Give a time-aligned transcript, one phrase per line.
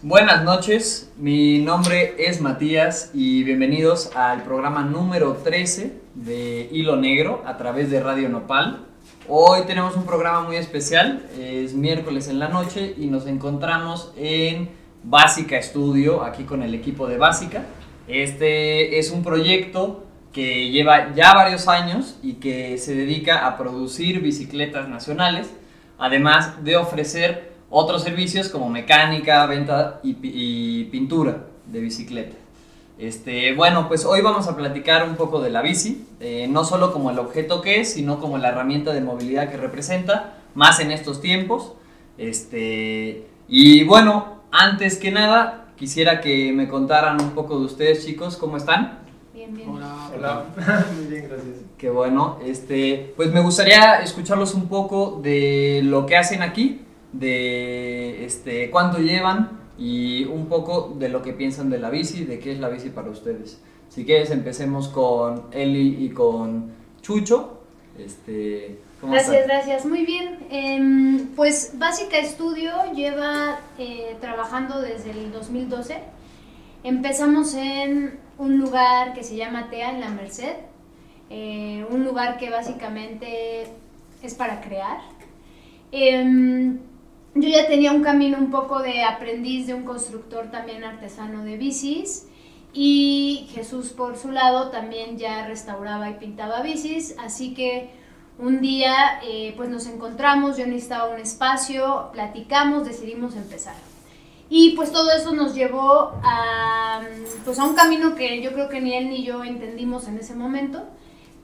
[0.00, 7.42] Buenas noches, mi nombre es Matías y bienvenidos al programa número 13 de Hilo Negro
[7.44, 8.86] a través de Radio Nopal.
[9.28, 14.70] Hoy tenemos un programa muy especial, es miércoles en la noche y nos encontramos en
[15.04, 17.66] Básica Estudio, aquí con el equipo de Básica.
[18.06, 24.20] Este es un proyecto que lleva ya varios años y que se dedica a producir
[24.20, 25.50] bicicletas nacionales,
[25.98, 32.36] además de ofrecer otros servicios como mecánica, venta y, pintura de bicicleta.
[32.98, 36.92] Este, bueno, pues hoy vamos a platicar un poco de la bici, eh, no solo
[36.92, 40.90] como el objeto que es, sino como la herramienta de movilidad que representa, más en
[40.90, 41.74] estos tiempos.
[42.16, 48.36] Este, y bueno, antes que nada, quisiera que me contaran un poco de ustedes, chicos,
[48.36, 49.07] ¿cómo están?
[49.38, 49.68] Bien, bien.
[49.68, 50.44] Hola, hola.
[50.96, 51.58] Muy bien, gracias.
[51.76, 52.40] Qué bueno.
[52.44, 56.80] Este, pues me gustaría escucharlos un poco de lo que hacen aquí,
[57.12, 62.40] de este, cuánto llevan y un poco de lo que piensan de la bici, de
[62.40, 63.62] qué es la bici para ustedes.
[63.88, 67.60] Si quieres, empecemos con Eli y con Chucho.
[67.96, 69.86] Este, ¿cómo Gracias, gracias.
[69.86, 70.48] Muy bien.
[70.50, 75.96] Em, pues Básica Estudio lleva eh, trabajando desde el 2012.
[76.82, 80.56] Empezamos en un lugar que se llama TEA en la Merced.
[81.30, 83.66] eh, un lugar que básicamente
[84.22, 85.00] es para crear.
[85.92, 86.78] Em,
[87.34, 91.56] yo ya tenía un camino un poco de aprendiz de un constructor también artesano de
[91.56, 92.26] bicis
[92.72, 97.90] y Jesús por su lado también ya restauraba y pintaba bicis, así que
[98.38, 103.87] un día eh, pues nos encontramos, yo necesitaba un espacio, platicamos, decidimos empezar.
[104.50, 107.02] Y pues todo eso nos llevó a,
[107.44, 110.34] pues a un camino que yo creo que ni él ni yo entendimos en ese
[110.34, 110.84] momento,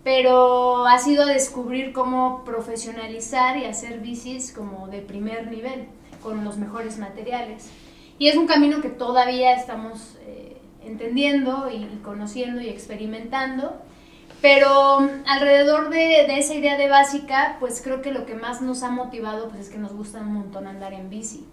[0.03, 5.89] pero ha sido descubrir cómo profesionalizar y hacer bicis como de primer nivel,
[6.23, 7.69] con los mejores materiales.
[8.19, 13.83] Y es un camino que todavía estamos eh, entendiendo y, y conociendo y experimentando.
[14.41, 18.83] Pero alrededor de, de, esa idea de básica, pues creo que lo que más nos
[18.83, 21.47] ha motivado pues es que nos gusta un montón andar en bici.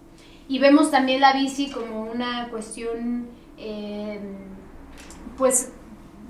[0.51, 4.19] Y vemos también la bici como una cuestión, eh,
[5.37, 5.71] pues,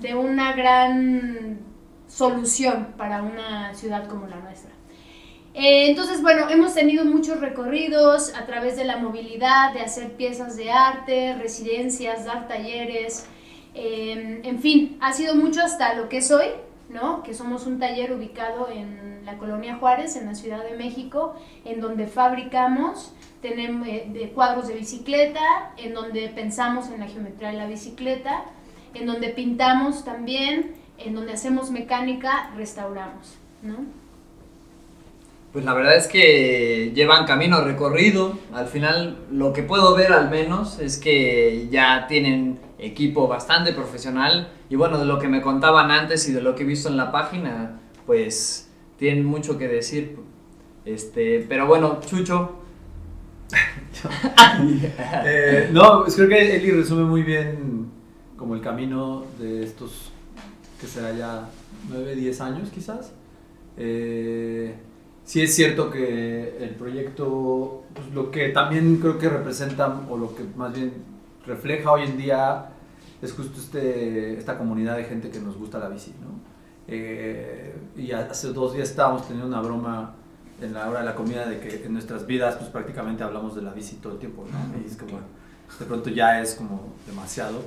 [0.00, 1.58] de una gran
[2.06, 4.70] solución para una ciudad como la nuestra.
[5.54, 10.56] Eh, entonces, bueno, hemos tenido muchos recorridos a través de la movilidad, de hacer piezas
[10.56, 13.26] de arte, residencias, dar talleres,
[13.74, 16.46] eh, en fin, ha sido mucho hasta lo que es hoy,
[16.90, 17.24] ¿no?
[17.24, 21.34] Que somos un taller ubicado en la colonia Juárez, en la Ciudad de México,
[21.64, 23.12] en donde fabricamos
[23.42, 28.44] tenemos eh, de cuadros de bicicleta, en donde pensamos en la geometría de la bicicleta,
[28.94, 33.76] en donde pintamos también, en donde hacemos mecánica, restauramos, ¿no?
[35.52, 38.38] Pues la verdad es que llevan camino recorrido.
[38.54, 44.48] Al final, lo que puedo ver al menos es que ya tienen equipo bastante profesional.
[44.70, 46.96] Y bueno, de lo que me contaban antes y de lo que he visto en
[46.96, 50.16] la página, pues tienen mucho que decir.
[50.86, 52.61] Este, pero bueno, Chucho.
[55.24, 57.90] eh, no, pues creo que Eli resume muy bien
[58.36, 60.10] como el camino de estos,
[60.80, 61.48] que será ya
[61.88, 63.12] 9, 10 años quizás.
[63.76, 64.74] Eh,
[65.24, 70.34] sí es cierto que el proyecto, pues lo que también creo que representa, o lo
[70.34, 70.92] que más bien
[71.46, 72.70] refleja hoy en día,
[73.20, 76.40] es justo este, esta comunidad de gente que nos gusta la bici, ¿no?
[76.88, 80.16] Eh, y hace dos días estábamos teniendo una broma
[80.62, 83.62] en la hora de la comida de que en nuestras vidas pues prácticamente hablamos de
[83.62, 84.80] la bici todo el tiempo, ¿no?
[84.82, 85.18] Y es como,
[85.78, 87.62] de pronto ya es como demasiado.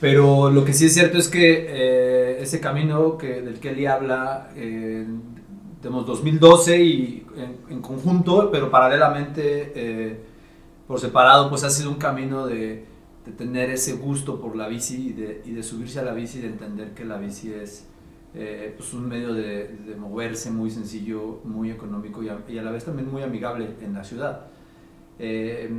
[0.00, 3.86] Pero lo que sí es cierto es que eh, ese camino que, del que Eli
[3.86, 5.06] habla, eh,
[5.80, 10.20] tenemos 2012 y en, en, conjunto, pero paralelamente, eh,
[10.88, 12.84] por separado, pues ha sido un camino de,
[13.24, 16.38] de tener ese gusto por la bici y de, y de, subirse a la bici
[16.38, 17.86] y de entender que la bici es
[18.34, 22.62] eh, pues un medio de, de, moverse muy sencillo, muy económico y a, y a,
[22.62, 24.46] la vez también muy amigable en la ciudad.
[25.18, 25.70] Eh,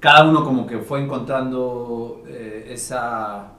[0.00, 3.52] cada uno como que fue encontrando eh, esa,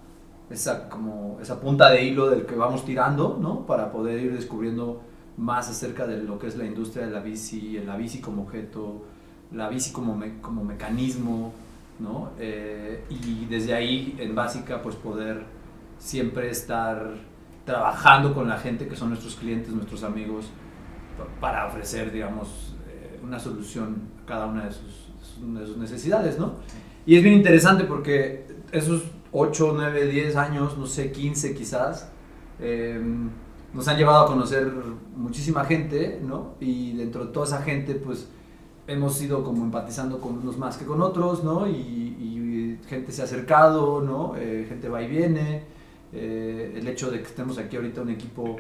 [0.49, 3.65] esa, como esa punta de hilo del que vamos tirando, ¿no?
[3.67, 5.01] Para poder ir descubriendo
[5.37, 9.03] más acerca de lo que es la industria de la bici, la bici como objeto,
[9.51, 11.53] la bici como, me, como mecanismo,
[11.99, 12.31] ¿no?
[12.39, 15.43] Eh, y desde ahí, en básica, pues poder
[15.99, 17.13] siempre estar
[17.65, 20.49] trabajando con la gente que son nuestros clientes, nuestros amigos,
[21.39, 25.09] para ofrecer, digamos, eh, una solución a cada una de sus,
[25.41, 26.55] de sus necesidades, ¿no?
[27.05, 32.11] Y es bien interesante porque esos 8, 9, 10 años, no sé, 15 quizás,
[32.59, 33.01] eh,
[33.73, 34.71] nos han llevado a conocer
[35.15, 36.55] muchísima gente, ¿no?
[36.59, 38.27] Y dentro de toda esa gente, pues
[38.87, 41.67] hemos ido como empatizando con unos más que con otros, ¿no?
[41.67, 41.99] Y,
[42.87, 44.33] gente se ha acercado, ¿no?
[44.37, 45.63] Eh, gente va y viene.
[46.13, 48.57] Eh, el hecho de que estemos aquí ahorita un equipo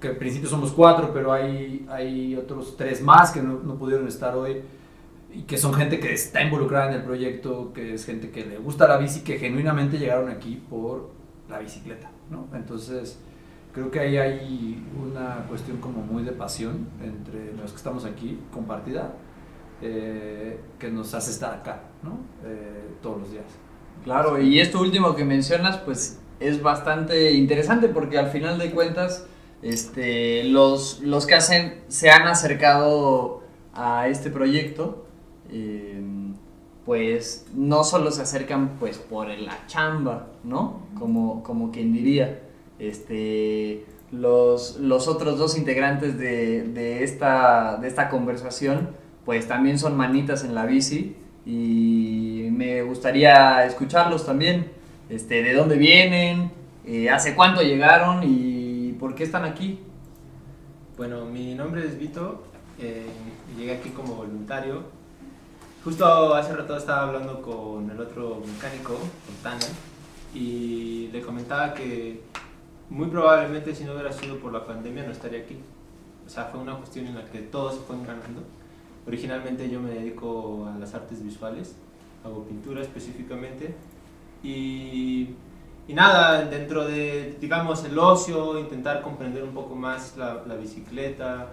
[0.00, 4.06] que al principio somos cuatro, pero hay, hay otros tres más que no, no, pudieron
[4.08, 4.62] estar hoy
[5.32, 8.58] y que son gente que está involucrada en el proyecto, que es gente que le
[8.58, 11.10] gusta la bici, que genuinamente llegaron aquí por
[11.48, 12.46] la bicicleta, ¿no?
[12.54, 13.18] Entonces,
[13.72, 18.38] creo que ahí hay una cuestión como muy de pasión entre los que estamos aquí,
[18.52, 19.14] compartida,
[19.82, 22.20] eh, que nos hace estar acá, ¿no?
[22.48, 23.44] Eh, todos los días.
[24.04, 29.26] Claro, y esto último que mencionas, pues es bastante interesante porque al final de cuentas,
[29.62, 33.42] este, los, los que hacen, se han acercado
[33.72, 35.06] a este proyecto,
[35.50, 36.02] eh,
[36.84, 40.82] pues no solo se acercan pues por la chamba, ¿no?
[40.98, 42.42] Como, como quien diría,
[42.78, 48.90] este, los, los otros dos integrantes de, de, esta, de esta conversación,
[49.24, 51.16] pues también son manitas en la bici
[51.46, 54.70] y me gustaría escucharlos también,
[55.08, 56.50] este, de dónde vienen,
[56.86, 59.80] eh, hace cuánto llegaron y por qué están aquí.
[60.96, 62.44] Bueno, mi nombre es Vito,
[62.78, 63.06] eh,
[63.56, 64.84] llegué aquí como voluntario.
[65.82, 69.66] Justo hace rato estaba hablando con el otro mecánico, con Tana,
[70.34, 72.22] y le comentaba que
[72.88, 75.58] muy probablemente si no hubiera sido por la pandemia no estaría aquí.
[76.26, 78.42] O sea, fue una cuestión en la que todos se fueron ganando.
[79.06, 81.76] Originalmente yo me dedico a las artes visuales,
[82.24, 83.74] hago pintura específicamente.
[84.44, 85.30] Y,
[85.88, 91.48] y nada, dentro de, digamos, el ocio, intentar comprender un poco más la, la bicicleta,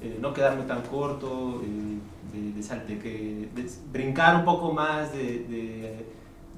[0.00, 5.12] eh, no quedarme tan corto, eh, de, de, salte, que, de, brincar un poco más,
[5.12, 6.04] de,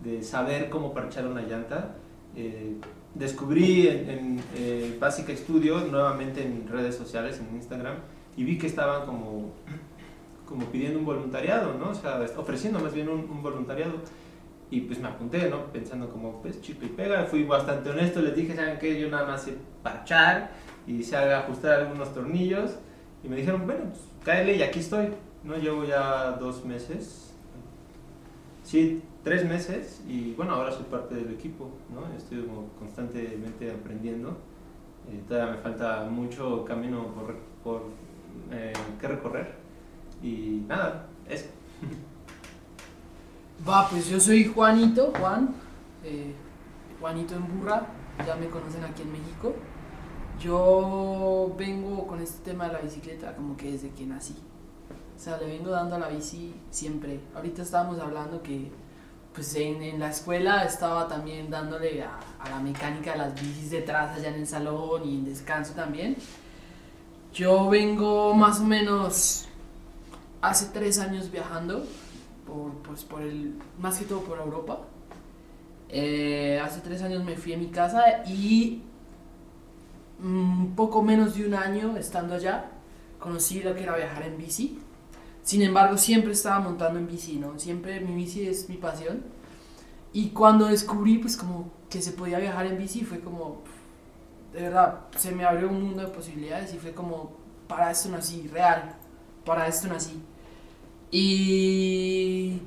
[0.03, 1.97] de, saber cómo parchar una llanta.
[2.37, 2.77] Eh,
[3.15, 7.97] descubrí en, en eh, Básica Studio, nuevamente en redes sociales, en Instagram,
[8.37, 9.53] y vi que estaban como,
[10.47, 11.91] como pidiendo un voluntariado, ¿no?
[11.91, 13.93] O sea, ofreciendo más bien un, un voluntariado.
[14.71, 15.67] Y pues me apunté, ¿no?
[15.67, 18.99] Pensando como, pues chico y pega, fui bastante honesto, les dije, ¿saben qué?
[18.99, 20.51] Yo nada más sé parchar
[20.87, 22.77] y haga ajustar algunos tornillos.
[23.23, 25.09] Y me dijeron, bueno, pues cáele y aquí estoy.
[25.45, 27.35] No llevo ya dos meses.
[28.63, 32.15] Sí, tres meses y bueno, ahora soy parte del equipo, ¿no?
[32.17, 34.31] Estoy como constantemente aprendiendo.
[35.11, 37.83] Eh, todavía me falta mucho camino por, por
[38.51, 39.55] eh, que recorrer
[40.23, 41.47] y nada, eso.
[43.67, 45.55] Va, pues yo soy Juanito, Juan,
[46.03, 46.35] eh,
[47.01, 47.87] Juanito en Burra,
[48.27, 49.55] ya me conocen aquí en México.
[50.41, 54.37] Yo vengo con este tema de la bicicleta como que desde que nací.
[55.17, 57.21] O sea, le vengo dando a la bici siempre.
[57.35, 58.71] Ahorita estábamos hablando que
[59.33, 63.71] pues en, en, la escuela estaba también dándole a, a, la mecánica de las bicis
[63.71, 66.17] detrás allá en el salón y en descanso también.
[67.33, 69.47] Yo vengo más o menos
[70.41, 71.85] hace tres años viajando,
[72.55, 74.81] por, pues por el, más que todo por Europa.
[75.89, 78.83] Eh, hace tres años me fui a mi casa y
[80.23, 82.71] un poco menos de un año estando allá
[83.25, 84.79] conocí lo que era viajar en bici.
[85.43, 87.59] Sin embargo, siempre estaba montando en bici, ¿no?
[87.59, 89.23] Siempre mi bici es mi pasión.
[90.13, 93.63] Y cuando descubrí, pues, como que se podía viajar en bici, fue como,
[94.53, 97.33] de verdad, se me abrió un mundo de posibilidades y fue como,
[97.67, 98.95] para esto nací, real,
[99.45, 100.23] para esto nací.
[101.11, 102.61] Y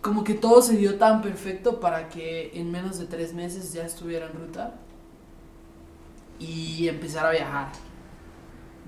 [0.00, 3.84] como que todo se dio tan perfecto para que en menos de tres meses ya
[3.84, 4.74] estuviera en ruta
[6.38, 7.72] y empezar a viajar.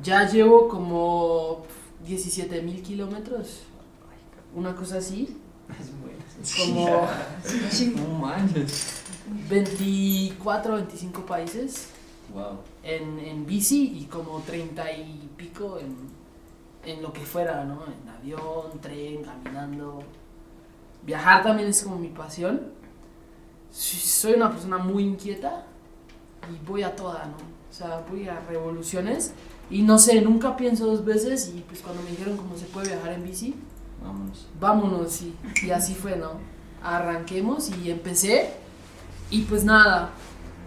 [0.03, 1.65] Ya llevo como
[2.07, 3.63] 17 mil kilómetros,
[4.55, 5.37] una cosa así.
[6.57, 7.09] Como no
[9.51, 11.89] 24, 25 países
[12.33, 12.61] wow.
[12.83, 15.97] en, en bici y como 30 y pico en,
[16.85, 17.85] en lo que fuera, ¿no?
[17.87, 20.01] En avión, tren, caminando.
[21.05, 22.73] Viajar también es como mi pasión.
[23.71, 25.65] Soy una persona muy inquieta
[26.51, 27.37] y voy a toda, ¿no?
[27.37, 29.33] O sea, voy a revoluciones
[29.71, 32.89] y no sé, nunca pienso dos veces y pues cuando me dijeron cómo se puede
[32.89, 33.55] viajar en bici,
[34.03, 34.47] Vámonos.
[34.59, 35.35] vámonos, sí.
[35.63, 36.33] Y así fue, ¿no?
[36.83, 38.51] Arranquemos y empecé
[39.31, 40.11] y pues nada,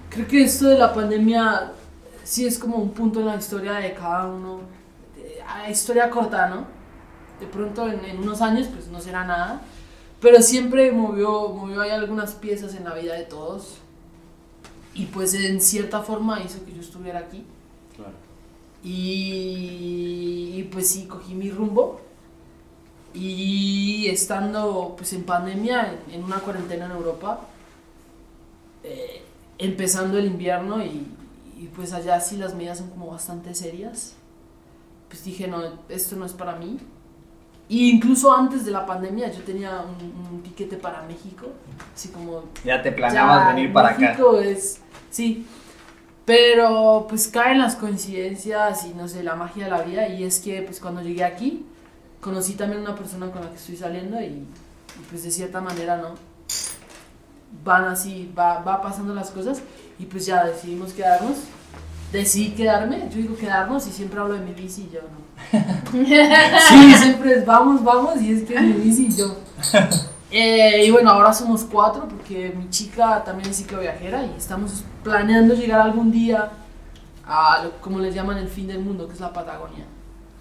[0.09, 1.71] creo que esto de la pandemia
[2.23, 4.59] sí es como un punto en la historia de cada uno,
[5.69, 6.65] historia corta, ¿no?
[7.39, 9.61] De pronto en, en, unos años pues no será nada,
[10.19, 13.77] pero siempre movió, movió ahí algunas piezas en la vida de todos
[14.93, 17.43] y pues en cierta forma hizo que yo estuviera aquí.
[17.95, 18.13] Claro.
[18.83, 22.01] Y, y, pues sí, cogí mi rumbo.
[23.13, 27.41] Y estando pues en pandemia, en, en una cuarentena en Europa,
[28.83, 29.21] eh,
[29.57, 31.07] empezando el invierno y,
[31.57, 34.15] y pues allá sí las medidas son como bastante serias.
[35.11, 36.79] Pues dije, no, esto no es para mí.
[37.67, 41.47] Y incluso antes de la pandemia yo tenía un, un tiquete para México,
[41.93, 43.99] así como Ya te planeabas ya, venir para acá.
[43.99, 45.45] México es, sí.
[46.23, 50.07] Pero pues caen las coincidencias y no sé, la magia de la vida.
[50.07, 51.65] Y es que pues cuando llegué aquí,
[52.21, 54.47] conocí también una persona con la que estoy saliendo y, y,
[55.09, 56.15] pues de cierta manera, ¿no?
[57.65, 59.61] Van así, va, va pasando las cosas
[59.99, 61.37] y pues ya decidimos quedarnos.
[62.11, 65.21] Decidí quedarme, yo digo quedarnos y siempre hablo de mi bici y yo no.
[66.69, 69.37] Sí, siempre es vamos, vamos y es que mi bici y yo.
[70.33, 75.53] Eh, y bueno, ahora somos cuatro porque mi chica también es cicloviajera y estamos planeando
[75.53, 76.49] llegar algún día
[77.25, 79.85] a lo como les llaman el fin del mundo, que es la Patagonia.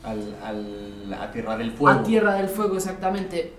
[0.05, 2.01] Al, al, a Tierra del Fuego.
[2.01, 3.55] A Tierra del Fuego, exactamente.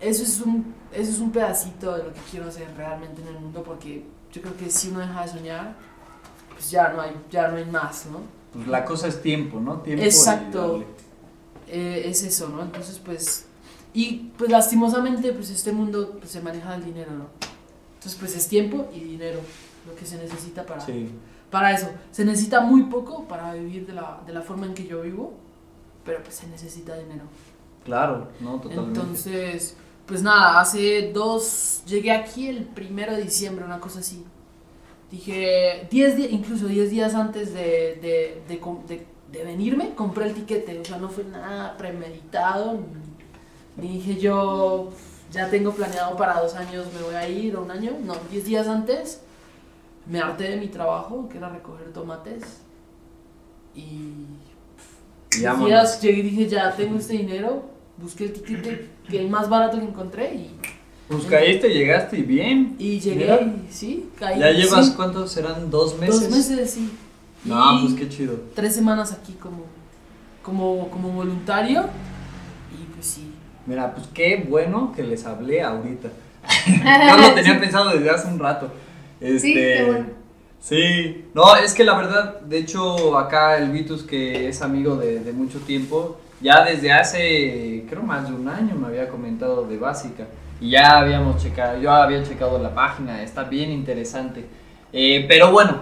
[0.00, 3.34] Eso es, un, eso es un pedacito de lo que quiero hacer realmente en el
[3.34, 5.74] mundo porque yo creo que si uno deja de soñar,
[6.58, 8.18] pues ya no hay, ya no hay más, ¿no?
[8.52, 9.76] Pues la cosa es tiempo, ¿no?
[9.78, 10.82] Tiempo Exacto.
[11.68, 12.62] Eh, es eso, ¿no?
[12.62, 13.46] Entonces, pues,
[13.94, 17.26] y pues lastimosamente, pues este mundo pues, se maneja del dinero, ¿no?
[17.94, 19.38] Entonces, pues es tiempo y dinero
[19.86, 21.10] lo que se necesita para, Sí.
[21.48, 21.90] para eso.
[22.10, 25.34] Se necesita muy poco para vivir de la, de la forma en que yo vivo,
[26.04, 27.22] pero pues se necesita dinero.
[27.84, 28.98] Claro, no, totalmente.
[28.98, 34.24] Entonces, pues nada, hace dos, llegué aquí el primero de diciembre, una cosa así.
[35.10, 40.26] Dije, 10 días, incluso 10 días antes de, de, de, com- de- de venirme, compré
[40.26, 42.78] el tiquete, o sea, no fue nada premeditado.
[43.76, 44.90] Ni dije yo,
[45.32, 47.92] ya tengo planeado para dos años, me voy a ir, o un año.
[48.04, 49.20] No, 10 días antes
[50.06, 52.42] me harté de mi trabajo, que era recoger tomates.
[53.74, 54.24] Y
[55.42, 55.68] vámonos.
[55.68, 57.62] días llegué y dije, ya tengo este dinero,
[57.98, 60.56] busqué el tiquete que el más barato que encontré y,
[61.08, 62.76] Pues caíste, llegaste y bien.
[62.78, 63.40] y llegué, Mira.
[63.70, 64.38] sí, caí.
[64.38, 65.70] ¿Ya llevas sí, cuántos serán?
[65.70, 66.20] ¿Dos meses?
[66.22, 66.90] dos meses, sí.
[67.44, 68.34] No, Y pues qué chido.
[68.54, 69.64] tres semanas aquí como,
[70.42, 71.84] como, como voluntario
[72.78, 73.30] y pues sí.
[73.66, 76.08] Mira, pues qué bueno que les hablé ahorita.
[76.66, 77.60] Yo lo tenía Sí.
[77.60, 78.70] pensado desde hace un rato.
[79.20, 80.06] Este, Sí, qué bueno.
[80.60, 85.20] Sí, no, es que la verdad, de hecho, acá el Vitus, que es amigo de,
[85.20, 89.78] de mucho tiempo, ya desde hace, creo más de un año me había comentado de
[89.78, 90.26] Básica.
[90.60, 94.44] Ya habíamos checado, yo había checado la página, está bien interesante.
[94.92, 95.78] Eh, pero bueno,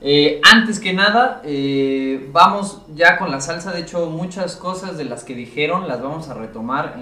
[0.00, 3.72] eh, antes que nada, eh, vamos ya con la salsa.
[3.72, 6.96] De hecho, muchas cosas de las que dijeron las vamos a retomar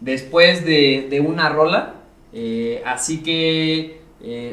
[0.00, 1.94] después de, una rola.
[2.84, 4.00] Así que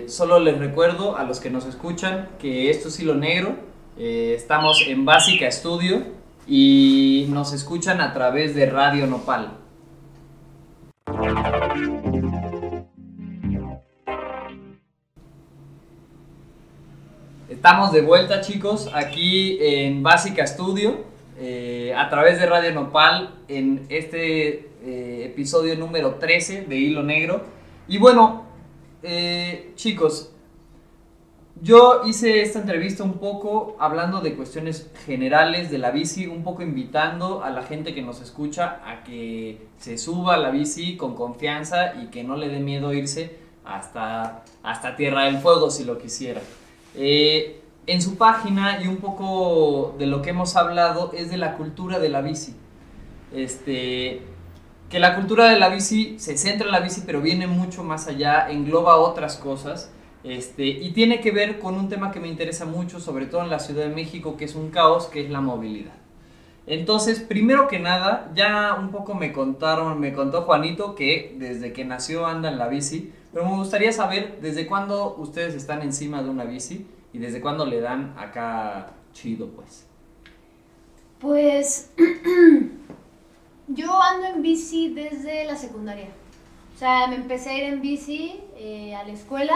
[0.07, 3.55] solo les recuerdo a los que nos escuchan que esto es Hilo Negro.
[3.97, 6.03] Estamos en Básica Estudio
[6.47, 9.60] y nos escuchan a través de Radio Nopal.
[17.49, 21.05] Estamos de vuelta chicos aquí en Básica Studio
[21.39, 27.45] eh, a través de Radio Nopal en este eh, episodio número 13 de Hilo Negro.
[27.87, 28.43] Y bueno,
[29.01, 30.33] eh, chicos,
[31.61, 36.63] yo hice esta entrevista un poco hablando de cuestiones generales de la bici, un poco
[36.63, 41.15] invitando a la gente que nos escucha a que se suba a la bici con
[41.15, 45.99] confianza y que no le dé miedo irse hasta, hasta Tierra del Fuego si lo
[45.99, 46.41] quisiera.
[46.95, 51.57] Eh, en su página y un poco de lo que hemos hablado es de la
[51.57, 52.55] cultura de la bici.
[53.33, 54.21] Este,
[54.89, 58.07] que la cultura de la bici se centra en la bici, pero viene mucho más
[58.07, 59.91] allá, engloba otras cosas.
[60.23, 63.49] Este, y tiene que ver con un tema que me interesa mucho, sobre todo en
[63.49, 65.93] la Ciudad de México, que es un caos, que es la movilidad.
[66.67, 71.85] Entonces, primero que nada, ya un poco me contaron, me contó Juanito que desde que
[71.85, 76.29] nació anda en la bici, pero me gustaría saber desde cuándo ustedes están encima de
[76.29, 79.87] una bici y desde cuándo le dan acá chido, pues.
[81.19, 81.91] Pues
[83.67, 86.09] yo ando en bici desde la secundaria.
[86.75, 89.55] O sea, me empecé a ir en bici eh, a la escuela.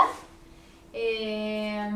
[0.98, 1.92] Eh,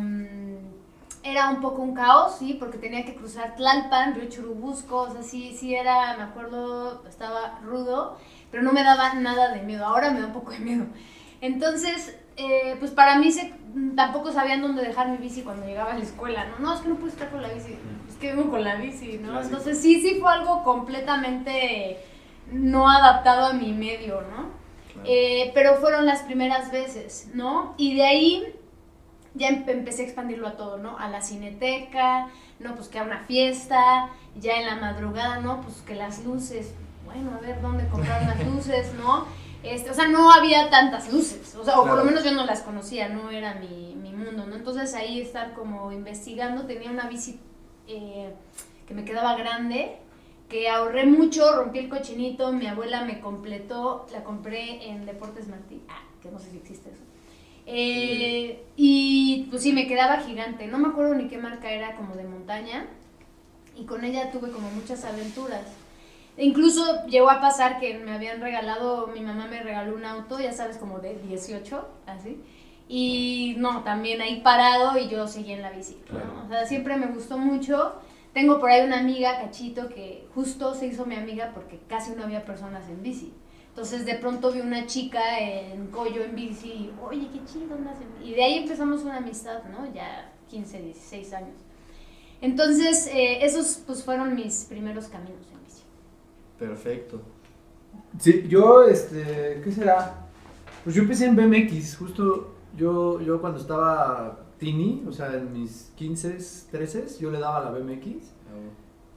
[1.23, 5.23] era un poco un caos, sí, porque tenía que cruzar Tlalpan, Río Churubusco, o sea,
[5.23, 8.17] sí, sí era, me acuerdo, estaba rudo,
[8.51, 9.85] pero no me daba nada de miedo.
[9.85, 10.85] Ahora me da un poco de miedo.
[11.41, 13.53] Entonces, eh, pues para mí se,
[13.95, 16.59] tampoco sabían dónde dejar mi bici cuando llegaba a la escuela, ¿no?
[16.59, 17.77] No, es que no puedo estar con la bici,
[18.07, 19.41] es que vengo con la bici, ¿no?
[19.41, 21.97] Entonces sí, sí fue algo completamente
[22.51, 24.59] no adaptado a mi medio, ¿no?
[25.05, 27.73] Eh, pero fueron las primeras veces, ¿no?
[27.77, 28.58] Y de ahí
[29.35, 30.97] ya em- empecé a expandirlo a todo, ¿no?
[30.97, 34.09] A la cineteca, no, pues que a una fiesta,
[34.39, 35.61] ya en la madrugada, ¿no?
[35.61, 36.73] Pues que las luces,
[37.05, 39.25] bueno, a ver dónde comprar unas luces, ¿no?
[39.61, 42.45] Este, o sea, no había tantas luces, o sea, o por lo menos yo no
[42.45, 44.55] las conocía, no era mi, mi mundo, ¿no?
[44.55, 47.41] Entonces ahí estar como investigando, tenía una bici
[47.87, 48.33] eh,
[48.87, 49.97] que me quedaba grande,
[50.47, 55.83] que ahorré mucho, rompí el cochinito, mi abuela me completó, la compré en Deportes Martí,
[55.89, 57.03] ah, que no sé si existe eso.
[57.71, 62.15] Eh, y pues sí, me quedaba gigante, no me acuerdo ni qué marca era, como
[62.15, 62.87] de montaña,
[63.75, 65.65] y con ella tuve como muchas aventuras.
[66.35, 70.39] E Incluso llegó a pasar que me habían regalado, mi mamá me regaló un auto,
[70.39, 72.41] ya sabes, como de 18, así.
[72.87, 75.97] Y no, también ahí parado y yo seguí en la bici.
[76.11, 76.45] ¿no?
[76.45, 77.93] O sea, siempre me gustó mucho.
[78.33, 82.23] Tengo por ahí una amiga, Cachito, que justo se hizo mi amiga porque casi no
[82.23, 83.31] había personas en bici.
[83.79, 87.95] Entonces de pronto vi una chica en Coyo en bici y, oye, qué chido andas
[88.01, 88.31] en bici.
[88.31, 89.89] Y de ahí empezamos una amistad, ¿no?
[89.93, 91.55] Ya 15, 16 años.
[92.41, 95.83] Entonces, eh, esos pues fueron mis primeros caminos en bici.
[96.59, 97.21] Perfecto.
[98.19, 100.27] Sí, yo, este, ¿qué será?
[100.83, 105.93] Pues yo empecé en BMX, justo yo, yo cuando estaba teeny, o sea, en mis
[105.95, 106.37] 15,
[106.69, 108.25] 13, yo le daba a la BMX.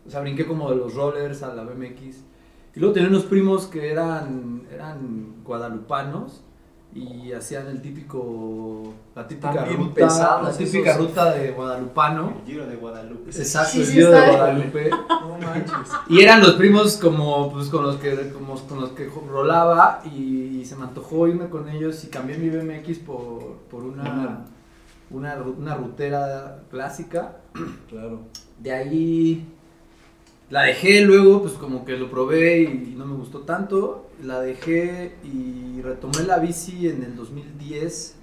[0.06, 2.30] O sea, brinqué como de los rollers a la BMX.
[2.74, 6.42] Y luego tenía unos primos que eran, eran guadalupanos
[6.94, 8.82] y hacían el típico,
[9.14, 11.08] la típica ruta, pesados la típica esos.
[11.08, 12.34] ruta de guadalupano.
[12.40, 13.30] El Giro de Guadalupe.
[13.30, 14.26] Exacto, Sí, el sí, Giro de.
[14.30, 14.90] Guadalupe.
[15.22, 15.92] No manches.
[16.08, 20.64] Y eran los primos como, pues, con los que, como, con los que rolaba y,
[20.64, 24.44] se me antojó irme con ellos y cambié mi BMX por, por una,
[25.10, 27.38] una, una rutera clásica.
[27.88, 28.20] Claro.
[28.58, 29.46] De ahí
[30.52, 34.10] la dejé luego, pues como que lo probé y no me gustó tanto.
[34.22, 38.16] La dejé y retomé la bici en el 2010,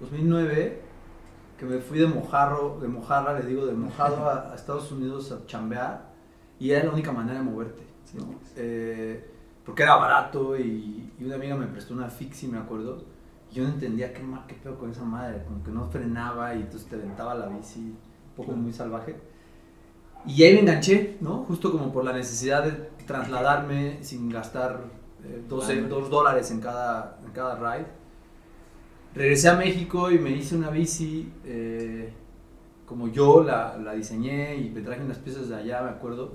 [0.00, 0.82] 2009,
[1.56, 5.30] que me fui de mojarro, de mojarra, le digo, de mojado a, a Estados Unidos
[5.30, 6.10] a chambear.
[6.58, 8.40] Y era la única manera de moverte, ¿no?
[8.56, 9.24] Eh,
[9.64, 13.04] porque era barato y, y una amiga me prestó una fixie, me acuerdo.
[13.52, 16.62] Y yo no entendía qué, qué pedo con esa madre, como que no frenaba y
[16.62, 19.14] entonces te aventaba la bici, un poco muy salvaje.
[20.26, 21.44] Y ahí me enganché, ¿no?
[21.44, 22.72] Justo como por la necesidad de
[23.06, 24.84] trasladarme sin gastar
[25.24, 25.88] eh, 12 Claro.
[25.88, 27.86] dos dólares en cada, en cada ride.
[29.14, 32.12] Regresé a México y me hice una bici eh,
[32.86, 36.32] como yo la, la diseñé y me traje unas piezas de allá, me acuerdo.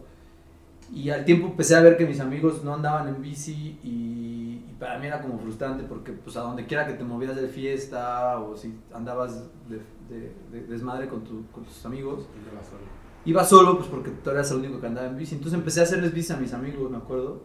[0.91, 4.75] Y al tiempo empecé a ver que mis amigos no andaban en bici y, y
[4.79, 8.39] para mí era como frustrante porque pues a donde quiera que te movías de fiesta
[8.39, 9.77] o si andabas de,
[10.09, 12.27] de- de desmadre con, tu- con tus amigos,
[13.25, 15.35] iba solo pues porque tú eras el único que andaba en bici.
[15.35, 17.41] Entonces empecé a hacerles bici a mis amigos, me acuerdo.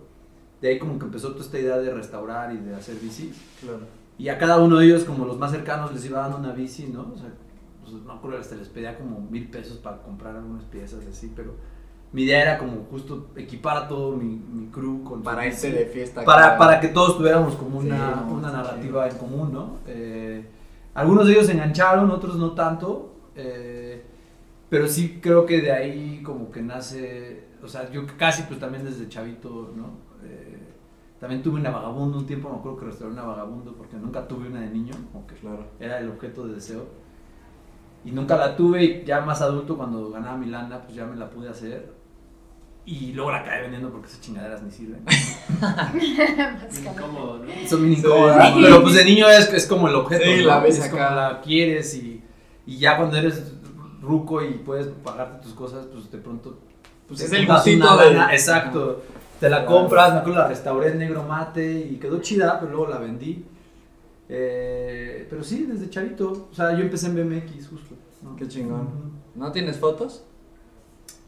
[0.60, 3.32] De ahí como que empezó toda esta idea de restaurar y de hacer bici.
[3.60, 3.80] Claro.
[4.18, 6.88] Y a cada uno de ellos, como los más cercanos, les iba dando una bici,
[6.88, 7.12] ¿no?
[7.14, 7.32] O sea,
[7.80, 11.32] pues, no me acuerdo, hasta les pedía como mil pesos para comprar algunas piezas así,
[11.36, 11.54] pero
[12.12, 15.86] mi idea era como justo equipar a todo mi, mi crew con Para irte de
[15.86, 16.24] fiesta.
[16.24, 16.58] para, acá.
[16.58, 19.76] para que todos tuviéramos como Sí, una, no, una sí, narrativa en común, ¿no?
[19.86, 20.44] Eh,
[20.94, 23.87] algunos de ellos se engancharon, otros no tanto, eh,
[24.68, 28.84] pero sí creo que de ahí como que nace, o sea, yo casi pues también
[28.84, 29.98] desde chavito, ¿no?
[30.24, 30.58] Eh,
[31.20, 34.48] también tuve una vagabundo un tiempo, me acuerdo que restauré una vagabundo porque nunca tuve
[34.48, 35.66] una de niño, como que Claro.
[35.80, 36.86] era el objeto de deseo.
[38.04, 41.16] Y nunca la tuve y ya más adulto cuando ganaba mi lana, pues ya me
[41.16, 41.92] la pude hacer.
[42.86, 45.04] Y luego la acabé vendiendo porque esas chingaderas ni sirven.
[45.60, 46.80] Básicamente.
[46.80, 47.68] Incómodo, ¿no?
[47.68, 48.00] Son bien.
[48.02, 50.24] Pero pues de niño es, es como el objeto.
[50.24, 50.46] Sí, ¿no?
[50.46, 51.08] la ves es acá.
[51.08, 52.22] como la quieres y,
[52.66, 53.54] y ya cuando eres
[54.08, 56.58] ruco y puedes pagarte tus cosas, pues de pronto.
[57.06, 59.02] Pues es el gustito de- Exacto.
[59.40, 62.88] Te la compras, me acuerdo la restauré en negro mate y quedó chida, pero luego
[62.88, 63.44] la vendí.
[64.28, 66.48] Eh, pero sí, desde chavito.
[66.50, 67.94] O sea, yo empecé en BMX justo.
[68.22, 68.36] ¿no?
[68.36, 68.88] Qué chingón.
[69.34, 70.22] ¿No tienes fotos?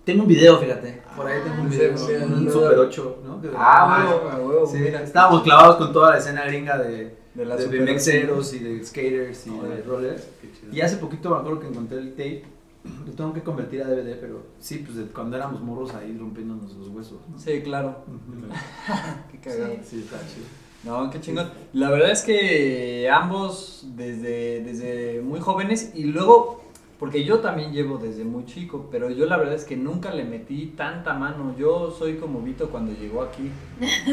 [0.05, 1.03] Tengo un video, fíjate.
[1.17, 1.97] Por ahí tengo un Ah, video.
[1.97, 2.51] sí, un.
[2.51, 3.41] Super 8, ¿no?
[3.57, 5.03] Ah, huevo, a huevo, Sí, mira.
[5.03, 9.51] estábamos clavados con toda la escena gringa de, De de BMXeros y de skaters y
[9.51, 10.27] de rollers.
[10.73, 12.45] Y hace poquito me acuerdo que encontré el tape.
[13.07, 16.89] Lo tengo que convertir a DVD, pero sí, pues cuando éramos morros ahí rompiéndonos los
[16.89, 17.19] huesos.
[17.29, 17.39] ¿no?
[17.39, 18.05] Sí, claro.
[19.31, 19.75] Qué cagado.
[19.83, 20.47] Sí, está chido.
[20.83, 21.51] No, qué chingón.
[21.75, 26.63] La verdad es que ambos desde, desde muy jóvenes y luego,
[26.99, 30.25] porque yo también llevo desde muy chico, pero yo la verdad es que nunca le
[30.25, 31.55] metí tanta mano.
[31.59, 33.51] Yo soy como Vito cuando llegó aquí.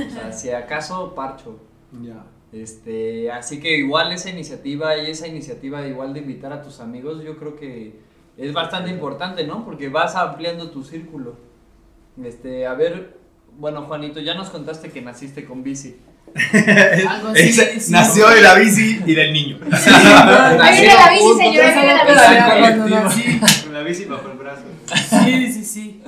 [0.08, 1.58] O sea, si acaso parcho.
[2.03, 2.25] Ya.
[2.51, 7.23] Este, así que igual esa iniciativa y esa iniciativa igual de invitar a tus amigos,
[7.23, 7.99] yo creo que
[8.38, 9.65] es bastante importante, ¿no?
[9.65, 11.36] Porque vas ampliando tu círculo.
[12.23, 13.17] Este, a ver,
[13.58, 15.97] bueno, Juanito, ya nos contaste que naciste con bici.
[17.10, 17.91] Algo así, Ese- sí.
[17.91, 19.58] nació de la bici y del niño.
[19.60, 23.39] Viene la bici, señora, ahí viene la bici.
[23.63, 24.63] Con la bici bajo el brazo.
[25.23, 26.04] Sí, sí, sí.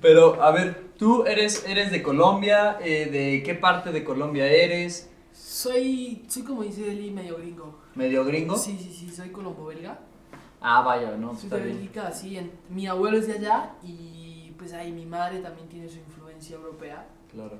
[0.00, 5.08] Pero, a ver, tú eres, eres de Colombia, eh, ¿de qué parte de Colombia eres?
[5.32, 7.80] Soy, soy como dice Eli, medio gringo.
[7.94, 8.56] ¿Medio gringo?
[8.56, 9.98] Sí, sí, sí, soy colombo-belga.
[10.62, 11.76] Ah, vaya, no, Soy está de bien.
[11.78, 12.36] Bélgica, sí.
[12.38, 16.56] en- mi abuelo es de allá y pues ahí mi madre también tiene su influencia
[16.56, 17.06] europea.
[17.32, 17.58] Claro.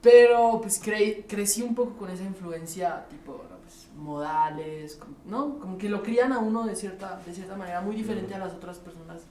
[0.00, 5.58] Pero pues cre- crecí un poco con esa influencia, tipo, pues, modales, ¿no?
[5.58, 8.54] Como que lo crían a uno de cierta, de cierta manera, muy diferente a las
[8.54, 9.22] otras personas.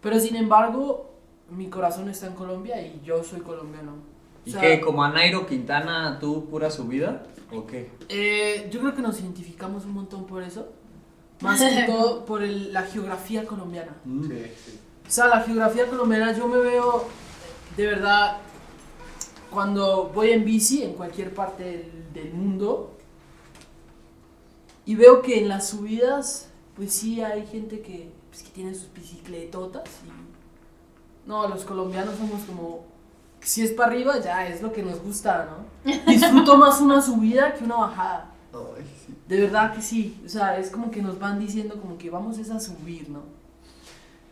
[0.00, 1.10] Pero sin embargo,
[1.50, 3.92] mi corazón está en Colombia y yo soy colombiano.
[3.92, 4.80] O ¿Y sea, qué?
[4.80, 7.24] ¿Como a Nairo Quintana tú pura subida?
[7.54, 7.90] ¿O qué?
[8.08, 10.72] eh, yo creo que nos identificamos un montón por eso.
[11.42, 13.92] Más que todo por el- la geografía colombiana.
[14.04, 14.28] Mm.
[14.28, 14.78] Sí, sí.
[15.06, 17.04] O sea, la geografía colombiana, yo me veo
[17.76, 18.38] de verdad
[19.50, 22.96] cuando voy en bici en cualquier parte del, del mundo
[24.84, 28.92] y veo que en las subidas, pues sí hay gente que, pues, que tiene sus
[28.92, 32.84] bicicletotas y no, los colombianos somos como,
[33.40, 35.48] si es para arriba ya es lo que nos gusta,
[35.84, 35.92] ¿no?
[36.06, 38.30] Disfruto más una subida que una bajada.
[39.28, 42.38] De verdad que sí, o sea, es como que nos van diciendo como que vamos
[42.38, 43.22] es a subir, ¿no?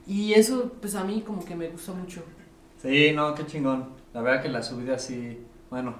[0.07, 2.25] Y eso, pues a mí como que me gusta mucho.
[2.83, 3.91] Sí, no, qué chingón.
[4.13, 5.39] La verdad que las subidas sí,
[5.71, 5.95] bueno,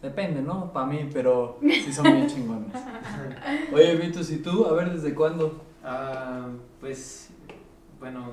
[0.00, 0.72] depende, ¿no?
[0.72, 2.72] Para mí, pero sí son bien chingones.
[3.72, 4.64] Oye, Vitus, ¿y tú?
[4.66, 5.62] A ver, ¿desde cuándo?
[5.84, 6.48] Ah,
[6.80, 7.28] pues,
[7.98, 8.30] bueno,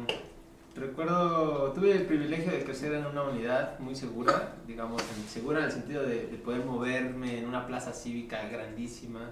[0.75, 5.71] recuerdo, tuve el privilegio de crecer en una unidad muy segura, digamos, segura en el
[5.71, 9.31] sentido de, de poder moverme en una plaza cívica grandísima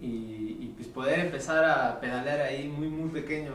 [0.00, 0.06] y,
[0.60, 3.52] y, pues poder empezar a pedalear ahí muy, muy pequeño.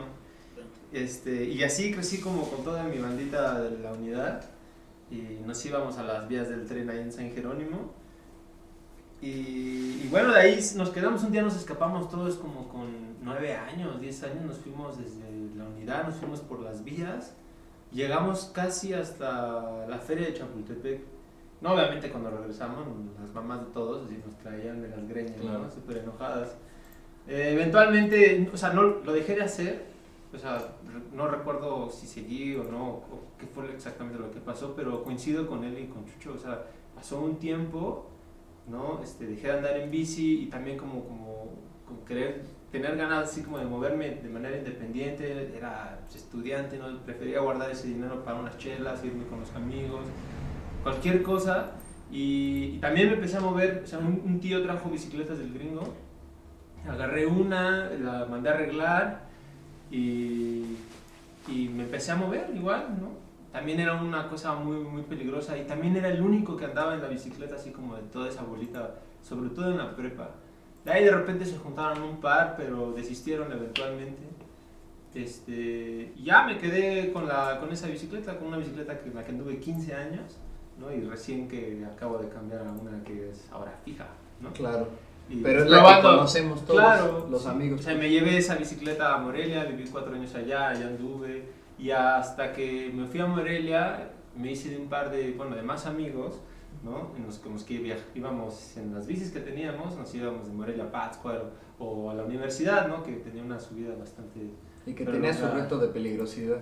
[0.92, 4.44] Este, y así crecí como con toda mi bandita de la unidad
[5.10, 7.92] y nos íbamos a las vías del tren ahí en San Jerónimo.
[9.20, 13.54] Y, y bueno, de ahí nos quedamos, un día nos escapamos todos como con nueve
[13.54, 15.24] años, diez años, nos fuimos desde
[15.56, 17.34] la unidad, nos fuimos por las vías,
[17.92, 21.15] llegamos casi hasta la feria de Chapultepec.
[21.66, 22.86] No, obviamente cuando regresamos,
[23.20, 25.58] las mamás de todos así nos traían de las greñas, Claro.
[25.64, 25.70] ¿no?
[25.70, 26.56] Súper enojadas.
[27.26, 29.84] Eh, eventualmente, o sea, no lo dejé de hacer,
[30.32, 30.62] o sea,
[31.12, 35.48] no recuerdo si seguí o no, o qué fue exactamente lo que pasó, pero coincido
[35.48, 38.10] con él y con Chucho, o sea, pasó un tiempo,
[38.68, 39.00] ¿no?
[39.02, 41.48] Este, dejé de andar en bici y también como, como,
[41.84, 46.96] como querer, tener ganas así como de moverme de manera independiente, era estudiante, ¿no?
[47.00, 50.02] Prefería guardar ese dinero para unas chelas, irme con los amigos,
[50.86, 51.72] cualquier cosa.
[52.12, 55.52] Y, y también me empecé a mover, o sea, un, un tío trajo bicicletas del
[55.52, 55.92] gringo,
[56.88, 59.26] agarré una, la mandé a arreglar
[59.90, 60.76] y,
[61.48, 63.08] y me empecé a mover igual, ¿no?
[63.50, 67.02] También era una cosa muy, muy peligrosa y también era el único que andaba en
[67.02, 70.30] la bicicleta así como de toda esa bolita, sobre todo en la prepa.
[70.84, 74.22] De ahí de repente se juntaron un par, pero desistieron eventualmente.
[75.12, 79.32] Este, ya me quedé con, la, con esa bicicleta, con una bicicleta que, la que
[79.32, 80.38] anduve 15 años,
[80.78, 80.92] ¿no?
[80.92, 84.06] Y recién que acabo de cambiar a una que es ahora fija,
[84.40, 84.52] ¿no?
[84.52, 84.88] Claro.
[85.28, 87.48] Y Pero es la que conocemos todos Claro, los sí.
[87.48, 87.80] amigos.
[87.80, 91.48] O sea, me llevé esa bicicleta a Morelia, viví cuatro años allá, allá anduve.
[91.78, 95.62] Y hasta que me fui a Morelia, me hice de un par de, bueno, de
[95.62, 96.40] más amigos,
[96.84, 97.10] ¿no?
[97.16, 100.92] En los, que viaj- íbamos en las bicis que teníamos, nos íbamos de Morelia a
[100.92, 103.02] Pátzcuaro o a la universidad, ¿no?
[103.02, 104.40] Que tenía una subida bastante...
[104.86, 106.58] Y que tenía su reto de peligrosidad.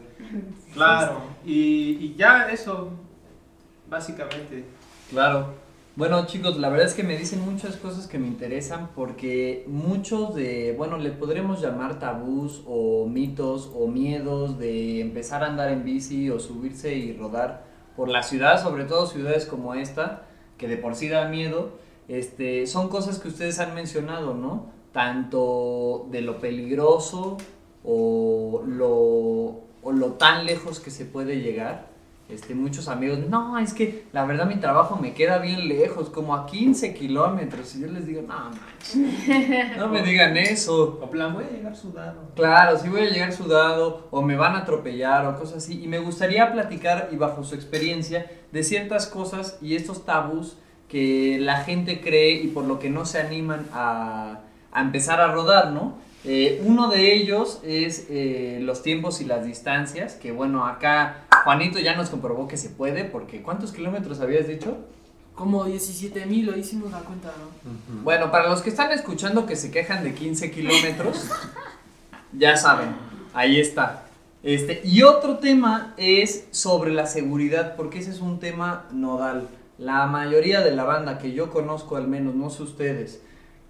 [0.73, 1.19] Claro.
[1.45, 2.91] Y, y ya eso,
[3.89, 4.65] básicamente.
[5.11, 5.65] Claro.
[5.97, 10.35] Bueno, chicos, la verdad es que me dicen muchas cosas que me interesan porque muchos
[10.35, 15.85] de, bueno, le podremos llamar tabús o mitos o miedos de empezar a andar en
[15.85, 20.27] bici o subirse y rodar por la ciudad, sobre todo ciudades como esta,
[20.59, 24.73] que de por sí da miedo, este, son cosas que ustedes han mencionado, ¿no?
[24.93, 27.37] Tanto de lo peligroso
[27.85, 28.91] o lo,
[29.83, 31.94] o lo tan lejos que se puede llegar.
[32.27, 36.35] Este, muchos amigos, no, es que la verdad mi trabajo me queda bien lejos, como
[36.35, 37.77] a 15 kilómetros.
[37.77, 40.99] Y yo les digo, no, manches, no me digan eso.
[41.03, 42.31] O plan, voy a llegar sudado.
[42.35, 45.83] Claro, si voy a llegar sudado o me van a atropellar o cosas así.
[45.85, 50.57] Y me gustaría platicar y bajo su experiencia de ciertas cosas y estos tabús
[50.89, 54.41] que la gente cree y por lo que no se animan a,
[54.73, 55.99] a empezar a rodar, ¿no?
[56.25, 61.79] Eh, uno de ellos es eh, los tiempos y las distancias, que bueno, acá Juanito
[61.79, 64.79] ya nos comprobó que se puede, porque ¿cuántos kilómetros habías dicho?
[65.35, 68.03] Como 17 mil, lo hicimos la cuenta, ¿no?
[68.03, 71.29] Bueno, para los que están escuchando que se quejan de 15 kilómetros,
[72.33, 72.97] ya saben,
[73.35, 74.05] ahí está.
[74.43, 79.49] Este, y otro tema es sobre la seguridad, porque ese es un tema nodal.
[79.77, 83.21] La mayoría de la banda que yo conozco, al menos, no sé ustedes,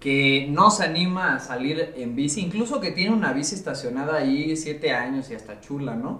[0.05, 4.55] que no se anima a salir en bici, incluso que tiene una bici estacionada ahí
[4.55, 6.19] siete años y hasta chula, ¿no?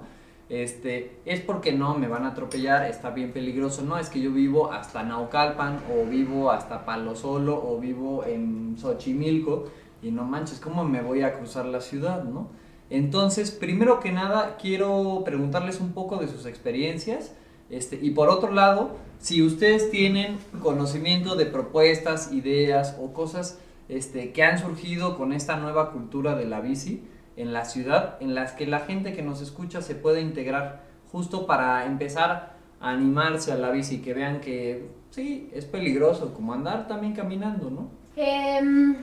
[0.50, 3.84] Este, es porque no, me van a atropellar, está bien peligroso.
[3.84, 8.76] No, es que yo vivo hasta Naucalpan, o vivo hasta Palo Solo, o vivo en
[8.76, 9.66] Xochimilco,
[10.02, 12.48] y no manches, ¿cómo me voy a cruzar la ciudad, no?
[12.90, 17.36] Entonces, primero que nada, quiero preguntarles un poco de sus experiencias.
[17.70, 24.32] Este, y por otro lado, si ustedes tienen conocimiento de propuestas, ideas o cosas este,
[24.32, 27.04] que han surgido con esta nueva cultura de la bici
[27.36, 31.46] en la ciudad, en las que la gente que nos escucha se puede integrar justo
[31.46, 36.88] para empezar a animarse a la bici, que vean que sí, es peligroso, como andar
[36.88, 37.90] también caminando, ¿no?
[38.16, 38.96] Em,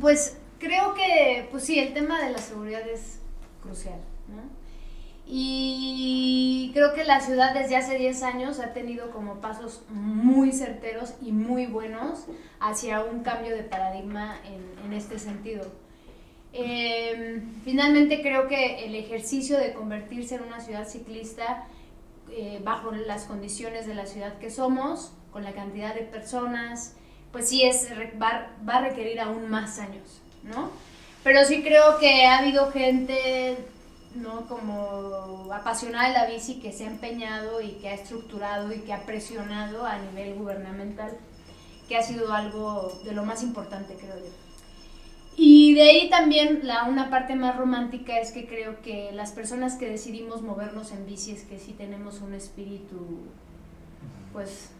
[0.00, 3.20] pues creo que, pues sí, el tema de la seguridad es
[3.62, 4.42] crucial, ¿no?
[5.28, 11.14] Y creo que la ciudad desde hace 10 años ha tenido como pasos muy certeros
[11.20, 12.26] y muy buenos
[12.60, 15.64] hacia un cambio de paradigma en, en este sentido.
[16.52, 21.66] Eh, finalmente creo que el ejercicio de convertirse en una ciudad ciclista
[22.30, 26.94] eh, bajo las condiciones de la ciudad que somos, con la cantidad de personas,
[27.30, 27.88] pues sí es,
[28.20, 30.70] va, va a requerir aún más años, ¿no?
[31.22, 33.58] Pero sí creo que ha habido gente
[34.16, 34.46] ¿no?
[34.46, 38.92] Como apasionada de la bici que se ha empeñado y que ha estructurado y que
[38.92, 41.16] ha presionado a nivel gubernamental,
[41.88, 44.30] que ha sido algo de lo más importante, creo yo.
[45.38, 49.74] Y de ahí también la, una parte más romántica es que creo que las personas
[49.74, 53.18] que decidimos movernos en bici es que sí tenemos un espíritu,
[54.32, 54.70] pues,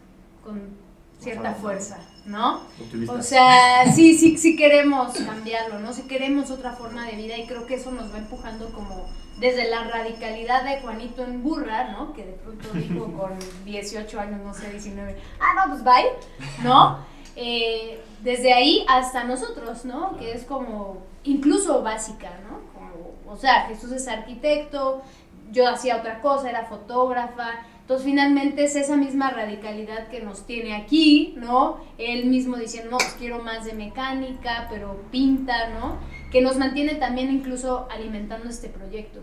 [0.43, 0.87] con
[1.19, 2.61] cierta fuerza, ¿no?
[3.07, 5.93] O sea, sí, sí, sí queremos cambiarlo, ¿no?
[5.93, 9.07] Si queremos otra forma de vida y creo que eso nos va empujando como
[9.39, 12.13] desde la radicalidad de Juanito en Burra, ¿no?
[12.13, 16.99] Que de pronto dijo con 18 años, no sé, 19, ah, no, pues bye, ¿no?
[17.39, 20.17] Eh, desde ahí hasta nosotros, ¿no?
[20.17, 22.61] Que es como incluso básica, ¿no?
[22.73, 25.03] Como, o sea, Jesús es arquitecto,
[25.51, 30.75] yo hacía otra cosa, era fotógrafa, entonces finalmente es esa misma radicalidad que nos tiene
[30.75, 31.77] aquí, ¿no?
[31.97, 35.95] Él mismo diciendo, no, pues quiero más de mecánica, pero pinta, ¿no?
[36.37, 39.21] Que nos mantiene también incluso alimentando este proyecto.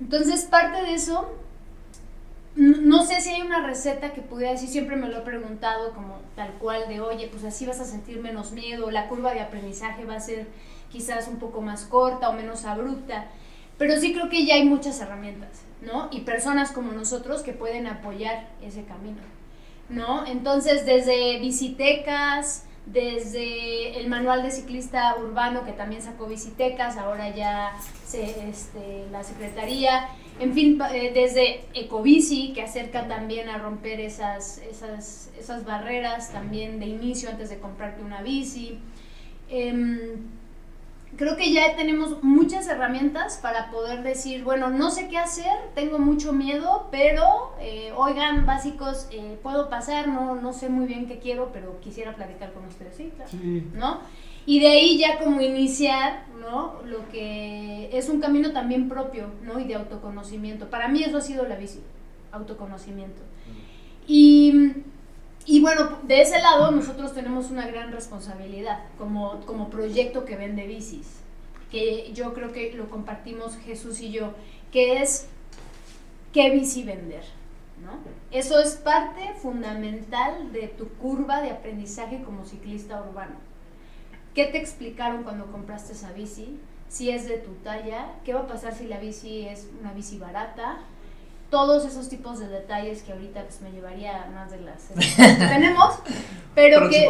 [0.00, 1.28] Entonces parte de eso,
[2.54, 6.20] no sé si hay una receta que pudiera decir, siempre me lo he preguntado como
[6.36, 10.04] tal cual de, oye, pues así vas a sentir menos miedo, la curva de aprendizaje
[10.04, 10.46] va a ser
[10.92, 13.26] quizás un poco más corta o menos abrupta,
[13.76, 15.62] pero sí creo que ya hay muchas herramientas.
[15.82, 16.08] ¿no?
[16.12, 19.20] Y personas como nosotros que pueden apoyar ese camino,
[19.88, 20.24] ¿no?
[20.26, 27.72] Entonces, desde visitecas, desde el manual de ciclista urbano que también sacó visitecas, ahora ya
[28.12, 30.08] este, la secretaría,
[30.40, 36.80] en fin, eh, desde Ecobici que acerca también a romper esas, esas, esas barreras también
[36.80, 38.78] de inicio antes de comprarte una bici.
[39.48, 40.41] Em,
[41.16, 45.98] creo que ya tenemos muchas herramientas para poder decir, bueno, no sé qué hacer, tengo
[45.98, 51.18] mucho miedo, pero eh, oigan, básicos, eh, puedo pasar, no, no sé muy bien qué
[51.18, 53.30] quiero, pero quisiera platicar con ustedes, sí, claro,
[53.74, 54.00] ¿no?
[54.44, 56.82] Y de ahí ya como iniciar, ¿no?
[56.84, 59.60] Lo que es un camino también propio, ¿no?
[59.60, 60.68] Y de autoconocimiento.
[60.68, 61.78] Para mí eso ha sido la bici,
[62.32, 63.22] autoconocimiento.
[64.08, 64.72] Y
[65.44, 70.66] y bueno, de ese lado nosotros tenemos una gran responsabilidad como, como proyecto que vende
[70.66, 71.20] bicis,
[71.70, 74.34] que yo creo que lo compartimos Jesús y yo,
[74.70, 75.28] que es
[76.32, 77.24] qué bici vender.
[77.82, 77.98] ¿no?
[78.30, 83.34] Eso es parte fundamental de tu curva de aprendizaje como ciclista urbano.
[84.34, 86.58] ¿Qué te explicaron cuando compraste esa bici?
[86.88, 90.18] Si es de tu talla, ¿qué va a pasar si la bici es una bici
[90.18, 90.78] barata?
[91.52, 95.96] Todos esos tipos de detalles que ahorita pues, me llevaría más de las que tenemos,
[96.54, 97.06] pero que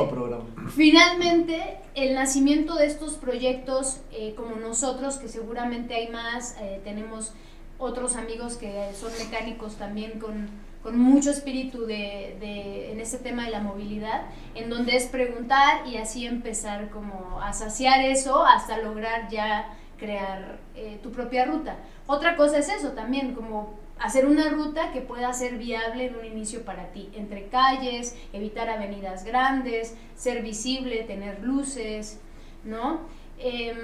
[0.75, 7.35] finalmente el nacimiento de estos proyectos eh, como nosotros, que seguramente hay más, eh, tenemos
[7.79, 10.49] otros amigos que son mecánicos también con,
[10.83, 14.23] con mucho espíritu de, de, en este tema de la movilidad,
[14.57, 20.59] en donde es preguntar y así empezar como a saciar eso hasta lograr ya crear
[20.75, 21.77] eh, tu propia ruta.
[22.09, 26.25] Otra cosa es eso también, como hacer una ruta que pueda ser viable en un
[26.25, 32.19] inicio para ti, entre calles, evitar avenidas grandes, ser visible, tener luces,
[32.65, 33.01] ¿no?
[33.38, 33.77] Em,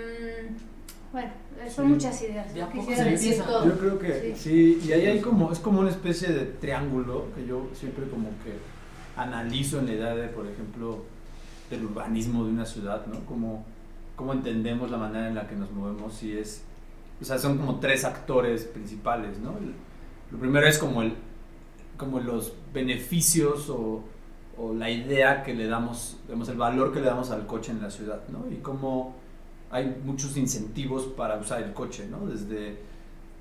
[1.12, 1.30] bueno,
[1.74, 2.52] son muchas ideas.
[3.64, 4.80] Yo creo que sí.
[4.84, 8.58] y ahí hay como, es como una especie de triángulo que yo siempre como que
[9.16, 11.04] analizo en la idea de, por ejemplo,
[11.70, 13.24] del urbanismo de una ciudad, ¿no?
[13.24, 13.64] Como,
[14.16, 16.62] cómo entendemos la manera en la que nos movemos y es,
[17.20, 19.54] o sea, son como tres actores principales, ¿no?
[20.30, 21.14] Lo primero es como, el,
[21.96, 24.02] como los beneficios o,
[24.58, 27.80] o la idea que le damos, digamos, el valor que le damos al coche en
[27.82, 28.44] la ciudad, ¿no?
[28.52, 29.14] Y cómo
[29.70, 32.26] hay muchos incentivos para usar el coche, ¿no?
[32.26, 32.76] Desde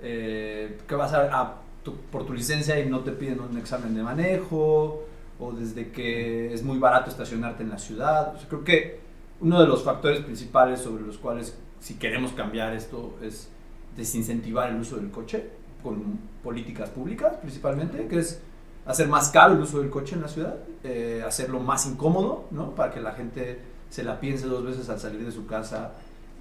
[0.02, 3.95] eh, que vas a, a tu- por tu licencia y no te piden un examen
[3.95, 5.04] de manejo,
[5.39, 8.34] o desde que es muy barato estacionarte en la ciudad.
[8.36, 9.00] O sea, creo que
[9.39, 13.50] uno de los factores principales sobre los cuales, si queremos cambiar esto, es
[13.95, 15.50] desincentivar el uso del coche
[15.88, 18.41] con políticas públicas principalmente, que es
[18.86, 22.71] hacer más caro el uso del coche en la ciudad, eh, hacerlo más incómodo, ¿no?
[22.76, 25.91] Para que la gente se la piense dos veces al salir de su casa.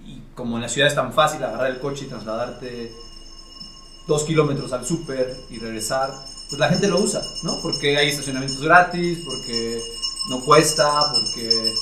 [0.04, 2.92] Y como en la ciudad es tan fácil agarrar el coche y trasladarte
[4.06, 6.10] dos kilómetros al súper y regresar,
[6.48, 7.60] pues la gente lo usa, ¿no?
[7.62, 9.80] Porque hay estacionamientos gratis, porque
[10.30, 11.74] no cuesta, porque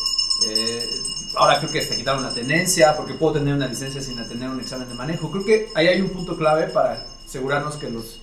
[0.48, 0.88] eh,
[1.37, 4.61] ahora creo que te quitaron la tenencia, porque puedo tener una licencia sin tener un
[4.61, 5.31] examen de manejo.
[5.31, 8.20] Creo que ahí hay un punto clave para asegurarnos que los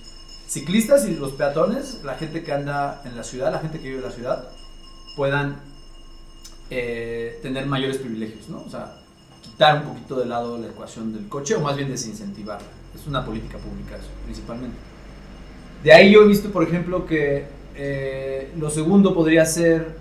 [0.48, 3.98] ciclistas y los peatones, la gente que anda en la ciudad, la gente que vive
[3.98, 4.48] en la ciudad,
[5.16, 5.60] puedan
[6.70, 8.62] eh, tener mayores privilegios, ¿no?
[8.62, 8.96] O sea,
[9.42, 12.66] quitar un poquito de lado la ecuación del coche o más bien desincentivarla.
[12.94, 14.78] Es una política pública eso, principalmente.
[15.84, 17.44] De ahí yo he visto, por ejemplo, que
[17.76, 19.94] eh, lo segundo podría ser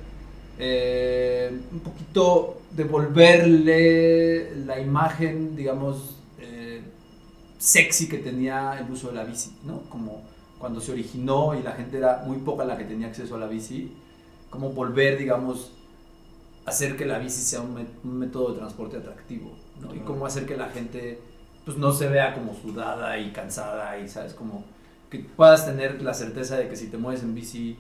[0.58, 6.21] eh, un poquito devolverle la imagen, digamos,
[7.62, 9.84] sexy que tenía el uso de la bici, ¿no?
[9.84, 10.24] Como
[10.58, 13.46] cuando se originó y la gente era muy poca la que tenía acceso a la
[13.46, 13.92] bici,
[14.50, 15.72] como volver, digamos,
[16.66, 19.94] hacer que la bici sea un, método de transporte atractivo, ¿no?
[19.94, 21.20] Y cómo hacer que la gente
[21.64, 24.64] pues no se vea como sudada y cansada y sabes como
[25.12, 27.78] que puedas tener la certeza de que si te mueves en bici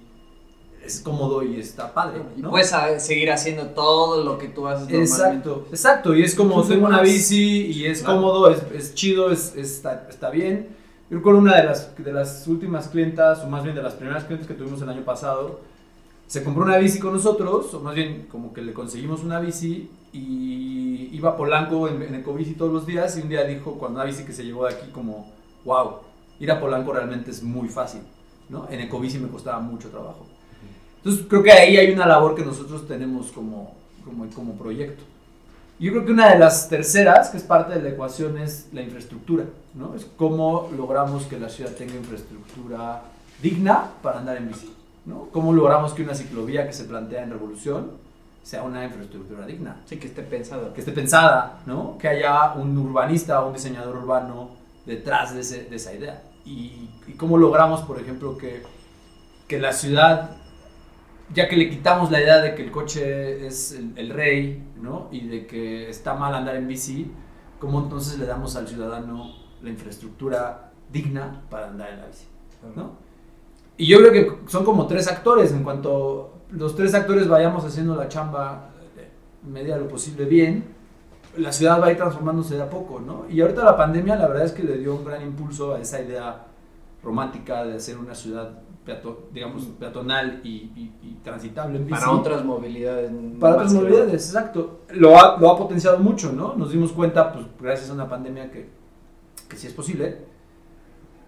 [0.86, 2.50] es cómodo y está padre, Y ¿no?
[2.50, 5.13] puedes a- seguir haciendo todo lo que tú haces normalmente.
[5.13, 8.15] Exacto, exacto, y es como tengo una bici y es Claro.
[8.22, 10.70] cómodo, es, es chido, es, es- está, está bien.
[11.10, 14.24] Yo recuerdo una de las, de las últimas clientas, o más bien de las primeras
[14.24, 15.60] clientes que tuvimos el año pasado,
[16.28, 19.89] se compró una bici con nosotros, o más bien como que le conseguimos una bici
[20.13, 23.91] y iba a Polanco en, en Ecobici todos los días y un día dijo con
[23.94, 25.30] una bici que se llevó de aquí como,
[25.65, 25.96] wow,
[26.39, 28.02] ir a Polanco realmente es muy fácil,
[28.50, 28.67] ¿no?
[28.70, 30.26] En Ecobici me costaba mucho trabajo.
[31.04, 35.04] Entonces creo que ahí hay una labor que nosotros tenemos como, como, como proyecto.
[35.80, 38.84] Yo creo que una de las terceras, que es parte de la ecuación, es la
[38.84, 39.96] infraestructura, ¿no?
[39.96, 43.02] Es cómo logramos que la ciudad tenga infraestructura
[43.42, 44.72] digna para andar en bici,
[45.08, 45.30] ¿no?
[45.32, 47.92] Cómo logramos que una ciclovía que se plantea en Revolución
[48.44, 50.72] sea una infraestructura digna, Sí, que esté pensado.
[50.74, 51.98] que esté pensada, ¿no?
[52.00, 54.50] Que haya un urbanista o un diseñador urbano
[54.86, 56.22] detrás de, ese- de esa idea.
[56.46, 58.62] Y, y cómo logramos, por ejemplo, que,
[59.48, 60.32] que la ciudad,
[61.34, 65.08] ya que le quitamos la idea de que el coche es el, el rey, ¿no?
[65.12, 67.12] Y de que está mal andar en bici,
[67.60, 72.26] cómo entonces le damos al ciudadano la infraestructura digna para andar en la bici,
[72.76, 72.91] ¿no?
[73.78, 77.96] Y yo creo que son como tres actores, en cuanto los tres actores vayamos haciendo
[77.96, 78.72] la chamba
[79.44, 80.65] medida de lo posible bien,
[81.38, 83.26] la ciudad va a ir transformándose de a poco, ¿no?
[83.30, 86.02] Y ahorita la pandemia la verdad es que le dio un gran impulso a esa
[86.02, 86.46] idea
[87.04, 92.00] romántica de hacer una ciudad, peato- digamos, peatonal y, y- y transitable en bici.
[92.00, 93.12] Para otras movilidades.
[93.39, 94.82] Para otras movilidades, exacto.
[94.91, 96.56] Lo ha, lo ha potenciado mucho, ¿no?
[96.56, 98.70] Nos dimos cuenta, pues, gracias a una pandemia que,
[99.48, 100.30] que sí es posible.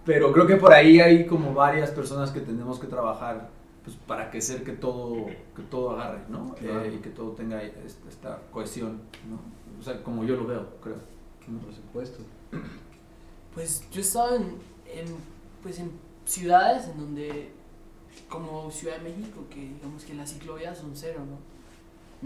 [0.04, 3.48] Pero creo que por ahí hay como varias personas que tenemos que trabajar
[3.84, 6.54] pues, para que ser que todo, que todo agarre, ¿no?
[6.54, 6.84] Claro.
[6.84, 9.38] Eh, y que todo tenga est- esta cohesión, ¿no?
[9.78, 10.96] O sea, como yo lo veo, creo.
[11.62, 12.22] Por supuesto.
[13.54, 15.06] Pues yo he estado en, en,
[15.62, 15.90] pues en
[16.24, 17.52] ciudades en donde,
[18.28, 21.38] como Ciudad de México, que digamos que las ciclovías son cero, ¿no?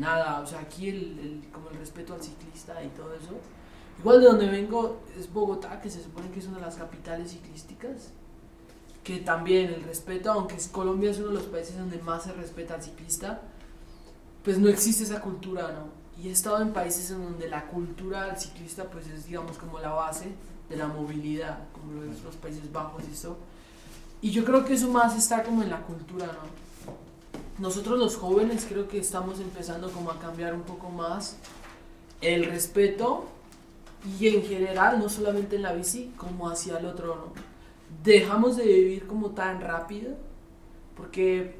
[0.00, 3.34] Nada, o sea, aquí el, el- como el respeto al ciclista y todo eso.
[4.00, 7.32] Igual de donde vengo es Bogotá, que se supone que es una de las capitales
[7.32, 8.12] ciclísticas.
[9.04, 12.32] Que también el respeto, aunque es- Colombia es uno de los países donde más se
[12.34, 13.42] respeta al ciclista,
[14.44, 16.22] pues no existe esa cultura, ¿no?
[16.22, 19.78] Y he estado en países en donde la cultura al ciclista pues es digamos como
[19.78, 20.32] la base
[20.68, 23.38] de la movilidad, como lo es los Países Bajos y eso.
[24.20, 26.58] Y yo creo que eso más está como en la cultura, ¿no?
[27.58, 31.36] Nosotros los jóvenes creo que estamos empezando como a cambiar un poco más
[32.20, 33.24] el respeto
[34.18, 37.32] y en general, no solamente en la bici, como hacia el otro, ¿no?
[38.04, 40.14] Dejamos de vivir como tan rápido
[40.96, 41.56] porque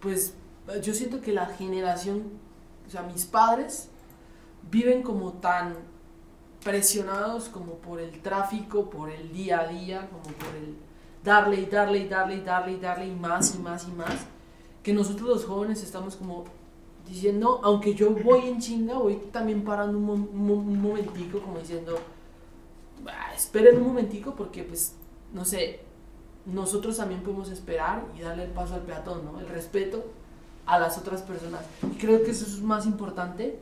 [0.00, 0.34] pues
[0.82, 2.24] yo siento que la generación,
[2.86, 3.88] o sea, mis padres
[4.70, 5.74] viven como tan
[6.64, 10.76] presionados como por el tráfico, por el día a día, como por el
[11.26, 14.14] darle y darle y darle y darle y darle y más y más y más,
[14.82, 16.44] que nosotros los jóvenes estamos como
[17.06, 21.98] diciendo, aunque yo voy en chinga, voy también parando un, un momentico, como diciendo,
[23.06, 24.94] "Ah, esperen un momentico porque pues,
[25.32, 25.80] no sé,
[26.46, 29.40] nosotros también podemos esperar y darle el paso al peatón, ¿no?
[29.40, 30.04] El respeto
[30.64, 31.62] a las otras personas.
[31.92, 33.58] Y creo que eso es más importante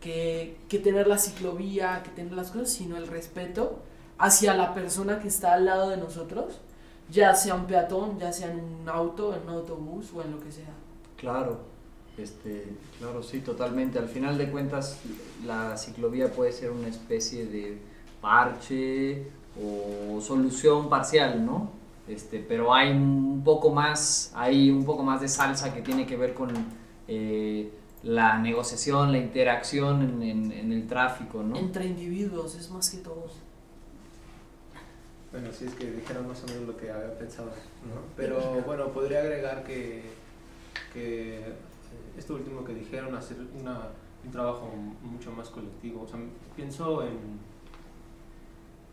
[0.00, 3.78] que, que tener la ciclovía, que tener las cosas, sino el respeto
[4.18, 6.60] hacia la persona que está al lado de nosotros,
[7.12, 10.40] ya sea un peatón, ya sea en un auto, en un autobús o en lo
[10.40, 10.70] que sea.
[11.16, 11.58] Claro,
[12.18, 12.66] este,
[12.98, 13.98] claro, sí, totalmente.
[13.98, 14.98] Al final de cuentas,
[15.46, 17.78] la ciclovía puede ser una especie de
[18.20, 19.26] parche
[19.62, 21.70] o solución parcial, ¿no?
[22.08, 26.16] Este, pero hay un poco más, hay un poco más de salsa que tiene que
[26.16, 26.50] ver con
[27.08, 27.70] eh,
[28.02, 31.56] la negociación, la interacción en, en- en el tráfico, ¿no?
[31.56, 33.32] Entre individuos, es más que todos.
[35.32, 38.02] Bueno, sí, es que dijeron más o menos lo que había pensado, ¿no?
[38.16, 40.02] Pero bueno, podría agregar que,
[40.92, 41.52] que eh,
[42.18, 43.88] esto último que dijeron, hacer una,
[44.24, 44.70] un trabajo
[45.02, 46.02] mucho más colectivo.
[46.02, 46.20] O sea,
[46.54, 47.40] pienso en,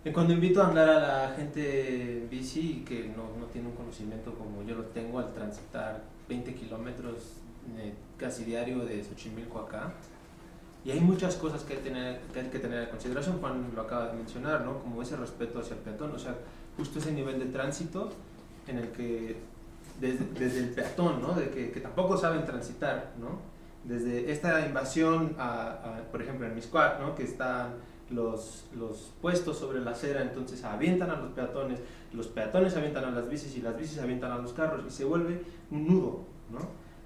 [0.05, 3.75] en cuando invito a andar a la gente en bici que no, no tiene un
[3.75, 7.33] conocimiento como yo lo tengo al transitar 20 kilómetros
[7.77, 9.93] eh, casi diario de Xochimilco acá.
[10.85, 13.81] Y hay muchas cosas que hay, tener, que hay que tener en consideración, Juan lo
[13.81, 14.79] acaba de mencionar, ¿no?
[14.79, 16.35] Como ese respeto hacia el peatón, o sea,
[16.77, 18.09] justo ese nivel de tránsito
[18.67, 19.35] en el que
[19.99, 21.33] desde, desde el peatón, ¿no?
[21.33, 23.39] De que, que tampoco saben transitar, ¿no?
[23.83, 27.13] Desde esta invasión, a, a, por ejemplo, en Miscuac, ¿no?
[27.13, 27.73] Que están
[28.09, 31.79] los, los puestos sobre la acera, entonces avientan a los peatones,
[32.13, 35.03] los peatones avientan a las bicis y las bicis avientan a los carros y se
[35.03, 36.59] vuelve un nudo, ¿no?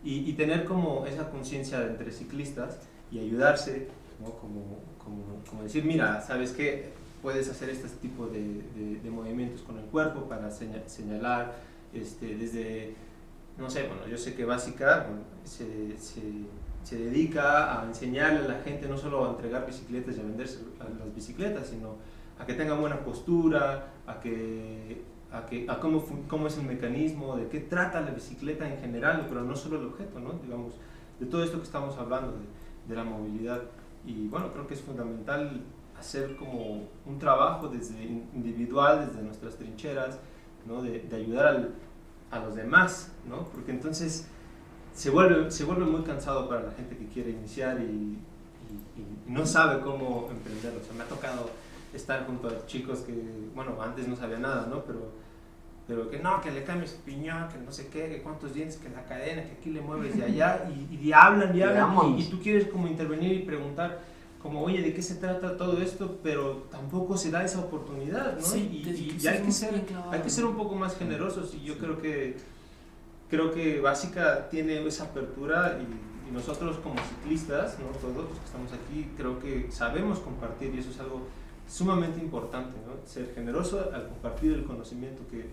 [0.03, 2.79] Y, y tener como esa conciencia entre ciclistas
[3.13, 3.87] y ayudarse,
[4.19, 4.31] ¿no?
[4.31, 6.91] como, como, como decir, mira, ¿sabes qué?
[7.21, 8.39] Puedes hacer este tipo de,
[8.75, 11.53] de, de movimientos con el cuerpo para seña- señalar
[11.93, 12.95] este, desde,
[13.57, 16.21] no sé, bueno, yo sé que Básica bueno, se, se,
[16.83, 20.59] se dedica a enseñarle a la gente no solo a entregar bicicletas y a venderse
[20.79, 21.95] a las bicicletas, sino
[22.39, 25.01] a que tengan buena postura, a que
[25.31, 29.25] a, que, a cómo, cómo es el mecanismo, de qué trata la bicicleta en general,
[29.29, 30.33] pero no solo el objeto, ¿no?
[30.43, 30.73] digamos,
[31.19, 32.37] de todo esto que estamos hablando, de,
[32.87, 33.61] de la movilidad.
[34.05, 35.61] Y bueno, creo que es fundamental
[35.97, 40.19] hacer como un trabajo desde in- individual, desde nuestras trincheras,
[40.65, 40.81] ¿no?
[40.81, 41.69] de, ayudar
[42.31, 43.43] a los demás, ¿no?
[43.45, 44.27] porque entonces
[44.93, 48.17] se vuelve, se vuelve muy cansado para la gente que quiere iniciar y,
[49.27, 50.79] no sabe cómo emprenderlo.
[50.89, 51.49] O me ha tocado
[51.93, 53.13] estar junto a chicos que,
[53.55, 54.83] bueno, antes no sabía nada, ¿no?
[54.83, 55.11] Pero,
[55.87, 58.89] pero que no, que le cambies piñón, que no sé qué, que cuántos dientes, que
[58.89, 62.25] la cadena, que aquí le mueves de allá, y, y hablan y hablan, y, y
[62.29, 64.01] tú quieres como intervenir y preguntar,
[64.41, 66.19] como, oye, ¿de qué se trata todo esto?
[66.21, 68.41] Pero tampoco se da esa oportunidad, ¿no?
[68.41, 68.83] Sí, y,
[69.17, 69.81] que hay que ser
[70.11, 72.35] hay que ser un poco más generosos y yo creo que
[73.29, 77.87] creo que Básica tiene esa apertura y, y nosotros como ciclistas, ¿no?
[77.97, 81.21] todos los que estamos aquí, creo que sabemos compartir y eso es algo
[81.67, 83.07] sumamente importante, ¿no?
[83.07, 85.47] ser generoso al compartir el conocimiento que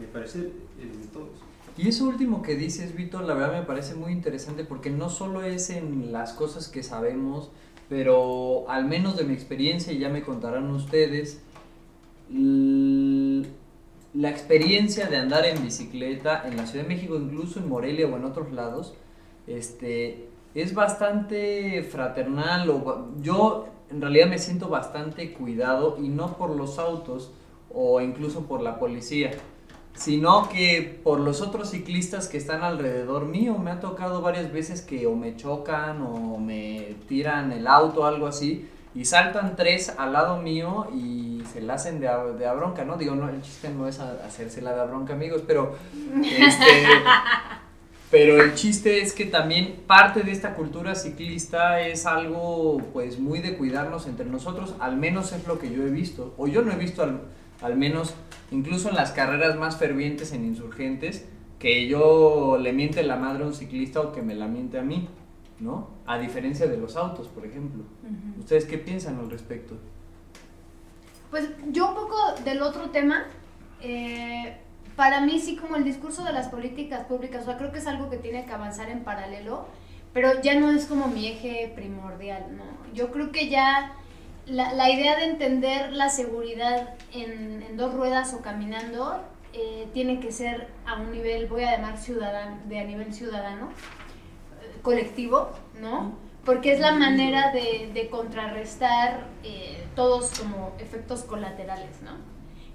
[0.00, 1.50] mi parecer de todos.
[1.76, 5.42] Y eso último que dices, Víctor, la verdad me parece muy interesante porque no solo
[5.42, 7.50] es en las cosas que sabemos,
[7.88, 11.40] pero al menos de mi experiencia, y ya me contarán ustedes,
[12.28, 18.16] la experiencia de andar en bicicleta en la Ciudad de México, incluso en Morelia o
[18.16, 18.94] en otros lados,
[19.46, 22.68] este, es bastante fraternal.
[22.70, 27.32] O, yo en realidad me siento bastante cuidado y no por los autos
[27.72, 29.32] o incluso por la policía
[29.94, 33.58] sino que por los otros ciclistas que están alrededor mío.
[33.58, 38.04] Me ha tocado varias veces que o me chocan o me tiran el auto o
[38.06, 42.46] algo así y saltan tres al lado mío y se la hacen de a, de
[42.46, 42.96] a bronca, ¿no?
[42.96, 45.76] Digo, no, el chiste no es a- hacérsela de a bronca, amigos, pero
[46.24, 46.64] este,
[48.10, 53.38] pero el chiste es que también parte de esta cultura ciclista es algo pues muy
[53.40, 56.72] de cuidarnos entre nosotros, al menos es lo que yo he visto, o yo no
[56.72, 57.20] he visto al,
[57.62, 58.14] al menos
[58.50, 61.26] incluso en las carreras más fervientes en insurgentes,
[61.58, 64.82] que yo le miente la madre a un ciclista o que me la miente a
[64.82, 65.08] mí,
[65.60, 65.90] ¿no?
[66.06, 67.84] A diferencia de los autos, por ejemplo.
[68.38, 69.76] ¿Ustedes qué piensan al respecto?
[71.30, 73.24] Pues yo un poco del otro tema,
[73.82, 74.56] eh,
[74.96, 77.86] para mí sí como el discurso de las políticas públicas, o sea, creo que es
[77.86, 79.66] algo que tiene que avanzar en paralelo,
[80.12, 82.64] pero ya no es como mi eje primordial, ¿no?
[82.94, 83.92] Yo creo que ya
[84.50, 89.20] la, la idea de entender la seguridad en, en dos ruedas o caminando
[89.52, 93.68] eh, tiene que ser a un nivel, voy a llamar ciudadano, de a nivel ciudadano,
[94.62, 96.12] eh, colectivo, ¿no?
[96.44, 102.12] Porque es la manera de, de contrarrestar eh, todos como efectos colaterales, ¿no?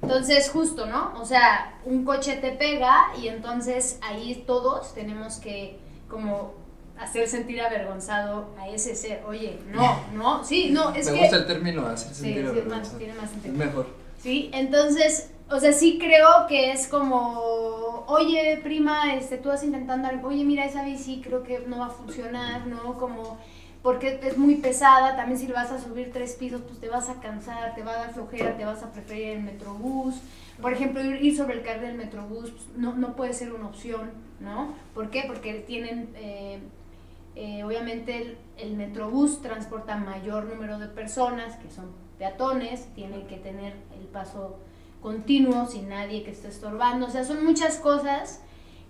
[0.02, 1.14] Entonces, justo, ¿no?
[1.20, 6.64] O sea, un coche te pega y entonces ahí todos tenemos que como
[7.00, 9.24] hacer sentir avergonzado a ese ser.
[9.28, 11.20] Oye, no, no, sí, no, es me que...
[11.20, 12.82] gusta el término hacer Sí, sentir sí, avergonzado.
[12.82, 13.54] más- tiene más Es sentido.
[13.56, 13.88] mejor.
[14.18, 20.08] Sí, entonces, o sea, sí creo que es como, oye, prima, este, tú vas intentando
[20.08, 22.98] algo, oye, mira, esa bici creo que no va a funcionar, ¿no?
[22.98, 23.38] Como,
[23.84, 27.20] porque es muy pesada, también si vas a subir tres pisos, pues te vas a
[27.20, 30.16] cansar, te va a dar flojera, te vas a preferir el metrobús.
[30.60, 33.68] Por ejemplo, ir ir sobre el carril del metrobús pues, no, no puede ser una
[33.68, 34.74] opción, ¿no?
[34.96, 35.26] ¿Por qué?
[35.28, 36.60] Porque tienen, eh,
[37.36, 43.74] eh, obviamente, el, metrobús transporta mayor número de personas, que son peatones, tienen que tener
[44.00, 44.58] el paso
[45.02, 47.08] continuo, sin nadie que esté estorbando.
[47.08, 48.42] O sea, son muchas cosas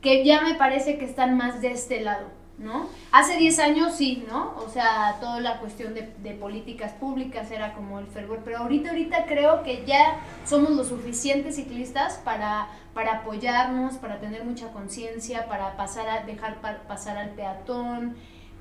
[0.02, 2.28] que ya me parece que están más de este lado,
[2.60, 2.88] ¿no?
[3.12, 4.54] Hace 10 años sí, ¿no?
[4.64, 6.04] O sea, toda la cuestión de,
[6.40, 11.56] políticas públicas era como el fervor, pero ahorita, ahorita creo que ya somos los suficientes
[11.56, 17.32] ciclistas para, para apoyarnos, para tener mucha conciencia, para pasar a, dejar pa- pasar al
[17.32, 18.16] peatón,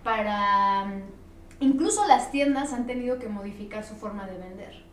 [0.04, 0.84] para...
[0.84, 1.02] mm,
[1.60, 4.84] Incluso las tiendas han tenido que modificar su forma de vender.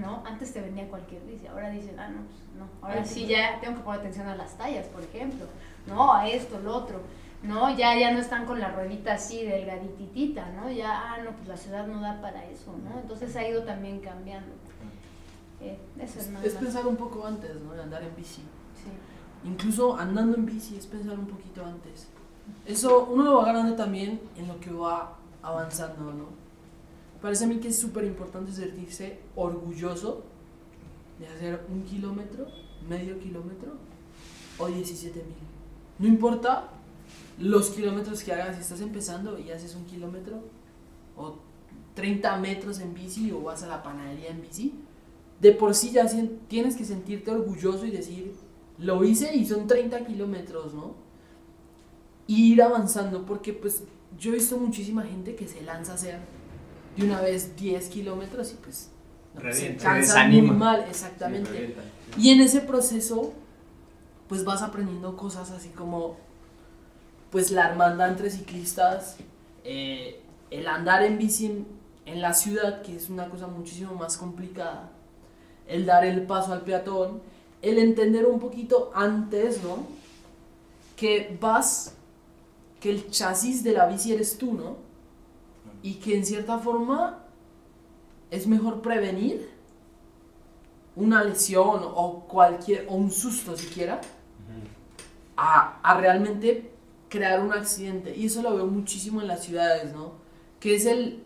[0.00, 0.22] ¿no?
[0.26, 3.78] Antes te vendía cualquier bici, ahora dicen, ah, no, pues, no, ahora sí ya tengo
[3.78, 5.46] que poner atención a las tallas, por ejemplo,
[5.86, 6.12] ¿no?
[6.12, 7.00] A esto, lo otro,
[7.42, 7.74] ¿no?
[7.76, 10.70] Ya, ya no están con la ruedita así delgadititita, ¿no?
[10.70, 13.00] Ya, ah, no, pues la ciudad no da para eso, ¿no?
[13.00, 14.52] Entonces ha ido también cambiando.
[15.60, 16.42] Eh, eso es más.
[16.42, 17.72] pensar un poco antes, ¿no?
[17.72, 18.42] De andar en bici.
[18.74, 18.90] Sí.
[19.44, 22.08] Incluso andando en bici es pensar un poquito antes.
[22.66, 26.26] Eso uno lo va ganando también en lo que va avanzando, ¿no?
[27.22, 30.22] Parece a mí que es súper importante sentirse orgulloso
[31.18, 32.46] de hacer un kilómetro,
[32.88, 33.72] medio kilómetro
[34.58, 35.34] o 17 mil.
[35.98, 36.68] No importa
[37.38, 40.40] los kilómetros que hagas, si estás empezando y haces un kilómetro
[41.16, 41.36] o
[41.94, 44.74] 30 metros en bici o vas a la panadería en bici,
[45.40, 46.06] de por sí ya
[46.48, 48.34] tienes que sentirte orgulloso y decir,
[48.78, 50.94] lo hice y son 30 kilómetros, ¿no?
[52.28, 53.82] Ir avanzando, porque pues
[54.16, 56.20] yo he visto muchísima gente que se lanza a hacer
[56.96, 58.90] de una vez 10 kilómetros y pues
[59.34, 59.80] no, se Revienta.
[59.80, 61.50] Se cansa muy mal, exactamente.
[61.50, 61.82] Sí, revienta.
[62.16, 63.32] Y en ese proceso,
[64.28, 66.16] pues vas aprendiendo cosas así como,
[67.30, 69.16] pues la hermandad entre ciclistas,
[69.64, 70.20] eh,
[70.50, 71.66] el andar en bici en,
[72.06, 74.90] en la ciudad, que es una cosa muchísimo más complicada,
[75.66, 77.20] el dar el paso al peatón,
[77.62, 79.86] el entender un poquito antes, ¿no?
[80.96, 81.94] Que vas,
[82.80, 84.76] que el chasis de la bici eres tú, ¿no?
[85.82, 87.24] Y que en cierta forma
[88.30, 89.50] es mejor prevenir
[90.96, 94.00] una lesión o cualquier o un susto siquiera
[95.36, 96.72] a, a realmente
[97.08, 98.16] crear un accidente.
[98.16, 100.28] Y eso lo veo muchísimo en las ciudades no
[100.60, 101.22] que es el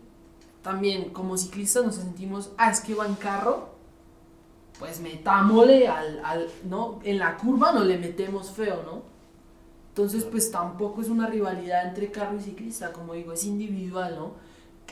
[0.61, 3.69] también como ciclistas nos sentimos ah es que va en carro
[4.79, 9.01] pues metámosle al, al no en la curva no le metemos feo no
[9.93, 14.31] entonces pues tampoco es una rivalidad entre carro y ciclista como digo es individual no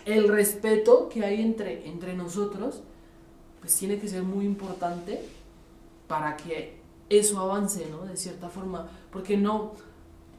[0.06, 2.82] el respeto que hay entre entre nosotros
[3.62, 5.22] pues tiene que ser muy importante
[6.08, 6.80] para que
[7.10, 8.06] eso avance, ¿no?
[8.06, 9.74] De cierta forma, porque no,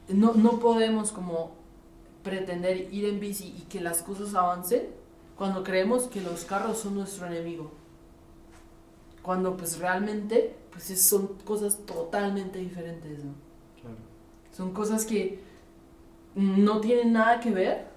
[0.09, 1.51] no, no podemos como
[2.23, 4.83] pretender ir en bici y que las cosas avancen
[5.37, 7.71] cuando creemos que los carros son nuestro enemigo.
[9.21, 13.33] Cuando pues realmente pues es- son cosas totalmente diferentes, ¿no?
[14.53, 15.39] Son cosas que
[16.35, 17.87] no tienen nada que ver,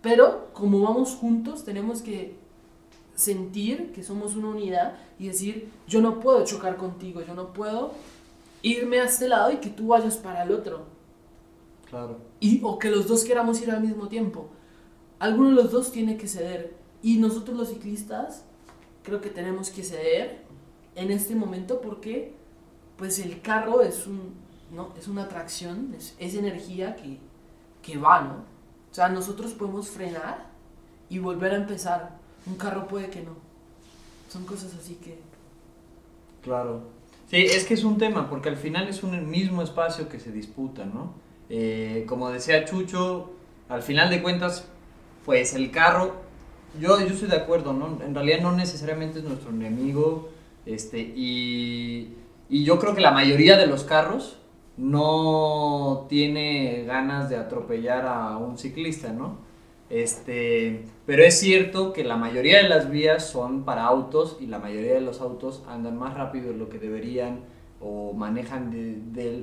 [0.00, 2.36] pero como vamos juntos tenemos que
[3.14, 7.92] sentir que somos una unidad y decir, yo no puedo chocar contigo, yo no puedo
[8.62, 10.86] irme a este lado y que tú vayas para el otro.
[11.88, 12.18] Claro.
[12.40, 14.48] Y, o que los dos queramos ir al mismo tiempo.
[15.18, 16.74] Alguno de los dos tiene que ceder.
[17.02, 18.44] Y nosotros los ciclistas
[19.02, 20.42] creo que tenemos que ceder
[20.96, 22.34] en este momento porque
[22.96, 24.34] pues el carro es, un,
[24.74, 24.92] ¿no?
[24.98, 27.18] es una atracción, es, es energía que,
[27.82, 28.34] que va, ¿no?
[28.90, 30.46] O sea, nosotros podemos frenar
[31.08, 32.16] y volver a empezar.
[32.46, 33.32] Un carro puede que no.
[34.28, 35.18] Son cosas así que...
[36.42, 36.82] Claro.
[37.28, 40.30] Sí, es que es un tema, porque al final es un mismo espacio que se
[40.30, 41.14] disputa, ¿no?
[41.48, 43.32] Eh, como decía Chucho,
[43.68, 44.66] al final de cuentas,
[45.24, 46.14] pues el carro,
[46.80, 47.98] yo, yo estoy de acuerdo, ¿no?
[48.04, 50.28] En realidad no necesariamente es nuestro enemigo,
[50.66, 52.14] este, y,
[52.48, 54.38] y yo creo que la mayoría de los carros
[54.76, 59.38] no tiene ganas de atropellar a un ciclista, ¿no?
[59.90, 64.58] Este, pero es cierto que la mayoría de las vías son para autos y la
[64.58, 67.40] mayoría de los autos andan más rápido de lo que deberían
[67.80, 68.72] o manejan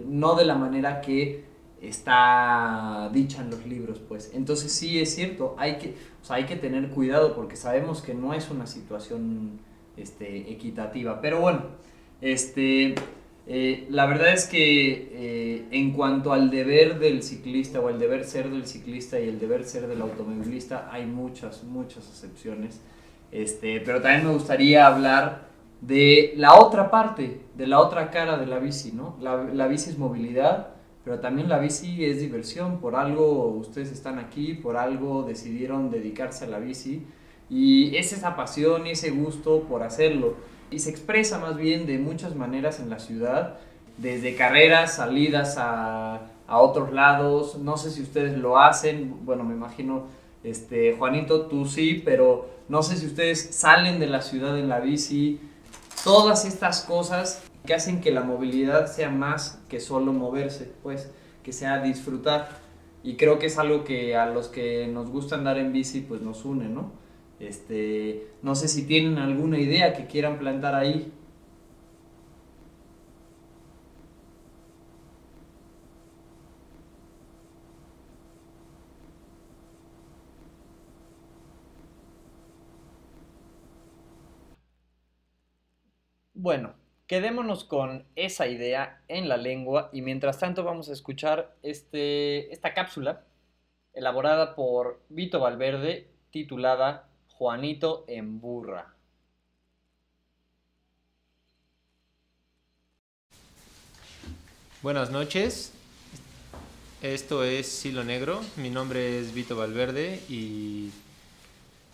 [0.07, 1.45] no de la manera que
[1.81, 4.31] está dicha en los libros, pues.
[4.33, 8.13] Entonces sí es cierto, hay que, o sea, hay que tener cuidado porque sabemos que
[8.13, 9.59] no es una situación
[9.97, 11.21] este, equitativa.
[11.21, 11.61] Pero bueno,
[12.21, 12.95] este,
[13.47, 18.23] eh, la verdad es que eh, en cuanto al deber del ciclista o el deber
[18.23, 22.81] ser del ciclista y el deber ser del automovilista, hay muchas, muchas excepciones.
[23.31, 25.47] Este, pero también me gustaría hablar
[25.81, 29.17] de la otra parte, de la otra cara de la bici, ¿no?
[29.19, 34.19] La, la bici es movilidad, pero también la bici es diversión, por algo ustedes están
[34.19, 37.03] aquí, por algo decidieron dedicarse a la bici
[37.49, 40.35] y es esa pasión y ese gusto por hacerlo
[40.71, 43.59] y se expresa más bien de muchas maneras en la ciudad,
[43.97, 49.53] desde carreras, salidas a, a otros lados, no sé si ustedes lo hacen, bueno, me
[49.53, 50.07] imagino,
[50.43, 54.79] este, Juanito, tú sí, pero no sé si ustedes salen de la ciudad en la
[54.79, 55.39] bici,
[56.03, 61.11] todas estas cosas que hacen que la movilidad sea más que solo moverse, pues,
[61.43, 62.49] que sea disfrutar.
[63.03, 66.21] Y creo que es algo que a los que nos gusta andar en bici, pues
[66.21, 66.91] nos une, ¿no?
[67.41, 71.11] Este, no sé si tienen alguna idea que quieran plantar ahí.
[86.33, 86.73] Bueno,
[87.07, 92.73] quedémonos con esa idea en la lengua y mientras tanto vamos a escuchar este, esta
[92.73, 93.25] cápsula
[93.93, 97.10] elaborada por Vito Valverde titulada
[97.41, 98.95] Juanito en burra.
[104.81, 105.71] Buenas noches.
[107.01, 108.41] Esto es Silo Negro.
[108.57, 110.91] Mi nombre es Vito Valverde y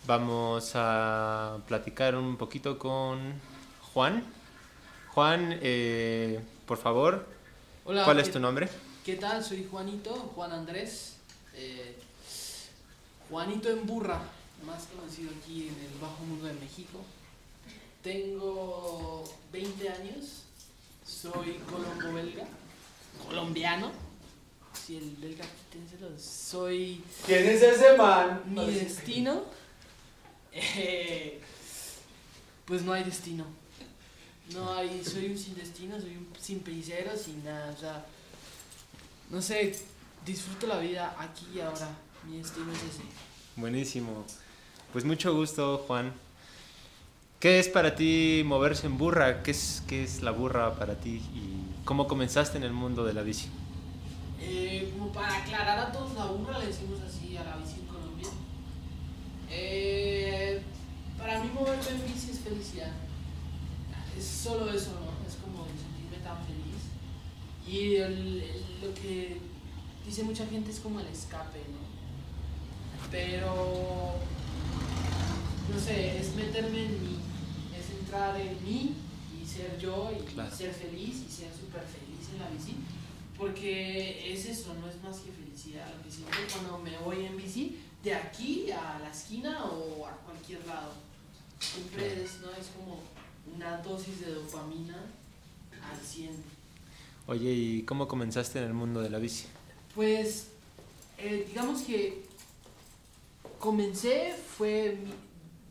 [0.06, 3.34] vamos a platicar un poquito con
[3.92, 4.24] Juan.
[5.14, 7.26] Juan, eh, por favor,
[7.84, 8.68] Hola, ¿cuál es ¿qué- tu nombre?
[9.04, 9.42] ¿Qué tal?
[9.42, 11.14] Soy Juanito, Juan Andrés.
[11.54, 11.96] eh,
[13.28, 14.20] Juanito en Burra,
[14.66, 17.00] más conocido aquí en el Bajo Mundo de México.
[18.02, 20.42] Tengo 20 años,
[21.06, 22.46] soy colombo-belga,
[23.26, 23.90] colombiano.
[24.72, 26.10] Si el belga, quítenselo.
[26.18, 28.42] Soy ¿Quién es ese man?
[28.46, 29.44] mi destino.
[30.52, 31.40] eh,
[32.64, 33.44] pues no hay destino.
[34.54, 37.70] No hay, soy un sin destino, soy un sin pincero, sin nada.
[37.72, 38.06] O sea,
[39.30, 39.78] no sé,
[40.24, 41.88] disfruto la vida aquí y ahora.
[42.24, 43.02] Mi destino es ese.
[43.56, 44.24] Buenísimo.
[44.92, 46.12] Pues mucho gusto, Juan.
[47.40, 49.42] ¿Qué es para ti moverse en burra?
[49.42, 51.22] ¿Qué es, qué es la burra para ti?
[51.34, 53.48] ¿Y cómo comenzaste en el mundo de la bici?
[54.40, 57.86] Eh, como para aclarar a todos, la burra le decimos así a la bici en
[57.86, 58.28] Colombia.
[59.50, 60.62] Eh,
[61.18, 62.92] para mí moverme en bici es felicidad.
[64.16, 65.28] Es solo eso, ¿no?
[65.28, 66.88] Es como sentirme tan feliz.
[67.68, 67.98] Y
[68.82, 69.38] lo que
[70.06, 71.88] dice mucha gente es como el escape, ¿no?
[73.10, 74.14] Pero,
[75.72, 77.16] no sé, es meterme en mí,
[77.78, 78.94] es entrar en mí
[79.40, 80.54] y ser yo y Claro.
[80.54, 82.74] ser feliz y ser súper feliz en la bici.
[83.36, 85.86] Porque es eso, no es más que felicidad.
[85.96, 90.12] Lo que siento cuando me voy en bici, de aquí a la esquina o a
[90.18, 90.92] cualquier lado.
[91.60, 92.50] Siempre es, ¿no?
[92.52, 93.00] es como
[93.54, 94.96] una dosis de dopamina
[95.82, 96.30] al 100.
[97.26, 99.46] Oye, ¿y cómo comenzaste en el mundo de la bici?
[99.94, 100.48] Pues,
[101.18, 102.24] eh, digamos que
[103.58, 104.98] comencé, fue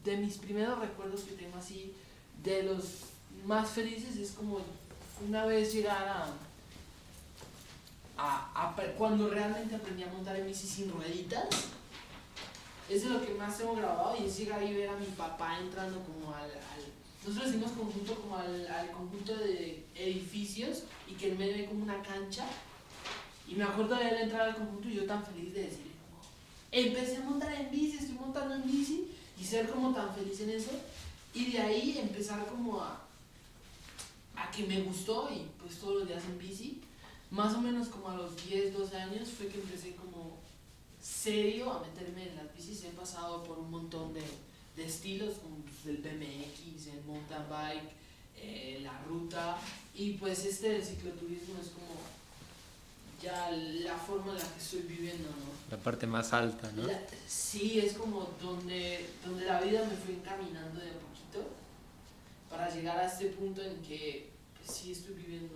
[0.04, 1.94] de mis primeros recuerdos que tengo así,
[2.44, 2.84] de los
[3.46, 4.60] más felices, es como
[5.28, 6.28] una vez llegar a,
[8.18, 8.52] a-
[8.98, 11.48] cuando realmente aprendí a montar en bici sin rueditas.
[12.90, 15.60] Es de lo que más tengo grabado y es llegar y ver a mi papá
[15.60, 16.46] entrando como al...
[16.46, 21.66] al- nosotros decimos conjunto como al, al conjunto de edificios y que en medio hay
[21.66, 22.46] como una cancha
[23.46, 25.87] y me acuerdo de él entrar al conjunto y yo tan feliz de como,
[26.80, 29.08] empecé a montar en bici, estoy montando en bici
[29.40, 30.72] y ser como tan feliz en eso.
[31.34, 33.02] Y de ahí empezar como a,
[34.36, 36.82] a que me gustó y pues todos los días en bici.
[37.30, 40.38] Más o menos como a los 10, 12 años fue que empecé como
[41.02, 42.84] serio a meterme en las bicis.
[42.86, 44.24] He pasado por un montón de,
[44.76, 47.98] de estilos como pues, el BMX, el mountain bike,
[48.40, 49.58] eh, la ruta
[49.96, 52.17] y pues este del cicloturismo es como
[53.22, 55.76] ya la forma en la que estoy viviendo, ¿no?
[55.76, 56.88] La parte más alta, ¿no?
[56.88, 61.50] La- sí, es como donde, donde la vida me fue encaminando de a poquito
[62.50, 64.30] para llegar a este punto en que
[64.66, 65.56] pues, sí estoy viviendo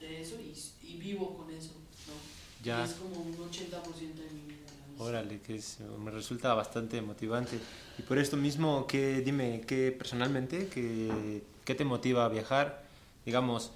[0.00, 0.54] de, de eso y,
[0.86, 1.72] y vivo con eso,
[2.06, 2.64] ¿no?
[2.64, 2.80] Ya.
[2.82, 4.66] Y es como un 80% de mi vida.
[4.98, 7.58] Órale, que es- me resulta bastante motivante.
[7.98, 12.82] Y por esto mismo, ¿qué, dime, qué personalmente, qué, qué te motiva a viajar,
[13.26, 13.70] digamos,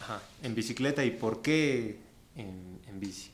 [0.00, 1.98] ajá, en bicicleta y por qué
[2.36, 3.30] en, bici?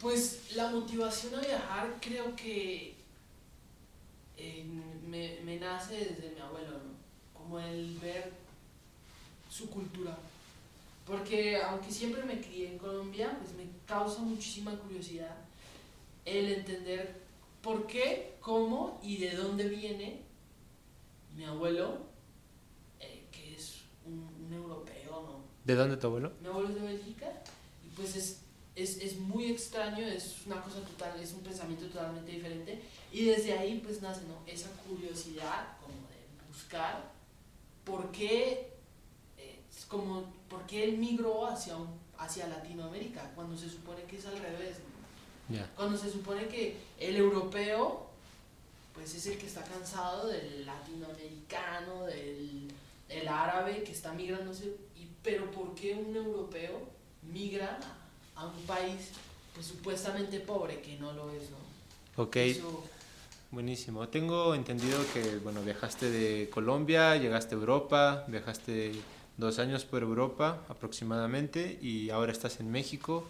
[0.00, 2.94] Pues la motivación a viajar creo que
[4.36, 4.64] eh,
[5.06, 7.38] me, nace desde mi abuelo, ¿no?
[7.38, 8.32] Como el ver
[9.50, 10.16] su cultura.
[11.06, 15.36] Porque aunque siempre me crié en Colombia, pues me causa muchísima curiosidad
[16.24, 17.20] el entender
[17.62, 20.20] por qué, cómo y de dónde viene
[21.36, 21.98] mi abuelo,
[23.00, 24.89] eh, que es un, europeo.
[25.70, 26.32] ¿De dónde tu abuelo?
[26.40, 27.26] Mi abuelo es de Bélgica
[28.00, 28.40] pues es,
[28.74, 32.82] es, es muy extraño, es una cosa total, es un pensamiento totalmente diferente.
[33.12, 34.38] Y desde ahí pues nace ¿no?
[34.46, 37.10] esa curiosidad como de buscar
[37.84, 38.72] por qué,
[39.36, 44.26] eh, como, por qué él migró hacia, un, hacia Latinoamérica cuando se supone que es
[44.26, 44.78] al revés.
[44.78, 45.56] ¿no?
[45.56, 45.70] Ya.
[45.74, 48.06] Cuando se supone que el europeo,
[48.94, 52.68] pues es el que está cansado del latinoamericano, del,
[53.08, 54.76] del árabe que está migrándose.
[55.22, 56.88] Pero ¿por qué un europeo
[57.22, 57.78] migra
[58.34, 59.10] a un país
[59.54, 62.22] pues supuestamente pobre que no lo es, ¿no?
[62.22, 62.84] Ok, Eso-
[63.50, 64.08] buenísimo.
[64.08, 68.92] Tengo entendido que, bueno, viajaste de Colombia, llegaste a Europa, viajaste
[69.36, 73.24] dos años por Europa aproximadamente y ahora estás en México.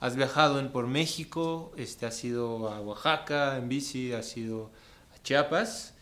[0.00, 4.70] Has viajado en, por México, este, has ido a Oaxaca en bici, has ido
[5.14, 5.94] a Chiapas.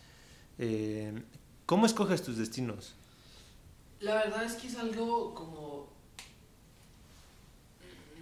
[0.57, 1.13] Eh,
[1.65, 2.95] ¿Cómo escoges tus destinos?
[4.01, 5.87] La verdad es que es algo como.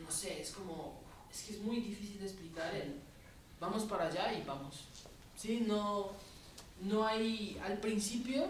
[0.03, 1.01] No sé, es como.
[1.31, 2.95] Es que es muy difícil de explicar el.
[3.59, 4.85] Vamos para allá y vamos.
[5.35, 6.11] Sí, no.
[6.81, 7.59] No hay.
[7.63, 8.47] Al principio,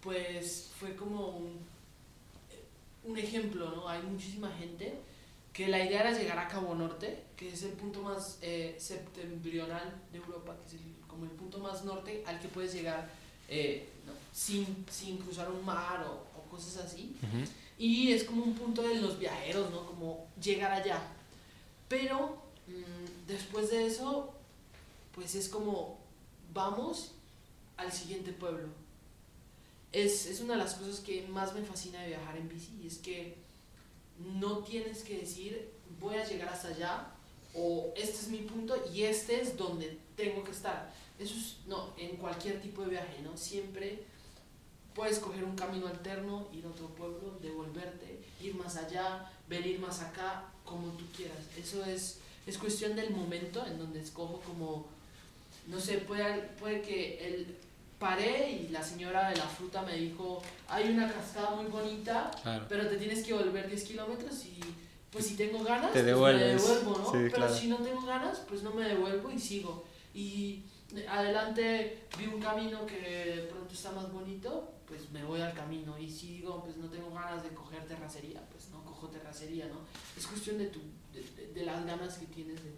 [0.00, 1.72] pues fue como un.
[3.04, 3.88] Un ejemplo, ¿no?
[3.88, 4.96] Hay muchísima gente
[5.52, 10.00] que la idea era llegar a Cabo Norte, que es el punto más eh, septentrional
[10.12, 13.10] de Europa, que es como el punto más norte al que puedes llegar
[13.48, 17.16] eh, no, sin, sin cruzar un mar o, o cosas así.
[17.78, 19.86] Y es como un punto de los viajeros, ¿no?
[19.86, 21.02] Como llegar allá.
[21.88, 24.32] Pero mm, después de eso,
[25.14, 25.98] pues es como
[26.52, 27.12] vamos
[27.76, 28.68] al siguiente pueblo.
[29.90, 32.86] Es, es una de las cosas que más me fascina de viajar en bici, y
[32.86, 33.36] es que
[34.18, 35.70] no tienes que decir
[36.00, 37.06] voy a llegar hasta allá
[37.54, 40.92] o este es mi punto y este es donde tengo que estar.
[41.18, 43.36] Eso es, no, en cualquier tipo de viaje, ¿no?
[43.36, 44.02] Siempre
[44.94, 50.00] puedes coger un camino alterno, ir a otro pueblo, devolverte, ir más allá, venir más
[50.00, 51.38] acá, como tú quieras.
[51.56, 54.86] Eso es, es cuestión del momento en donde escojo como,
[55.68, 57.56] no sé, puede, puede que el
[57.98, 62.66] paré y la señora de la fruta me dijo, hay una cascada muy bonita, Claro.
[62.68, 64.58] pero te tienes que volver 10 kilómetros y
[65.12, 67.04] pues si tengo ganas, Te pues me devuelvo, ¿no?
[67.06, 67.54] Sí, pero claro.
[67.54, 69.84] si no tengo ganas, pues no me devuelvo y sigo.
[70.14, 70.64] Y
[71.08, 72.98] adelante vi un camino que
[73.36, 75.98] de pronto está más bonito, pues me voy al camino.
[75.98, 79.80] Y si digo, pues no tengo ganas de coger terracería, pues no cojo terracería, ¿no?
[80.16, 80.80] Es cuestión de, tu,
[81.12, 82.72] de, de- de las ganas que tienes de...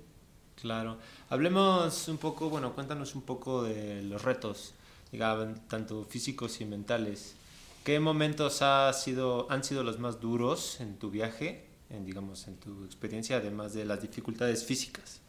[0.60, 0.98] Claro.
[1.28, 4.72] Hablemos un poco, bueno, cuéntanos un poco de los retos,
[5.12, 7.34] digamos, tanto físicos y mentales.
[7.82, 12.56] ¿Qué momentos ha sido, han sido los más duros en tu viaje, en, digamos, en
[12.56, 15.20] tu experiencia, además de las dificultades físicas?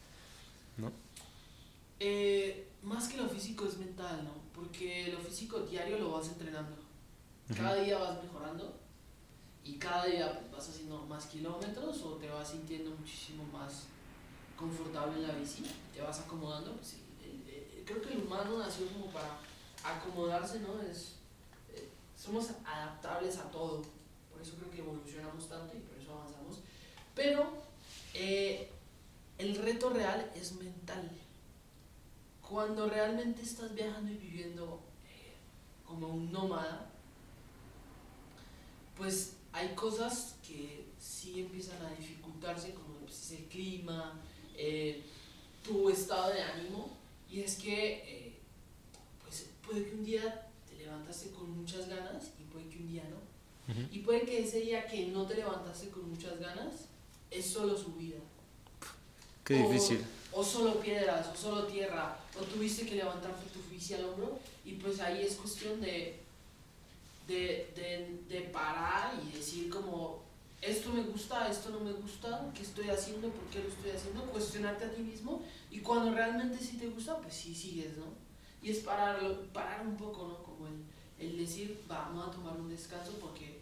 [0.78, 0.90] ¿No?
[2.00, 4.30] Eh, más que lo físico es mental, ¿no?
[4.54, 6.76] Porque lo físico diario lo vas entrenando.
[7.54, 8.74] Cada día vas mejorando
[9.64, 13.84] y cada día pues, vas haciendo más kilómetros o te vas sintiendo muchísimo más
[14.56, 15.64] confortable en la bici,
[15.94, 16.72] te vas acomodando.
[16.76, 19.38] Pues, el- el- creo que el humano nació como para
[19.84, 20.80] acomodarse, ¿no?
[20.82, 21.16] Es,
[21.74, 23.82] eh, somos adaptables a todo,
[24.32, 26.58] por eso creo que evolucionamos tanto y por eso avanzamos.
[27.14, 27.48] Pero
[28.14, 28.70] eh,
[29.38, 31.10] el reto real es mental.
[32.48, 35.34] Cuando realmente estás viajando y viviendo eh,
[35.84, 36.90] como un nómada,
[38.96, 44.20] pues hay cosas que sí empiezan a dificultarse, como pues, el clima,
[44.56, 45.02] eh,
[45.64, 46.96] tu estado de ánimo,
[47.28, 48.38] y es que eh,
[49.24, 53.02] pues puede que un día te levantaste con muchas ganas y puede que un día
[53.10, 53.72] no.
[53.72, 53.88] Ujú.
[53.92, 56.86] Y puede que ese día que no te levantaste con muchas ganas
[57.30, 58.18] es solo subida.
[59.44, 60.04] Qué O- difícil.
[60.32, 64.72] O solo piedras, o solo tierra, o tuviste que levantarte tu bici al hombro, y
[64.72, 66.20] pues ahí es cuestión de,
[67.26, 70.22] de, de, parar y decir como,
[70.60, 73.28] esto me gusta, esto no me gusta, ¿qué estoy haciendo?
[73.28, 74.24] ¿Por qué lo estoy haciendo?
[74.26, 78.04] Cuestionarte a ti mismo, y cuando realmente sí te gusta, pues sí sigues, ¿no?
[78.62, 79.20] Y es parar,
[79.52, 80.42] parar un poco, ¿no?
[80.42, 80.82] Como el,
[81.18, 83.58] el decir, vamos a tomar un descanso porque,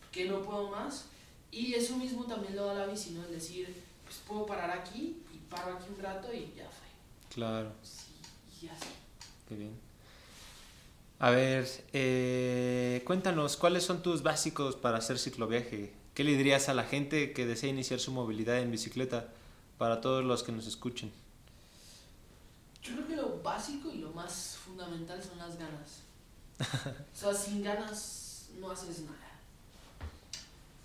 [0.00, 1.06] porque no puedo más.
[1.50, 3.24] Y eso mismo también lo da la bici, ¿no?
[3.24, 6.86] El decir, pues puedo parar aquí y paro aquí un rato y ya fue.
[7.32, 7.72] Claro,
[9.48, 9.72] Qué bien.
[11.18, 15.92] A ver, eh, cuéntanos, ¿cuáles son tus básicos para hacer cicloviaje?
[16.14, 19.28] ¿Qué le dirías a la gente que desea iniciar su movilidad en bicicleta
[19.78, 21.12] para todos los que nos escuchen?
[22.82, 26.02] Yo creo que lo básico y lo más fundamental son las ganas.
[27.14, 29.18] O sea, sin ganas no haces nada.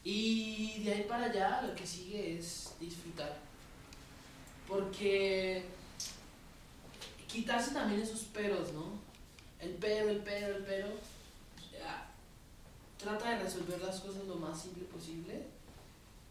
[0.03, 3.37] Y de ahí para allá lo que sigue es disfrutar.
[4.67, 5.65] Porque
[7.29, 8.99] quitarse también esos peros, ¿no?
[9.59, 10.87] El pero, el pero, el pero.
[11.71, 12.11] ya,
[12.97, 15.47] Trata de resolver las cosas lo más simple posible.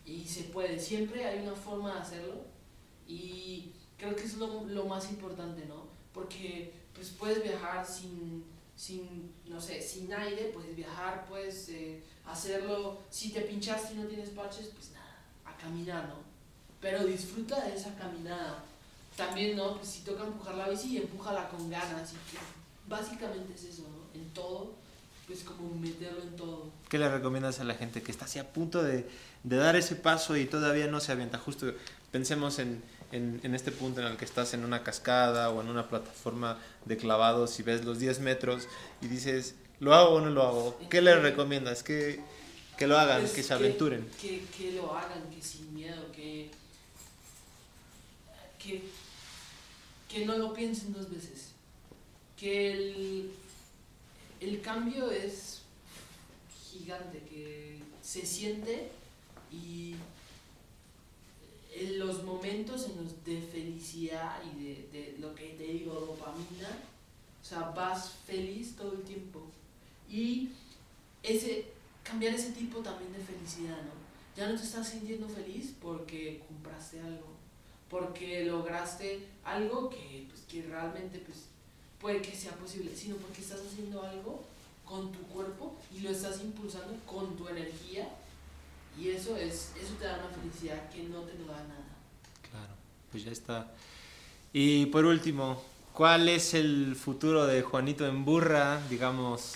[0.05, 2.44] y se puede, siempre hay una forma de hacerlo
[3.07, 5.86] y creo que es lo, más importante, ¿no?
[6.14, 8.44] Porque pues puedes viajar sin,
[8.74, 14.07] sin, no sé, sin aire, puedes viajar, puedes eh, hacerlo, si te pinchaste y no
[14.07, 16.16] tienes parches, pues nada, a caminar, ¿no?
[16.80, 18.64] Pero disfruta de esa caminada.
[19.19, 19.77] También, ¿no?
[19.77, 22.12] Pues si toca empujar la bici, empújala con ganas.
[22.12, 22.39] Y que
[22.89, 24.19] básicamente es eso, ¿no?
[24.19, 24.75] En todo,
[25.27, 26.71] pues como meterlo en todo.
[26.89, 29.09] ¿Qué le recomiendas a la gente que está así a punto de,
[29.43, 31.37] de dar ese paso y todavía no se avienta?
[31.37, 31.75] Justo
[32.12, 35.69] pensemos en, en, en, este punto en el que estás en una cascada o en
[35.69, 38.69] una plataforma de clavados y ves los 10 metros
[39.03, 40.79] y dices, ¿lo hago o no lo hago?
[40.89, 41.83] ¿Qué le recomiendas?
[41.83, 42.21] Que,
[42.77, 44.09] que lo hagan, Pues que se aventuren.
[44.21, 46.53] Que, que lo hagan, que sin miedo, que,
[48.61, 48.85] que,
[50.09, 51.52] que no lo piensen dos veces.
[52.36, 53.30] Que el,
[54.40, 55.61] el cambio es
[56.70, 58.90] gigante, que se siente
[59.52, 59.94] y
[61.74, 66.70] en los momentos en los de felicidad y de, de lo que te digo, dopamina,
[67.40, 69.42] o sea, vas feliz todo el tiempo.
[70.11, 70.50] Y
[71.22, 71.66] ese,
[72.02, 73.98] cambiar ese tipo también de felicidad, ¿no?
[74.36, 77.26] Ya no te estás sintiendo feliz porque compraste algo,
[77.91, 81.39] porque lograste algo que, pues, que realmente pues,
[82.01, 84.45] puede que sea posible, sino porque estás haciendo algo
[84.84, 88.09] con tu cuerpo y lo estás impulsando con tu energía
[88.99, 91.86] y eso es eso te da una felicidad que no te lo da nada.
[92.51, 92.72] Claro,
[93.11, 93.70] pues ya está.
[94.53, 95.62] Y por último,
[95.93, 98.80] ¿cuál es el futuro de Juanito en Burra?
[98.89, 99.55] Digamos,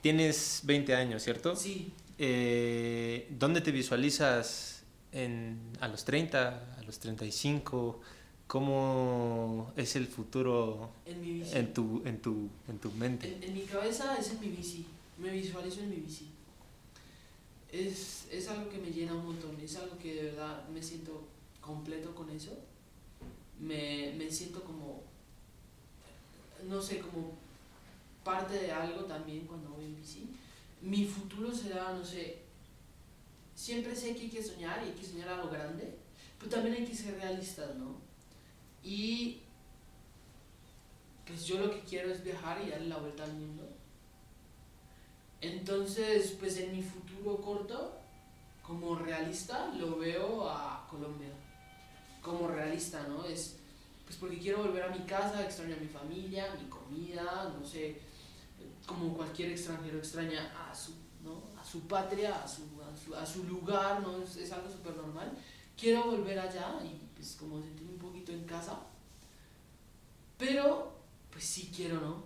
[0.00, 1.54] tienes 20 años, ¿cierto?
[1.56, 4.82] Sí, Eh, ¿Dónde te visualizas
[5.12, 8.00] en, a los 30, a los 35?
[8.46, 11.54] ¿Cómo es el futuro en mi bici.
[11.54, 13.28] en tu, en tu, en tu mente?
[13.30, 14.86] En, en mi cabeza es en mi bici,
[15.18, 16.30] me visualizo en mi bici.
[17.70, 21.28] Es, es algo que me llena un montón, es algo que de verdad me siento
[21.60, 22.58] completo con eso.
[23.60, 25.02] Me, me siento como,
[26.66, 27.32] no sé, como
[28.24, 30.30] parte de algo también cuando voy en bici.
[30.80, 32.38] Mi futuro será, no sé,
[33.54, 35.98] siempre sé que hay que soñar y hay que soñar a lo grande,
[36.38, 37.96] pero también hay que ser realistas, ¿no?
[38.82, 39.42] Y
[41.26, 43.68] pues yo lo que quiero es viajar y darle la vuelta al mundo.
[45.40, 47.98] Entonces, pues en mi futuro corto,
[48.62, 51.30] como realista, lo veo a Colombia.
[52.22, 53.24] Como realista, ¿no?
[53.24, 53.58] Es
[54.08, 58.00] pues porque quiero volver a mi casa, extraño a mi familia, mi comida, no sé,
[58.86, 61.42] como cualquier extranjero extraña a su, ¿no?
[61.60, 64.22] a su patria, a su, a su, a su lugar, ¿no?
[64.22, 65.30] Es, es algo súper normal.
[65.78, 68.80] Quiero volver allá y pues como sentirme un poquito en casa.
[70.38, 70.92] Pero,
[71.30, 72.22] pues sí quiero, ¿no?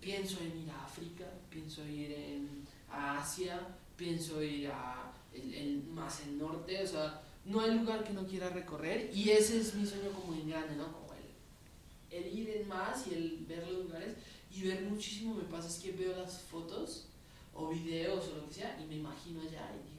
[0.00, 3.60] Pienso en ir a África, pienso ir en, a Asia,
[3.96, 8.26] pienso ir a el, el- más el norte, o sea, no hay lugar que no
[8.26, 10.92] quiera recorrer y ese es mi sueño como en grande, ¿no?
[10.92, 14.14] Como el, el ir en más y el ver los lugares
[14.52, 17.06] y ver muchísimo me pasa es que veo las fotos
[17.54, 19.95] o videos o lo que sea y me imagino allá y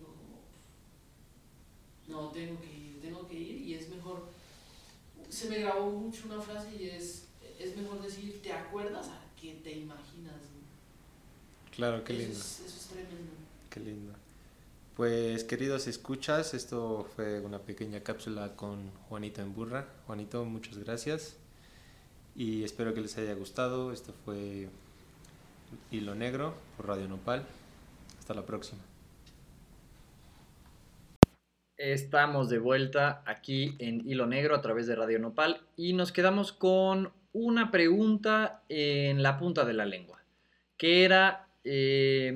[2.07, 4.25] no tengo que ir tengo que ir y es mejor
[5.29, 7.25] se me grabó mucho una frase y es
[7.59, 10.57] es mejor decir te acuerdas a que te imaginas ¿no?
[11.75, 12.39] Claro, qué eso, lindo.
[12.39, 13.31] es, eso es tremendo
[13.69, 14.13] Qué lindo.
[14.95, 19.87] Pues queridos escuchas, esto fue una pequeña cápsula con Juanito en Burra.
[20.07, 21.35] Juanito, muchas gracias
[22.35, 23.91] y espero que les haya gustado.
[23.91, 24.69] Esto fue
[25.91, 27.45] Hilo Negro por Radio Nopal.
[28.19, 28.79] Hasta la próxima.
[31.77, 36.51] Estamos de vuelta aquí en Hilo Negro a través de Radio Nopal y nos quedamos
[36.51, 40.23] con una pregunta en la punta de la lengua,
[40.75, 42.33] que era eh,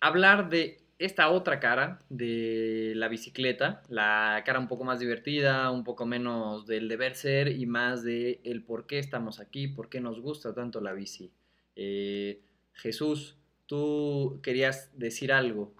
[0.00, 5.84] hablar de esta otra cara de la bicicleta, la cara un poco más divertida, un
[5.84, 10.00] poco menos del deber ser y más de el por qué estamos aquí, por qué
[10.00, 11.30] nos gusta tanto la bici.
[11.76, 12.40] Eh,
[12.72, 13.36] Jesús,
[13.66, 15.72] tú querías decir algo.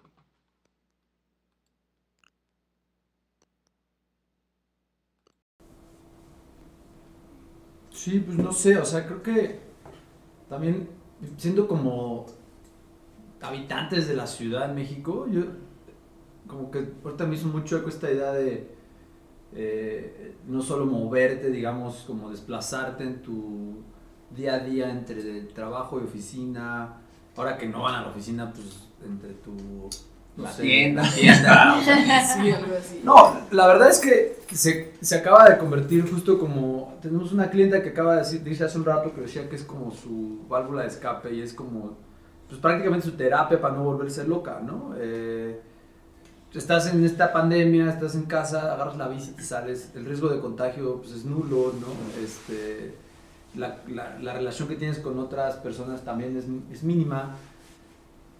[8.03, 9.61] Sí, pues no sé, o sea, creo que
[10.49, 10.89] también
[11.37, 12.25] siendo como
[13.39, 15.43] habitantes de la Ciudad de México, yo
[16.45, 18.75] como que ahorita me hizo mucho eco esta idea de
[19.53, 23.75] eh, no solo moverte, digamos, como desplazarte en tu
[24.35, 26.97] día a día entre trabajo y oficina,
[27.37, 29.53] ahora que no van a la oficina, pues entre tu...
[30.37, 31.03] no La sé, tienda.
[31.03, 35.49] la tienda, o sea, sí algo así no, la verdad es que se, se acaba
[35.49, 36.95] de convertir justo como...
[37.01, 39.63] Tenemos una clienta que acaba de decir, dice hace un rato que decía que es
[39.63, 41.97] como su válvula de escape y es como,
[42.47, 44.93] pues prácticamente su terapia para no volverse loca, ¿no?
[44.97, 45.59] Eh,
[46.53, 50.29] estás en esta pandemia, estás en casa, agarras la bici y te sales, el riesgo
[50.29, 51.87] de contagio pues, es nulo, ¿no?
[52.23, 52.93] Este,
[53.55, 57.35] la, la- la relación que tienes con otras personas también es, es mínima.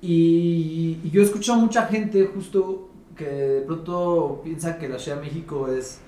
[0.05, 4.99] Y, y yo he escuchado a mucha gente justo que de pronto piensa que la
[4.99, 5.99] Ciudad de México es,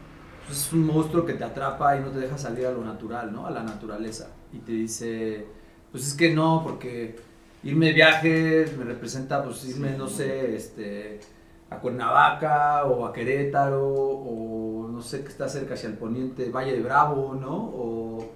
[0.46, 3.32] pues, es un monstruo que te atrapa y no te deja salir a lo natural,
[3.32, 3.46] ¿no?
[3.48, 4.28] A la naturaleza.
[4.52, 5.46] Y te dice,
[5.94, 7.16] pues es que no, porque
[7.64, 11.22] irme de viaje me representa, pues irme, no sé, este,
[11.70, 16.74] a Cuernavaca o a Querétaro o no sé, que está cerca hacia el poniente, Valle
[16.74, 17.56] de Bravo, ¿no?
[17.56, 18.32] O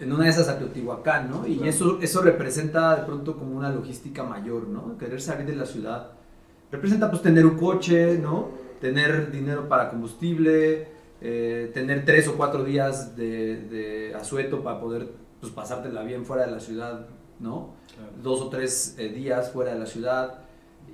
[0.00, 1.46] en una de esas a Teotihuacán, ¿no?
[1.46, 1.70] Y Claro.
[1.70, 4.96] eso, eso representa de pronto como una logística mayor, ¿no?
[4.98, 6.12] Querer salir de la ciudad.
[6.70, 8.50] Representa pues tener un coche, ¿no?
[8.80, 10.88] Tener dinero para combustible,
[11.20, 16.46] eh, tener tres o cuatro días de, de asueto para poder pues, pasártela bien fuera
[16.46, 17.06] de la ciudad,
[17.38, 17.74] ¿no?
[18.22, 20.38] Dos o tres eh, días fuera de la ciudad.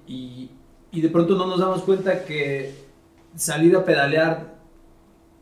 [0.07, 0.51] Y,
[0.91, 2.75] y de pronto no nos damos cuenta que
[3.37, 4.56] salir a pedalear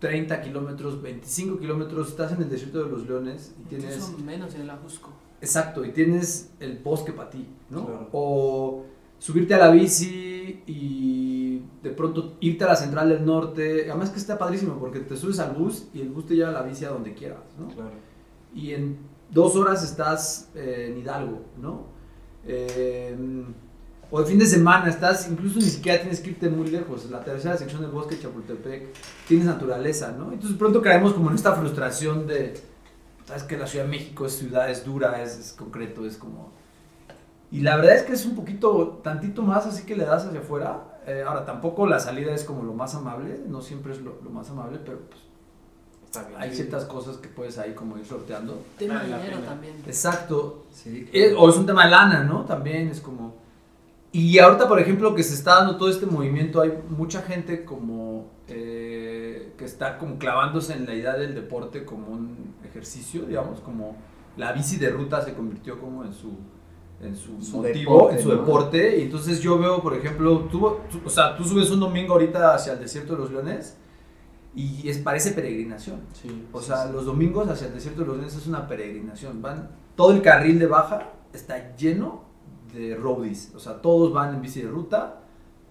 [0.04, 3.96] 30 kilómetros, 25 kilómetros, estás en el desierto de los leones y tienes...
[3.96, 5.10] Incluso menos en el Ajusco.
[5.40, 7.86] Exacto, y tienes el bosque para ti, ¿no?
[7.86, 8.08] Claro.
[8.12, 8.84] O
[9.18, 13.86] subirte a la bici y de pronto irte a la central del norte.
[13.88, 16.60] Además que está padrísimo porque te subes al bus y el bus te lleva la
[16.60, 17.68] bici a donde quieras, ¿no?
[17.68, 17.92] Claro.
[18.54, 18.98] Y en
[19.30, 21.86] dos horas estás eh, en Hidalgo, ¿no?
[22.46, 23.16] Eh,
[24.14, 27.10] o el fin de semana estás, incluso ni siquiera tienes que irte muy lejos.
[27.10, 28.94] La tercera sección del bosque de Chapultepec
[29.26, 30.26] tienes naturaleza, ¿no?
[30.26, 32.54] Entonces de pronto caemos como en esta frustración de,
[33.24, 36.52] sabes que la Ciudad de México es ciudad, es dura, es, es concreto, es como...
[37.50, 40.38] Y la verdad es que es un poquito, tantito más así que le das hacia
[40.38, 41.00] afuera.
[41.08, 44.30] Eh, ahora, tampoco la salida es como lo más amable, no siempre es lo, lo
[44.30, 45.20] más amable, pero pues,
[46.04, 46.40] Está bien.
[46.40, 48.62] hay ciertas cosas que puedes ahí como ir sorteando.
[48.78, 49.74] Tema la dinero también.
[49.86, 50.66] Exacto.
[50.70, 51.40] Sí, Eh, claro.
[51.42, 52.44] o es un tema de lana, ¿no?
[52.44, 53.42] También es como...
[54.14, 58.30] Y ahorita, por ejemplo, que se está dando todo este movimiento, hay mucha gente como
[58.46, 63.96] eh, que está como clavándose en la idea del deporte como un ejercicio, digamos, como
[64.36, 66.30] la bici de ruta se convirtió como en su,
[67.02, 68.36] en su, Su motivo, deporte, en su ¿no?
[68.36, 68.98] deporte.
[68.98, 70.60] Y entonces yo veo, por ejemplo, tú,
[70.92, 73.76] tú- o sea, tú subes un domingo ahorita hacia el desierto de los leones
[74.54, 76.02] y es, parece peregrinación.
[76.12, 76.92] Sí, O sí, sea, sí.
[76.92, 79.42] los domingos hacia el desierto de los leones es una peregrinación.
[79.42, 82.32] Van, todo el carril de baja está lleno
[82.74, 83.52] de roadies.
[83.54, 85.16] O sea, todos van en bici de ruta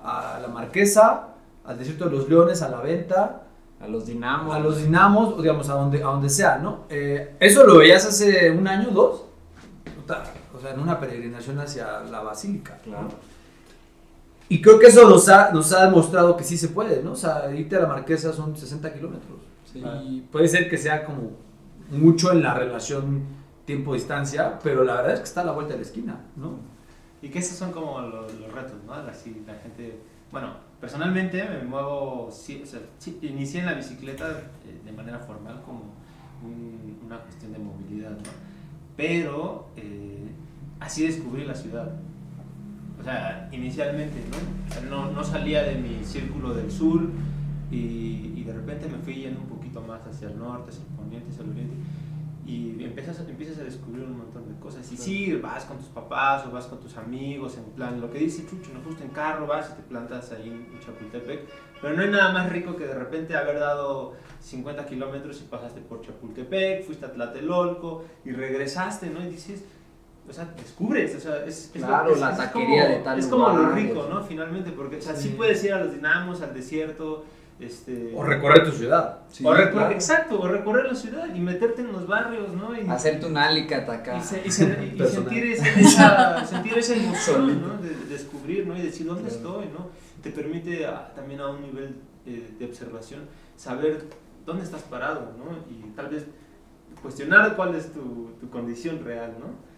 [0.02, 1.30] a la Marquesa,
[1.66, 3.44] al desierto de los leones, a la venta,
[3.80, 4.56] A los dinamos.
[4.56, 6.86] a los dinamos, o digamos, a donde, a donde sea, ¿no?
[6.90, 9.26] Eh, eso lo veías hace un año, dos.
[10.56, 12.80] O sea, en una peregrinación hacia la basílica.
[12.86, 12.92] ¿no?
[12.92, 13.08] Claro.
[14.50, 17.14] Y creo que eso nos ha, nos ha demostrado que sí se puede, ¿no?
[17.14, 19.40] O sea, irte a la Marquesa son 60 kilómetros.
[19.72, 19.84] Sí.
[20.06, 21.32] Y puede ser que sea como
[21.90, 23.24] mucho en la relación
[23.66, 26.58] tiempo-distancia, pero la verdad es que está a la vuelta de la esquina, ¿no?
[27.24, 28.94] Y que esos son como los, los retos, ¿no?
[28.94, 29.98] Así la gente,
[30.32, 30.50] bueno,
[30.82, 32.82] personalmente me muevo, o sea,
[33.22, 34.30] inicié en la bicicleta
[34.68, 35.84] eh, de manera formal como
[36.44, 38.18] un- una cuestión de movilidad, ¿no?
[38.98, 40.28] Pero eh,
[40.80, 41.92] así descubrí la ciudad.
[43.00, 44.38] O sea, inicialmente, ¿no?
[44.70, 47.10] O sea, no, no salía de mi círculo del sur
[47.72, 50.90] y, y de repente me fui yendo un poquito más hacia el norte, hacia el
[50.90, 51.76] poniente, hacia el oriente
[52.46, 54.92] y empiezas a, empiezas a descubrir un montón de cosas.
[54.92, 58.20] Y sí, vas con tus papás o vas con tus amigos, en plan, lo que
[58.20, 61.48] dice Chucho, nos gusta en carro, vas y te plantas ahí en Chapultepec.
[61.82, 65.80] Pero no hay nada más rico que de repente haber dado 50 kilómetros y pasaste
[65.82, 69.22] por Chapultepec, fuiste a Tlatelolco y regresaste, ¿no?
[69.24, 69.64] Y dices,
[70.30, 73.02] o sea, descubres, o sea, es, es lo- Claro, es- la es taquería como- de
[73.04, 74.24] tal Es como lo lugar, rico, y ¿no?
[74.24, 75.34] Finalmente, porque o sea, sí Sí.
[75.38, 77.26] puedes ir a los dinamos, al desierto,
[77.66, 78.12] este...
[78.16, 79.20] O recorrer tu ciudad.
[79.32, 79.92] Sí, o recorrer- claro.
[79.92, 82.76] Exacto, o recorrer la ciudad y meterte en los barrios, ¿no?
[82.80, 84.18] Y, Hacerte un alicate acá.
[84.18, 85.30] y, se- y se- y Personal.
[85.30, 87.62] sentir, ese- esa, sentir esa emoción.
[87.62, 87.78] ¿no?
[87.82, 88.78] De, de descubrir, ¿no?
[88.78, 89.36] Y decir dónde Claro.
[89.38, 89.90] estoy, ¿no?
[90.22, 91.96] Te permite a- también a un nivel
[92.26, 93.22] eh, de observación
[93.58, 94.04] saber
[94.46, 95.46] dónde estás parado, ¿no?
[95.70, 96.26] Y tal vez
[97.02, 99.74] cuestionar cuál es tu, tu condición real, ¿no?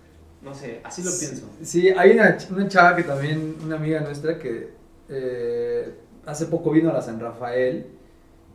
[0.47, 1.49] No sé, así lo pienso.
[1.63, 4.69] Sí, hay una, una chava que también, una amiga nuestra que
[5.09, 5.95] eh,
[6.25, 7.87] hace poco vino a la San Rafael,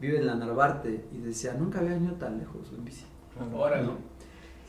[0.01, 3.05] vive en la Narvarte y decía, nunca había venido tan lejos en bici.
[3.55, 3.85] Órale.
[3.85, 3.93] ¿no?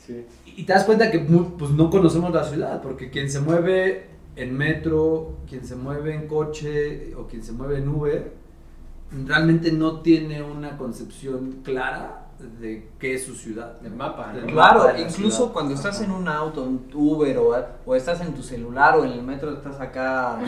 [0.06, 0.26] Sí.
[0.46, 4.58] Y te das cuenta que pues, no conocemos la ciudad, porque quien se mueve en
[4.58, 8.34] metro, quien se mueve en coche o quien se mueve en Uber,
[9.26, 12.28] realmente no tiene una concepción clara
[12.60, 13.78] de qué es su ciudad.
[13.84, 14.48] El mapa, ¿no?
[14.48, 15.54] Claro, mapa incluso ciudad.
[15.54, 19.12] cuando estás en un auto, en Uber o, o estás en tu celular o en
[19.12, 20.40] el metro, estás acá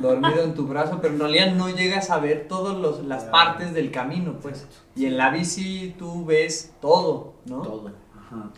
[0.00, 3.32] dormido en tu brazo, pero en realidad no llegas a ver todas los- las Claro.
[3.32, 4.66] partes del camino, pues.
[4.96, 7.62] Y en la bici tú ves todo, ¿no?
[7.62, 7.88] Todo.
[8.18, 8.50] Ajá.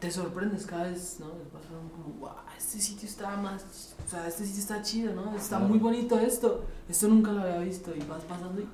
[0.00, 1.26] te sorprendes cada vez, ¿no?
[1.52, 5.36] Vas como, wow, este sitio está más, o sea, este sitio está chido, ¿no?
[5.36, 5.66] Está Claro.
[5.66, 8.66] muy bonito esto, esto nunca lo había visto y vas pasando y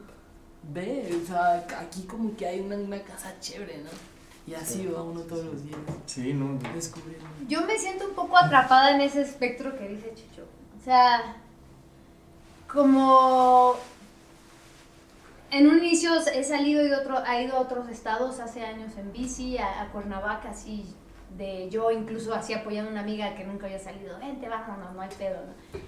[0.73, 3.91] ve, o sea, aquí como que hay una, una casa chévere, ¿no?
[4.47, 6.57] Y así va uno todos los días Sí, no.
[6.73, 7.27] descubriendo.
[7.49, 10.43] Yo me siento un poco atrapada en ese espectro que dice Chucho.
[10.81, 11.37] O sea,
[12.73, 13.77] como
[15.51, 19.13] en un inicio he salido y otro, ha ido a otros estados hace años en
[19.13, 20.85] bici, a, Cuernavaca, así
[21.37, 25.01] de yo incluso así apoyando a una amiga que nunca había salido, vente, vámonos, no
[25.01, 25.81] hay pedo, ¿no?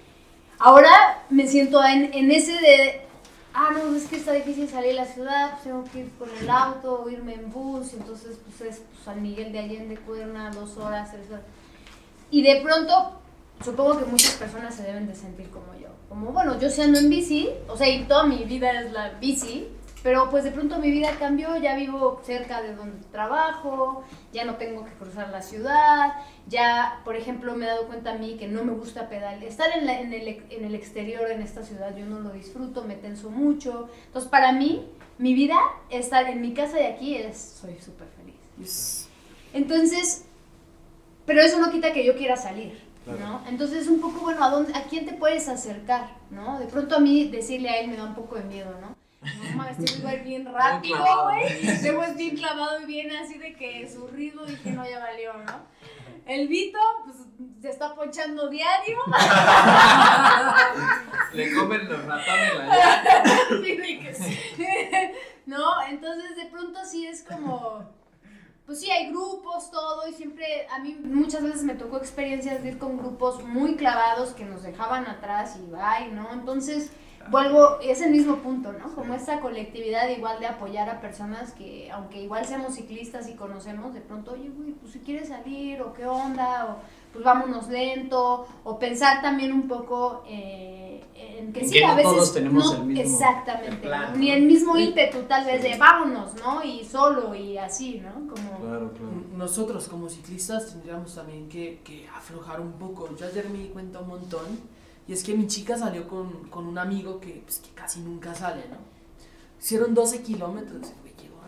[0.59, 3.03] Ahora me siento en, ese de,
[3.55, 6.29] ah, no, es que está difícil salir de la ciudad, pues tengo que ir con
[6.41, 10.77] el auto, irme en bus, entonces pues es pues, San Miguel de Allende, Cuerna, dos
[10.77, 11.45] horas, tres horas.
[12.31, 13.21] Y de pronto,
[13.65, 15.89] supongo que muchas personas se deben de sentir como yo.
[16.09, 19.11] Como, bueno, yo sí ando en bici, o sea, y toda mi vida es la
[19.21, 19.69] bici,
[20.03, 24.55] pero pues de pronto mi vida cambió, ya vivo cerca de donde trabajo, ya no
[24.57, 26.13] tengo que cruzar la ciudad,
[26.47, 29.45] ya, por ejemplo, me he dado cuenta a mí que no me gusta pedalear.
[29.45, 32.85] Estar en, la- en, el, en el exterior, en esta ciudad, yo no lo disfruto,
[32.85, 33.91] me tenso mucho.
[34.07, 34.87] Entonces, para mí,
[35.19, 35.57] mi vida,
[35.91, 38.37] estar en mi casa de aquí, es, soy súper feliz.
[38.63, 39.09] Es-
[39.53, 40.25] Entonces,
[41.27, 42.81] pero eso no quita que yo quiera salir,
[43.17, 43.41] Claro.
[43.43, 43.49] ¿no?
[43.49, 46.59] Entonces, un poco, bueno, ¿a, dónde, ¿a quién te puedes acercar, no?
[46.59, 48.97] De pronto a mí decirle a él me da un poco de miedo, ¿no?
[49.21, 51.83] No mames, este güey bien rápido, güey.
[51.83, 55.33] Luego es bien clavado y bien así de que su ritmo dije, no, ya valió,
[55.33, 55.79] ¿no?
[56.27, 57.17] El Vito, pues,
[57.63, 58.99] se está ponchando diario.
[61.33, 64.39] Le comen los ratones la Sí, de que sí.
[65.47, 65.83] ¿No?
[65.89, 67.83] Entonces de pronto sí es como,
[68.69, 72.69] pues sí, hay grupos, todo, y siempre, a mí muchas veces me tocó experiencias de
[72.69, 76.31] ir con grupos muy clavados que nos dejaban atrás y bye, ¿no?
[76.35, 76.91] Entonces
[77.31, 78.95] vuelvo, es el mismo punto, ¿no?
[78.95, 83.95] Como esta colectividad igual de apoyar a personas que, aunque igual seamos ciclistas y conocemos,
[83.95, 86.77] de pronto, oye, güey, pues si quieres salir, o qué onda, o
[87.19, 91.89] pues vámonos lento, o pensar también un poco eh, en que En sí, que a
[91.89, 94.19] no veces todos tenemos no, el mismo- exactamente, el plan, ¿no?
[94.19, 94.85] ni el mismo Sí.
[94.85, 96.63] ímpetu tal vez de vámonos, ¿no?
[96.63, 98.13] Y solo y así, ¿no?
[98.33, 99.13] Como Claro, claro.
[99.37, 103.09] Nosotros como ciclistas tendríamos también que, que aflojar un poco.
[103.17, 104.47] Yo ayer me di cuenta un montón
[105.09, 108.33] y es que mi chica salió con, con un amigo que, pues, que casi nunca
[108.35, 108.77] sale, ¿no?
[109.61, 110.93] Hicieron 12 kilómetros,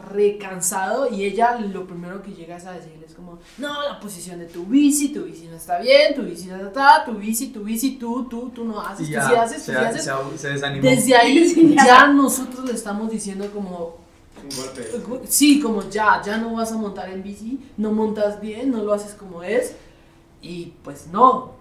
[0.03, 3.39] güey, llegó re cansado y ella lo primero que llega es a decirle es como,
[3.59, 7.05] no, la posición de tu bici, tu bici no está bien, tu bici no está,
[7.05, 9.73] tu bici, tu bici, tú, tú, tú no haces, Y tú ya, sí haces, tú
[9.73, 10.05] sí haces.
[10.05, 10.83] se- se desanimó.
[10.89, 11.85] Desde ahí ya.
[11.87, 13.99] ya nosotros le estamos diciendo como,
[14.43, 15.27] Un golpe.
[15.29, 18.93] Sí, como ya, ya no vas a montar en bici, no montas bien, no lo
[18.95, 19.75] haces como es.
[20.43, 21.53] Y pues no,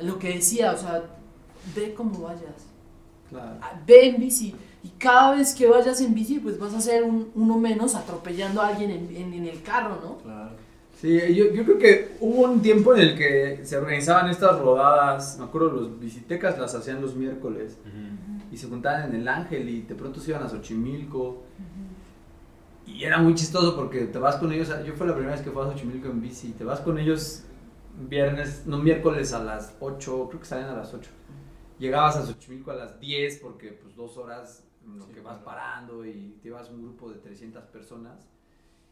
[0.00, 1.02] lo que decía, o sea,
[1.74, 2.66] ve como vayas,
[3.28, 3.56] Claro.
[3.60, 4.54] ah, ve en bici.
[4.88, 8.62] Y cada vez que vayas en bici, pues vas a ser un- uno menos atropellando
[8.62, 10.18] a alguien en, en- en el carro, ¿no?
[10.18, 10.50] Claro.
[11.00, 15.36] Sí, yo, yo creo que hubo un tiempo en el que se organizaban estas rodadas,
[15.38, 17.78] me acuerdo los visitecas las hacían los miércoles
[18.50, 21.42] y se juntaban en el Ángel y de pronto se iban a Xochimilco
[22.86, 25.50] y era muy chistoso porque te vas con ellos, yo fue la primera vez que
[25.50, 27.44] fui a Xochimilco en bici, te vas con ellos
[28.08, 31.10] viernes, no miércoles a las 8, creo que salen a las 8.
[31.78, 35.38] Llegabas a Xochimilco a las 10 porque pues dos horas en lo Sí, que vas
[35.38, 35.44] claro.
[35.44, 38.28] parando y te llevas un grupo de 300 personas.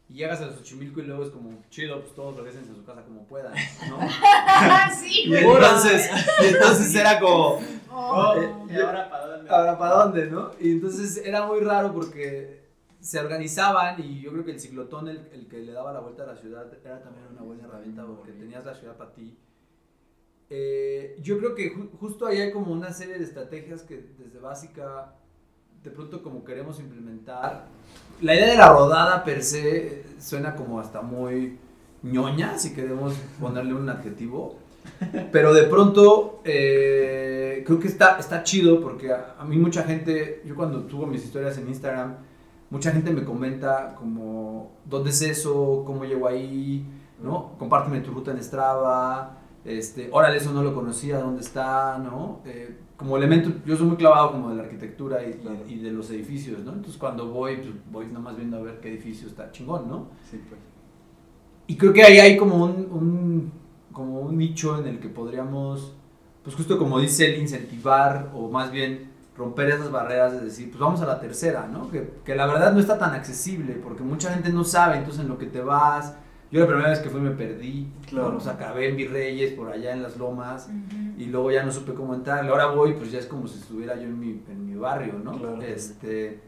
[0.09, 3.03] Y llegas a Xochimilco y luego es como chido, pues todos regresen a su casa
[3.03, 3.53] como puedan,
[3.89, 3.99] ¿no?
[4.97, 5.43] sí, Y güey.
[5.45, 6.09] entonces,
[6.41, 7.59] y entonces era como,
[7.99, 8.35] Oh.
[8.37, 9.49] Eh, ¿Y ahora para dónde?
[9.49, 10.51] ¿Ahora para dónde, no?
[10.61, 12.67] Y entonces era muy raro porque
[13.01, 16.23] se organizaban y yo creo que el ciclotón, el, el que le daba la vuelta
[16.23, 19.35] a la ciudad, era también una buena herramienta porque tenías la ciudad para ti.
[20.49, 24.39] Eh, yo creo que ju- justo ahí hay como una serie de estrategias que desde
[24.39, 25.13] básica
[25.87, 27.65] de pronto como queremos implementar.
[28.21, 31.57] La idea de la rodada per se suena como hasta muy
[32.03, 34.57] ñoña, si queremos ponerle un adjetivo.
[35.31, 40.41] Pero de pronto eh, creo que está, está chido porque a, a mí mucha gente,
[40.45, 42.15] yo cuando subo mis historias en Instagram,
[42.69, 45.83] mucha gente me comenta como, ¿dónde es eso?
[45.85, 46.85] ¿Cómo llego ahí?
[47.23, 47.53] ¿No?
[47.57, 49.37] Compárteme tu ruta en Strava.
[49.63, 51.97] Este, órale, eso no lo conocía, ¿dónde está?
[51.97, 52.41] ¿No?
[52.45, 55.59] Eh, como elemento, yo soy muy clavado como de la arquitectura y, Claro.
[55.67, 56.73] y de los edificios, ¿no?
[56.73, 60.07] Entonces cuando voy, pues voy nomás viendo a ver qué edificio está chingón, ¿no?
[60.29, 60.59] Sí, pues.
[61.67, 63.51] Y creo que ahí hay como un, un-
[63.93, 65.93] como un nicho en el que podríamos,
[66.43, 70.79] pues justo como dice él, incentivar o más bien romper esas barreras de decir, pues
[70.79, 71.91] vamos a la tercera, ¿no?
[71.91, 75.29] Que, que la verdad no está tan accesible porque mucha gente no sabe, entonces en
[75.29, 76.15] lo que te vas,
[76.51, 78.33] yo la primera vez que fui me perdí, Claro.
[78.33, 80.69] pues acabé en Virreyes, por allá en las lomas,
[81.17, 82.45] y luego ya no supe cómo entrar.
[82.45, 85.13] Y ahora voy, pues ya es como si estuviera yo en mi, en mi barrio,
[85.23, 85.37] ¿no?
[85.37, 85.61] Claro.
[85.61, 86.39] Este,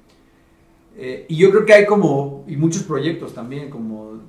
[0.96, 4.20] eh, y yo creo que hay como, y muchos proyectos también, como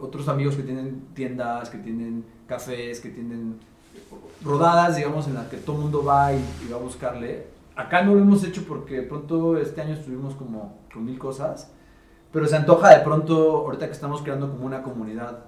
[0.00, 3.56] otros amigos que tienen tiendas, que tienen cafés, que tienen
[4.44, 7.46] rodadas, digamos, en las que todo el mundo va y, y va a buscarle.
[7.74, 11.70] Acá no lo hemos hecho porque pronto este año estuvimos como con mil cosas,
[12.36, 15.44] pero se antoja de pronto, ahorita que estamos creando como una comunidad,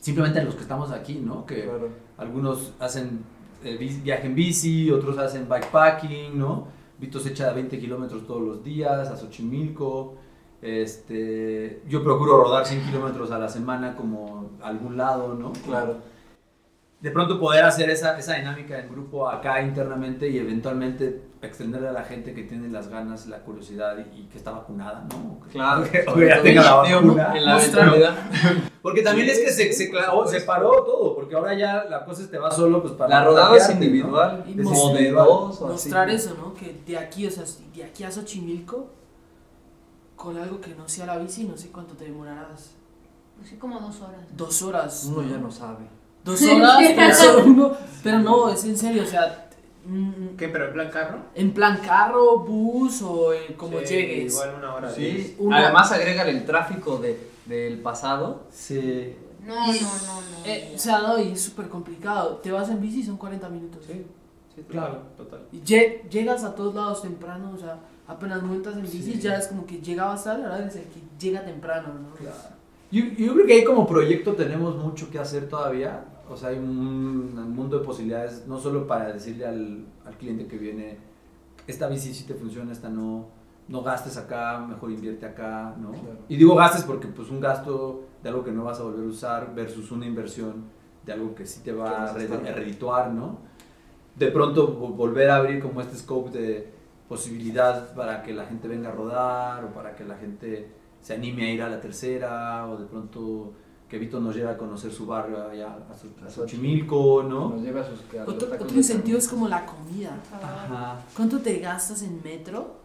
[0.00, 1.44] simplemente los que estamos aquí, ¿no?
[1.44, 1.90] Que Claro.
[2.16, 3.22] algunos hacen
[3.62, 6.68] eh, viaje en bici, otros hacen bikepacking, ¿no?
[6.98, 10.14] Vito se echa 20 kilómetros todos los días a Xochimilco.
[10.62, 15.52] Este, yo procuro rodar 100 kilómetros a la semana como a algún lado, ¿no?
[15.66, 15.96] Claro.
[17.00, 21.92] De pronto poder hacer esa, esa dinámica en grupo acá internamente y eventualmente extenderle a
[21.92, 25.40] la gente que tiene las ganas, la curiosidad y, y que está vacunada, ¿no?
[25.50, 25.90] Claro.
[25.90, 27.32] Que, o que ya tenga la digo, vacuna.
[27.38, 28.14] En la eventualidad.
[28.82, 31.84] Porque también Sí, es que se, sí, se, clavó- se paró todo, porque ahora ya
[31.84, 33.84] la cosa te va solo pues para La rodada es contagiarte, ¿no?
[33.84, 34.44] individual.
[34.46, 36.16] Y mostrar- así.
[36.16, 36.54] Eso, ¿no?
[36.54, 37.44] Que de aquí, o sea,
[37.74, 38.88] de aquí a Xochimilco,
[40.16, 42.74] con algo que no sea la bici, no sé cuánto te demorarás.
[43.42, 44.20] Así como dos horas.
[44.36, 45.10] Dos horas.
[45.14, 45.84] Uno ya no sabe.
[46.24, 47.72] Dos horas, pero, uno-
[48.02, 49.48] pero no, es en serio, o sea,
[49.86, 51.18] mm, ¿Qué, pero en plan carro?
[51.34, 54.32] en plan carro, bus o eh, como Sí, llegues.
[54.34, 54.90] Igual una hora.
[54.90, 55.36] Sí.
[55.52, 58.44] Además agrégale el tráfico de, del pasado.
[58.50, 59.16] Sí.
[59.46, 60.44] No, no, Y- no, no.
[60.46, 62.36] Eh, o sea, no, y es súper complicado.
[62.36, 63.84] Te vas en bici y son 40 minutos.
[63.86, 64.04] Sí,
[64.54, 64.98] sí, Claro.
[65.16, 65.40] total.
[65.52, 69.18] Y lle- llegas a todos lados temprano, o sea, apenas montas en bici, Sí.
[69.20, 72.10] ya es como que llegabas tarde, ahora eres el que llega temprano, ¿no?
[72.92, 76.04] Yo, yo creo que ahí como proyecto tenemos mucho que hacer todavía.
[76.30, 76.68] O sea, hay un,
[77.36, 80.96] un mundo de posibilidades, no solo para decirle al, al cliente que viene,
[81.66, 83.26] esta bici sí te funciona, esta no,
[83.68, 85.90] no gastes acá, mejor invierte acá, ¿no?
[85.90, 86.18] Claro.
[86.28, 89.08] Y digo gastes porque pues un gasto de algo que no vas a volver a
[89.08, 90.64] usar versus una inversión
[91.04, 93.38] de algo que sí te va a redituar, ¿no?
[94.16, 96.70] De pronto vo- volver a abrir como este scope de
[97.08, 100.68] posibilidad para que la gente venga a rodar o para que la gente
[101.00, 103.52] se anime a ir a la tercera o de pronto
[103.90, 107.48] que Vito nos lleve a conocer su barrio allá a, Xo- a Xochimilco, ¿no?
[107.50, 110.16] Nos lleva a sus Otro, otro incentivo es como la comida.
[110.32, 111.00] Ajá.
[111.16, 112.78] ¿Cuánto te gastas en metro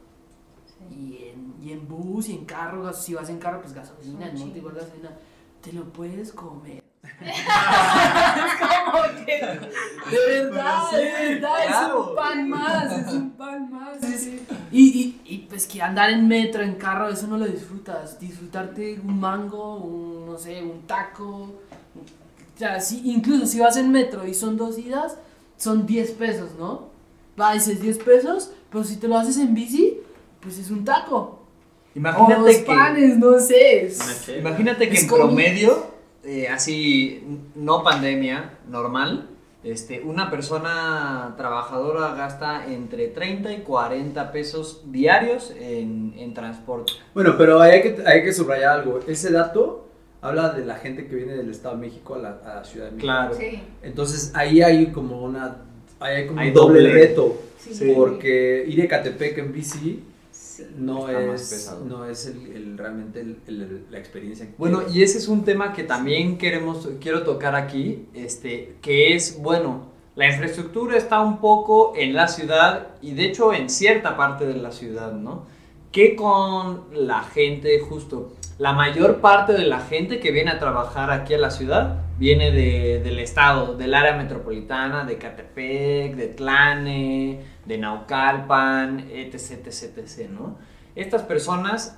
[0.89, 0.95] Sí.
[0.95, 2.91] y en, y en bus y en carro?
[2.91, 4.51] Si vas en carro, pues gasolina, ¿no?
[4.51, 5.11] Te igual gasolina.
[5.61, 6.83] Te lo puedes comer.
[7.21, 9.37] Es como que,
[10.11, 12.09] de verdad, sí, de verdad, es claro.
[12.09, 14.03] un pan más, es un pan más.
[14.03, 14.41] es- Y,
[14.71, 18.19] y, y pues que andar en metro, en carro, eso no lo disfrutas.
[18.19, 21.25] Disfrutarte un mango, un, no sé, un taco.
[21.95, 25.17] O sea, sí, incluso si vas en metro y son dos idas,
[25.57, 26.89] son 10 pesos, ¿no?
[27.39, 29.99] Va, dices 10 pesos, pero si te lo haces en bici,
[30.41, 31.17] pues es un taco.
[31.17, 33.85] o dos Imagínate que, panes, no sé.
[33.85, 35.94] es- imagínate que Es en como- promedio,
[36.25, 37.23] eh, así,
[37.55, 39.29] no pandemia, normal,
[39.63, 46.93] este, una persona trabajadora gasta entre 30 y 40 pesos diarios en, en transporte.
[47.13, 48.99] Bueno, pero ahí hay que, hay que subrayar algo.
[49.07, 49.87] Ese dato
[50.21, 52.85] habla de la gente que viene del Estado de México a la, a la Ciudad
[52.87, 53.05] de México.
[53.07, 53.35] Claro.
[53.35, 53.61] Sí.
[53.81, 55.57] Entonces ahí hay como una
[55.99, 56.93] ahí hay como Hay un doble, doble.
[56.93, 57.91] reto Sí.
[57.95, 60.03] porque ir a Catepec en bici
[60.57, 60.67] Sí.
[60.77, 65.27] no es no es el, el- realmente el- el- la experiencia Bueno, y ese es
[65.27, 71.19] un tema que también queremos, quiero tocar aquí, este, que es, bueno, la infraestructura está
[71.21, 75.45] un poco en la ciudad y de hecho en cierta parte de la ciudad, ¿no?
[75.91, 81.11] Que con la gente, justo, la mayor parte de la gente que viene a trabajar
[81.11, 87.41] aquí a la ciudad viene de- del estado, del área metropolitana, de Catepec, de Tlane,
[87.65, 90.57] de Naucalpan, etc, etc, etc, ¿no?
[90.95, 91.97] Estas personas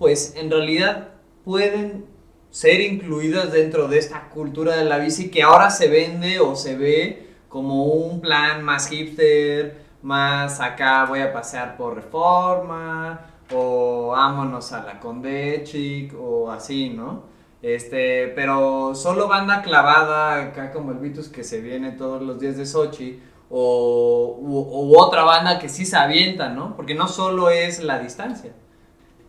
[0.00, 1.08] pues en realidad
[1.44, 2.06] pueden
[2.50, 6.76] ser incluidas dentro de esta cultura de la bici que ahora se vende o se
[6.76, 13.20] ve como un plan más hipster, más acá voy a pasear por reforma
[13.52, 17.24] o vámonos a la Condechic o así, ¿no?
[17.60, 22.56] Este, pero solo banda clavada acá como el Vitus que se viene todos los días
[22.56, 23.20] de Sochi
[23.50, 26.76] o u, u otra banda que sí se avienta, ¿no?
[26.76, 28.52] Porque no solo es la distancia.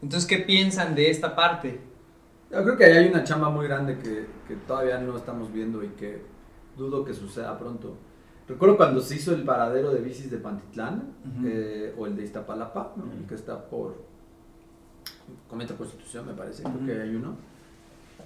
[0.02, 1.81] Entonces, ¿qué piensan de esta parte?
[2.52, 5.84] Yo creo que ahí hay una chamba muy grande que, que todavía no estamos viendo
[5.84, 6.22] y que
[6.77, 7.95] dudo que suceda pronto.
[8.48, 11.14] Recuerdo cuando se hizo el paradero de bicis de Pantitlán
[11.45, 13.06] eh, o el de Iztapalapa, ¿no?
[13.27, 13.95] Que está por
[15.49, 16.85] Cometa Constitución, me parece, creo Ujú.
[16.85, 17.35] que hay uno.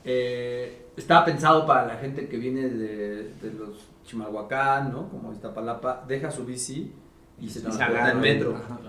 [0.04, 5.10] Eh, estaba pensado para la gente que viene de, de los Chimalhuacán, ¿no?
[5.10, 6.94] como Iztapalapa, deja su bici
[7.40, 8.56] y se Y se transporta en metro.
[8.56, 8.80] Ajá.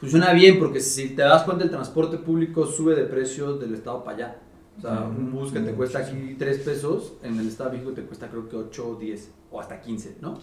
[0.00, 4.02] Funciona bien porque si te das cuenta el transporte público sube de precio del estado
[4.02, 4.36] para allá.
[4.78, 7.92] O sea, un bus que te cuesta aquí 3 pesos, en el estado de México
[7.92, 10.38] te cuesta creo que 8 o 10 o hasta 15, ¿no?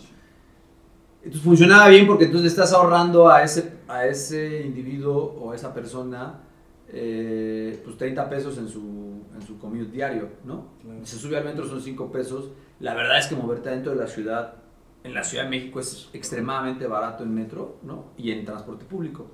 [1.24, 5.74] Entonces funcionaba bien porque entonces estás ahorrando a ese, a ese individuo o a esa
[5.74, 6.42] persona
[6.90, 9.07] eh, pues 30 pesos en su,
[9.38, 10.68] en su commute diario, ¿no?
[10.82, 11.06] Claro.
[11.06, 12.52] Se sube al metro, son 5 pesos.
[12.80, 14.56] La verdad es que moverte dentro de la ciudad,
[15.04, 18.06] en la Ciudad de México es extremadamente barato en metro, ¿no?
[18.18, 19.28] Y en transporte público.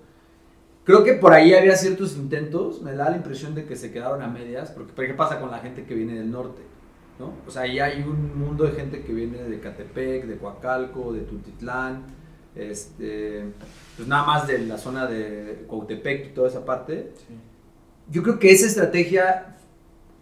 [0.84, 4.21] Creo que por ahí había ciertos intentos, me da la impresión de que se quedaron
[4.21, 6.61] a medias, porque ¿pero ¿qué pasa con la gente que viene del norte?
[7.19, 7.34] ¿no?
[7.47, 11.21] O sea, ahí hay un mundo de gente que viene de Catepec, de Coacalco, de
[11.21, 12.03] Tultitlán,
[12.55, 13.45] este,
[13.95, 17.13] pues nada más de la zona de Cuautepec y toda esa parte.
[17.15, 17.34] Sí.
[18.09, 19.55] Yo creo que esa estrategia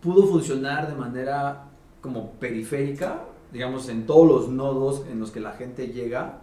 [0.02, 1.65] pudo funcionar de manera
[2.02, 3.22] como periférica,
[3.52, 6.40] digamos, en todos los nodos en los que la gente llega,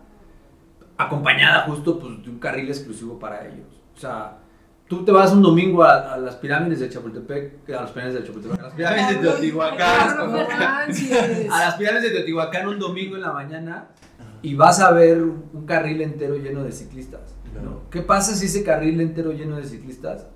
[0.97, 3.67] acompañada justo pues, de un carril exclusivo para ellos.
[3.97, 4.39] O sea,
[4.87, 8.27] tú te vas un domingo a, a las pirámides de Chapultepec, a las pirámides de
[8.27, 10.19] Chapultepec, a las pirámides de Teotihuacán,
[11.51, 13.89] a las pirámides de Teotihuacán un domingo en la mañana
[14.43, 17.35] y vas a ver un carril entero lleno de ciclistas.
[17.63, 17.89] ¿no?
[17.91, 20.27] ¿Qué pasa si ese carril entero lleno de ciclistas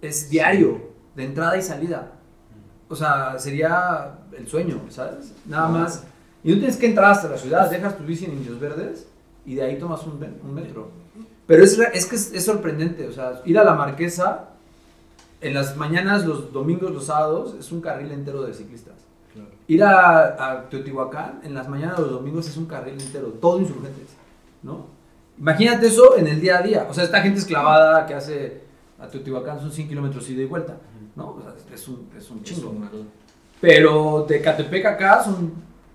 [0.00, 2.12] es diario, de entrada y salida?
[2.90, 5.32] O sea, sería el sueño, ¿sabes?
[5.46, 6.04] Nada más.
[6.42, 9.06] Y no tienes que entrar hasta la ciudad, dejas tu bici en Indios Verdes
[9.46, 10.90] y de ahí tomas un, un metro.
[11.46, 14.50] Pero es, es que es, es sorprendente, o sea, ir a la Marquesa
[15.40, 18.94] en las mañanas, los domingos, los sábados, es un carril entero de ciclistas.
[19.32, 19.50] Claro.
[19.68, 24.16] Ir a, a Teotihuacán en las mañanas, los domingos, es un carril entero, todo insurgentes,
[24.62, 24.86] ¿no?
[25.38, 26.86] Imagínate eso en el día a día.
[26.90, 28.62] O sea, esta gente esclavada que hace
[28.98, 30.76] a Teotihuacán son 100 kilómetros ida y vuelta,
[31.16, 31.30] ¿no?
[31.30, 32.70] O sea, es un, es un Es chingo.
[32.70, 32.88] un-
[33.60, 35.52] Pero de Catepec acá son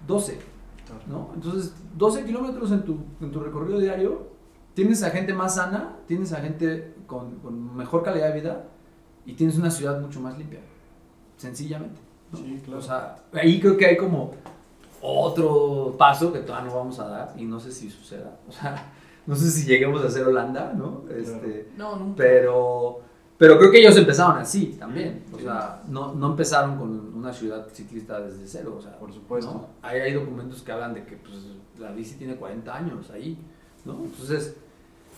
[0.08, 0.38] 12,
[0.86, 1.02] claro.
[1.08, 1.32] ¿no?
[1.34, 4.28] Entonces, 12 kilómetros en tu, en tu recorrido diario,
[4.74, 8.64] tienes a gente más sana, tienes a gente con, con mejor calidad de vida
[9.26, 10.60] y tienes una ciudad mucho más limpia,
[11.38, 12.00] sencillamente.
[12.32, 12.38] ¿no?
[12.38, 12.80] Sí, claro.
[12.80, 14.32] O sea, ahí creo que hay como
[15.02, 18.38] otro paso que todavía no vamos a dar y no sé si suceda.
[18.48, 18.92] O sea,
[19.26, 21.04] no sé si lleguemos a ser Holanda, ¿no?
[21.16, 22.16] Este, No, nunca.
[22.18, 23.02] pero,
[23.38, 25.24] pero creo que ellos empezaron así también.
[25.34, 28.76] O sea, no, no empezaron con una ciudad ciclista desde cero.
[28.78, 29.52] O sea, Por supuesto.
[29.52, 29.68] ¿no?
[29.82, 31.34] Hay, hay documentos que hablan de que pues,
[31.78, 33.38] la bici tiene 40 años ahí,
[33.84, 34.06] ¿no?
[34.06, 34.56] Entonces,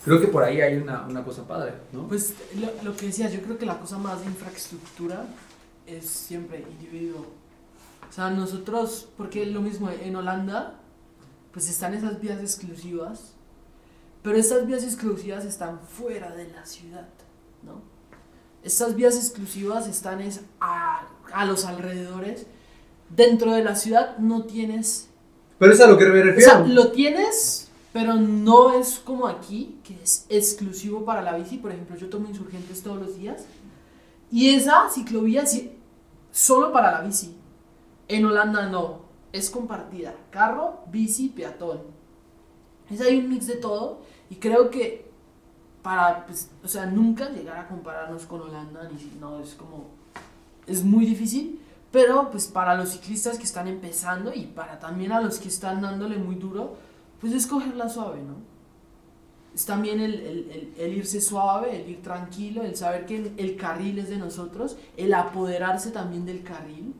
[0.04, 2.08] creo que por ahí hay una, una cosa padre, ¿no?
[2.08, 5.24] Pues lo, lo que decías, yo creo que la cosa más de infraestructura
[5.86, 7.24] es siempre individuo.
[8.08, 10.80] O sea, nosotros, porque lo mismo en Holanda,
[11.52, 13.34] pues están esas vías exclusivas,
[14.22, 17.08] pero estas vías exclusivas están fuera de la ciudad,
[17.62, 17.97] ¿no?
[18.62, 22.46] Estas vías exclusivas están es a, a los alrededores.
[23.10, 25.08] Dentro de la ciudad no tienes
[25.58, 26.50] Pero es a lo que me o refiero.
[26.50, 31.56] sea, lo tienes, pero no es como aquí, que es exclusivo para la bici.
[31.56, 33.44] Por ejemplo, yo tomo insurgentes todos los días.
[34.30, 35.64] Y esa ciclovía es
[36.30, 37.34] solo para la bici.
[38.08, 39.02] En Holanda no,
[39.32, 40.14] es compartida.
[40.30, 41.80] Carro, bici, peatón.
[42.90, 44.00] Es ahí un mix de todo.
[44.30, 45.07] Y creo que
[45.82, 49.86] para, pues, o sea, nunca llegar a compararnos con Holanda, ni no, es como,
[50.66, 51.60] es muy difícil.
[51.90, 55.80] Pero pues para los ciclistas que están empezando y para también a los que están
[55.80, 56.76] dándole muy duro,
[57.18, 58.34] pues es cogerla suave, ¿no?
[59.54, 63.56] Es también el, el- el- el irse suave, el ir tranquilo, el saber que el
[63.56, 66.92] carril es de nosotros, el apoderarse también del carril.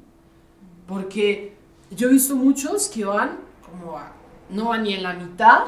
[0.87, 1.55] Porque
[1.91, 4.13] yo he visto muchos que van como a-
[4.51, 5.65] no van ni en la mitad,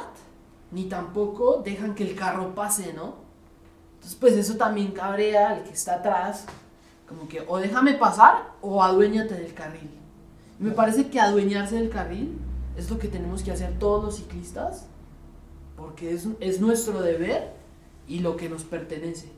[0.73, 3.15] ni tampoco dejan que el carro pase, ¿no?
[3.95, 6.47] Entonces pues eso también cabrea al que está atrás,
[7.09, 9.91] como que o déjame pasar o aduéñate del carril.
[10.59, 12.39] Me parece que adueñarse del carril
[12.77, 14.87] es lo que tenemos que hacer todos los ciclistas,
[15.77, 17.53] porque es, es nuestro deber
[18.07, 19.31] y lo que nos pertenece.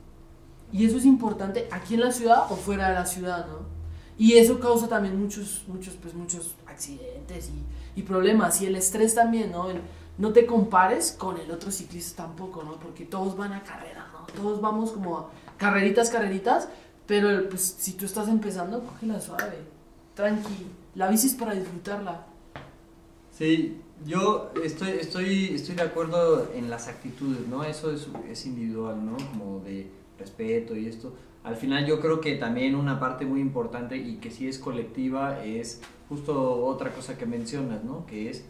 [0.71, 3.73] Y eso es importante aquí en la ciudad o fuera de la ciudad, ¿no?
[4.17, 8.61] Y eso causa también muchos, muchos, pues muchos accidentes y, y problemas.
[8.61, 9.67] Y el estrés también, ¿no?
[10.17, 12.79] No te compares con el otro ciclista tampoco, ¿no?
[12.79, 14.25] Porque todos van a carrera, ¿no?
[14.33, 16.69] Todos vamos como carreritas, carreritas,
[17.07, 19.59] pero pues si tú estás empezando, cógela suave,
[20.15, 20.67] tranqui.
[20.95, 22.25] La bici es para disfrutarla.
[23.31, 27.63] Sí, yo estoy, estoy, estoy de acuerdo en las actitudes, ¿no?
[27.63, 29.17] Eso es, es individual, ¿no?
[29.31, 31.13] Como de respeto y esto.
[31.43, 35.43] Al final yo creo que también una parte muy importante y que sí es colectiva
[35.43, 38.05] es justo otra cosa que mencionas, ¿no?
[38.05, 38.45] Que es,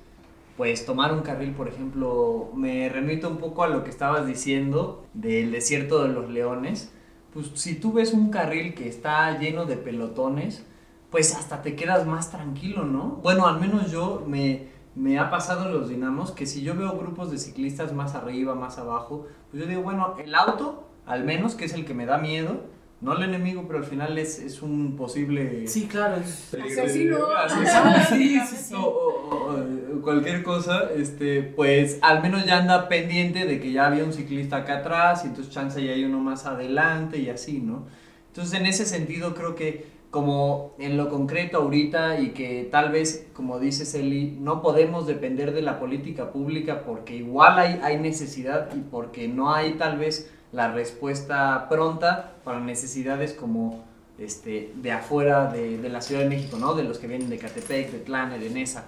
[0.57, 5.05] pues, tomar un carril, por ejemplo, me remito un poco a lo que estabas diciendo
[5.13, 6.91] del desierto de los leones.
[7.33, 10.65] Pues si tú ves un carril que está lleno de pelotones,
[11.09, 13.19] pues hasta te quedas más tranquilo, ¿no?
[13.23, 16.95] Bueno, al menos yo me, me ha pasado en los dinamos que si yo veo
[16.97, 21.55] grupos de ciclistas más arriba, más abajo, pues yo digo, bueno, el auto, al menos,
[21.55, 22.61] que es el que me da miedo,
[23.01, 25.67] no el enemigo, pero al final es, es un posible...
[25.67, 26.15] Sí, claro.
[26.17, 27.17] es- Asesino.
[27.35, 28.73] Ah, sí, sí, sí.
[28.75, 33.71] o, o- o- o cualquier cosa, este, pues al menos ya anda pendiente de que
[33.71, 37.29] ya había un ciclista acá atrás y entonces chance ya hay uno más adelante y
[37.29, 37.85] así, ¿no?
[38.27, 43.25] Entonces en ese sentido creo que como en lo concreto ahorita y que tal vez,
[43.33, 48.69] como dice Eli, no podemos depender de la política pública porque igual hay, hay necesidad
[48.75, 53.85] y porque no hay tal vez la respuesta pronta para necesidades como
[54.19, 56.75] este, de afuera de, de la Ciudad de México, ¿no?
[56.75, 58.85] De los que vienen de Catepec, de Tlán, de Nesa.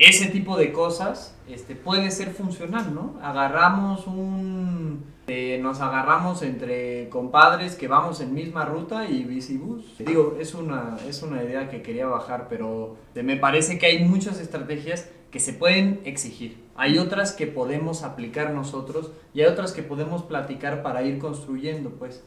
[0.00, 3.20] Ese tipo de cosas este, puede ser funcional, ¿no?
[3.22, 5.04] Agarramos un...
[5.26, 9.98] eh, nos agarramos entre compadres que vamos en misma ruta y bicibus.
[9.98, 14.40] Digo, es una, es una idea que quería bajar, pero me parece que hay muchas
[14.40, 16.64] estrategias que se pueden exigir.
[16.76, 21.90] Hay otras que podemos aplicar nosotros y hay otras que podemos platicar para ir construyendo,
[21.90, 22.24] pues.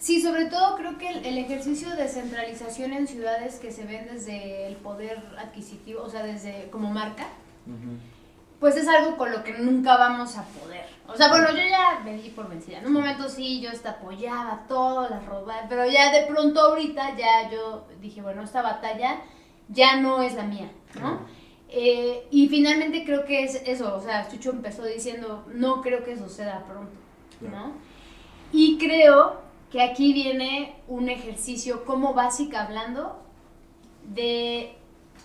[0.00, 4.08] Sí, sobre todo creo que el, el ejercicio de centralización en ciudades que se ven
[4.10, 7.26] desde el poder adquisitivo, o sea, desde como marca,
[8.58, 10.86] pues es algo con lo que nunca vamos a poder.
[11.06, 12.78] O sea, bueno, yo ya me di por vencida.
[12.78, 17.18] En un momento sí, yo hasta apoyaba todo, las robaba, pero ya de pronto ahorita
[17.18, 19.20] ya yo dije, bueno, esta batalla
[19.68, 21.20] ya no es la mía, ¿no?
[21.68, 26.16] Eh, y finalmente creo que es eso, o sea, Chucho empezó diciendo, no creo que
[26.16, 26.96] suceda pronto,
[27.42, 27.74] ¿no?
[28.50, 33.22] Y creo que aquí viene un ejercicio como básica hablando
[34.04, 34.76] de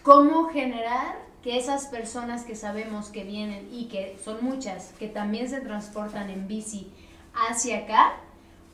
[0.03, 5.49] cómo generar que esas personas que sabemos que vienen y que son muchas, que también
[5.49, 6.91] se transportan en bici
[7.33, 8.13] hacia acá,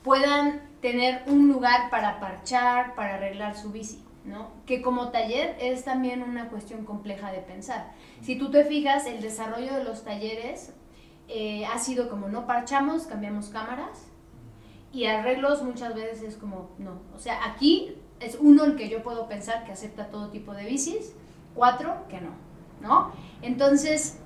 [0.03, 4.51] puedan tener un lugar para parchar, para arreglar su bici, ¿no?
[4.65, 7.91] Que como taller es también una cuestión compleja de pensar.
[8.21, 10.73] Si tú te fijas, el desarrollo de los talleres
[11.27, 14.10] eh, ha sido como no parchamos, cambiamos cámaras,
[14.93, 17.01] y arreglos muchas veces es como, no.
[17.15, 20.65] O sea, aquí es uno el que yo puedo pensar que acepta todo tipo de
[20.65, 21.13] bicis,
[21.55, 22.31] cuatro que no,
[22.81, 23.11] ¿no?
[23.41, 24.19] Entonces,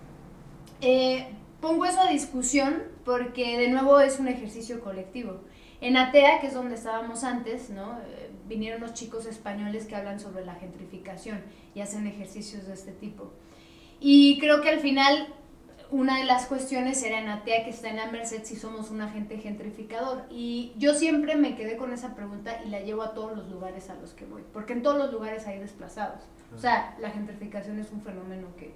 [0.82, 1.28] eh,
[1.62, 5.42] pongo eso a discusión porque de nuevo es un ejercicio colectivo.
[5.82, 8.00] En Atea, que es donde estábamos antes, ¿no?
[8.00, 11.44] Eh, vinieron los chicos españoles que hablan sobre la gentrificación
[11.74, 13.32] y hacen ejercicios de este tipo.
[14.00, 15.28] Y creo que al final
[15.91, 19.02] una de las cuestiones era en Atea, que está en la Merced, si somos un
[19.02, 20.24] agente gentrificador.
[20.30, 23.90] Y yo siempre me quedé con esa pregunta y la llevo a todos los lugares
[23.90, 26.22] a los que voy, porque en todos los lugares hay desplazados.
[26.56, 28.74] O sea, la gentrificación es un fenómeno que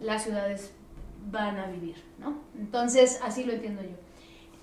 [0.00, 0.72] las ciudades
[1.30, 2.38] van a vivir, ¿no?
[2.58, 3.96] Entonces, así lo entiendo yo.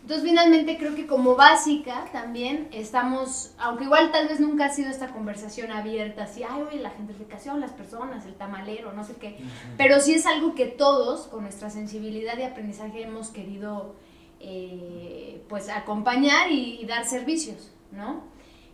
[0.06, 4.92] Entonces, finalmente creo que como básica también estamos, aunque igual tal vez nunca ha sido
[4.92, 9.40] esta conversación abierta, así, ay, oye, la gentrificación, las personas, el tamalero, no sé qué,
[9.78, 13.96] pero sí es algo que todos, con nuestra sensibilidad y aprendizaje, hemos querido,
[14.40, 18.26] eh, pues, acompañar y, y, dar servicios, ¿no?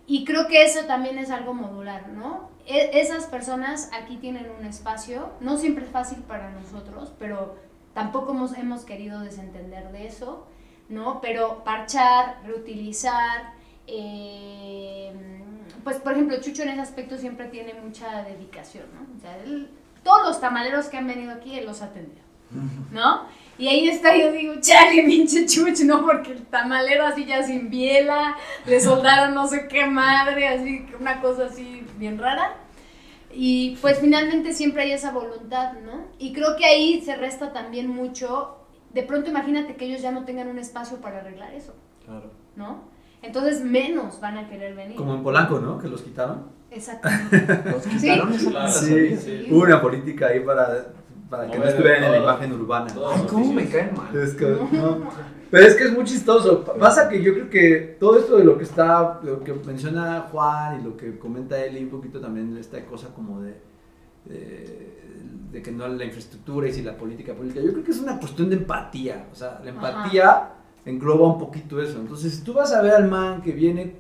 [0.08, 2.50] Y creo que eso también es algo modular, ¿no?
[2.68, 7.56] E esas personas aquí tienen un espacio, no siempre es fácil para nosotros, pero
[7.94, 10.51] tampoco hemos, hemos querido desentender de eso
[10.92, 11.20] ¿no?
[11.22, 13.54] Pero parchar, reutilizar,
[13.88, 15.12] eh,
[15.84, 19.18] pues por ejemplo Chucho en ese aspecto siempre tiene mucha dedicación, ¿no?
[19.18, 19.70] O sea, él,
[20.04, 22.22] todos los tamaleros que han venido aquí, él los atendió,
[22.92, 23.26] ¿no?
[23.58, 26.06] Y ahí está, yo digo, chale, pinche Chucho, ¿no?
[26.06, 28.36] Porque el tamalero así ya sin biela,
[28.66, 32.58] le soldaron no sé qué madre, así, una cosa así bien rara.
[33.34, 36.08] Y pues finalmente siempre hay esa voluntad, ¿no?
[36.20, 38.61] Y creo que ahí se resta también mucho
[38.94, 41.74] de pronto imagínate que ellos ya no tengan un espacio para arreglar eso.
[42.06, 42.32] Claro.
[42.56, 42.84] ¿No?
[43.22, 44.96] Entonces menos van a querer venir.
[44.98, 45.78] Como en Polanco, ¿no?
[45.78, 46.44] Que los quitaron.
[46.72, 47.60] Exactamente.
[47.70, 48.50] Los quitaron ¿Sí?
[48.70, 49.48] Sí, sí.
[49.52, 50.88] Hubo una política ahí para,
[51.30, 52.88] para que no estuvieran en la imagen urbana.
[53.14, 54.16] Ay, ¿cómo me caen mal?
[54.16, 55.00] Es que, no.
[55.52, 56.64] Pero es que es muy chistoso.
[56.64, 60.28] Pa- Pasa que yo creo que todo esto de lo que está, lo que menciona
[60.32, 63.58] Juan y lo que comenta Eli, un poquito también esta cosa como de,
[64.26, 65.02] de,
[65.52, 68.20] de que no la infraestructura y si la política pública, yo creo que es una
[68.20, 69.28] cuestión de empatía.
[69.32, 70.54] O sea, la empatía
[70.86, 72.00] engloba un poquito eso.
[72.00, 73.96] Entonces, si tú vas a ver al man que viene,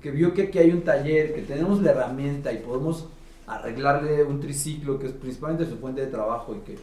[0.00, 3.08] que vio que aquí hay un taller, que tenemos la herramienta y podemos
[3.46, 6.76] arreglarle un triciclo que es principalmente su fuente de trabajo y que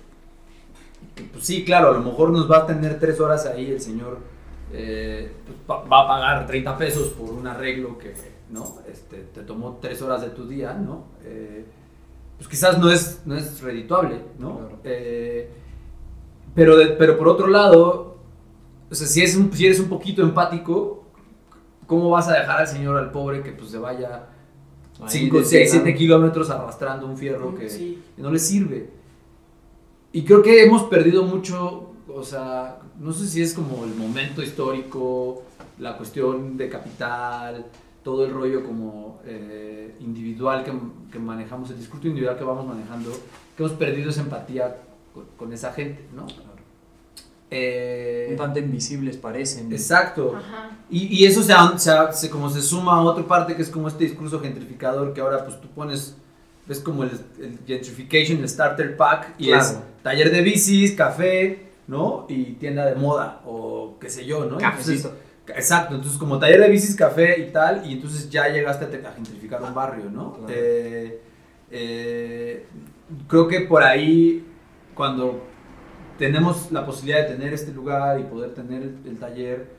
[1.15, 3.81] que, pues sí, claro, a lo mejor nos va a tener tres horas ahí el
[3.81, 4.19] señor
[4.71, 8.13] eh, pues, va, va a pagar 30 pesos por un arreglo que,
[8.49, 8.79] ¿no?
[8.91, 11.05] Este, te tomó tres horas de tu día, ¿no?
[11.23, 11.65] Eh,
[12.37, 14.57] pues quizás no es, no es redituable, ¿no?
[14.57, 14.79] Claro.
[14.83, 15.49] Eh,
[16.55, 18.17] pero, de- pero por otro lado,
[18.91, 21.03] o sea, si, es un- si eres un poquito empático,
[21.87, 24.27] ¿cómo vas a dejar al señor, al pobre, que pues se vaya
[25.01, 25.83] Ahí 5, de 6, tirado.
[25.85, 28.01] 7 kilómetros arrastrando un fierro que, Sí.
[28.15, 28.89] que no le sirve.
[30.11, 34.43] Y creo que hemos perdido mucho, o sea, no sé si es como el momento
[34.43, 35.43] histórico,
[35.79, 37.65] la cuestión de capital,
[38.03, 40.71] todo el rollo como eh, individual que,
[41.11, 43.11] que manejamos, el discurso individual que vamos manejando,
[43.55, 44.77] que hemos perdido esa empatía
[45.13, 46.25] con, con esa gente, ¿no?
[47.51, 49.71] eh, Un tanto invisibles parecen.
[49.71, 50.35] exacto.
[50.89, 51.53] Y, y eso se,
[52.13, 55.45] se como se suma a otra parte que es como este discurso gentrificador que ahora
[55.45, 56.15] pues tú pones,
[56.67, 59.63] ves como el, el gentrification, el starter pack y Claro.
[59.63, 62.25] es taller de bicis, café, ¿no?
[62.29, 64.57] Y tienda de moda o qué sé yo, ¿no?
[64.57, 65.09] Cafecito.
[65.09, 69.09] Entonces, exacto, entonces como taller de bicis, café y tal, y entonces ya llegaste a,
[69.09, 70.33] a gentrificar un barrio, ¿no?
[70.33, 70.53] Claro.
[70.55, 71.21] Eh,
[71.71, 72.65] eh,
[73.27, 74.45] creo que por ahí
[74.93, 75.43] cuando
[76.17, 79.71] tenemos la posibilidad de tener este lugar y poder tener el, el taller,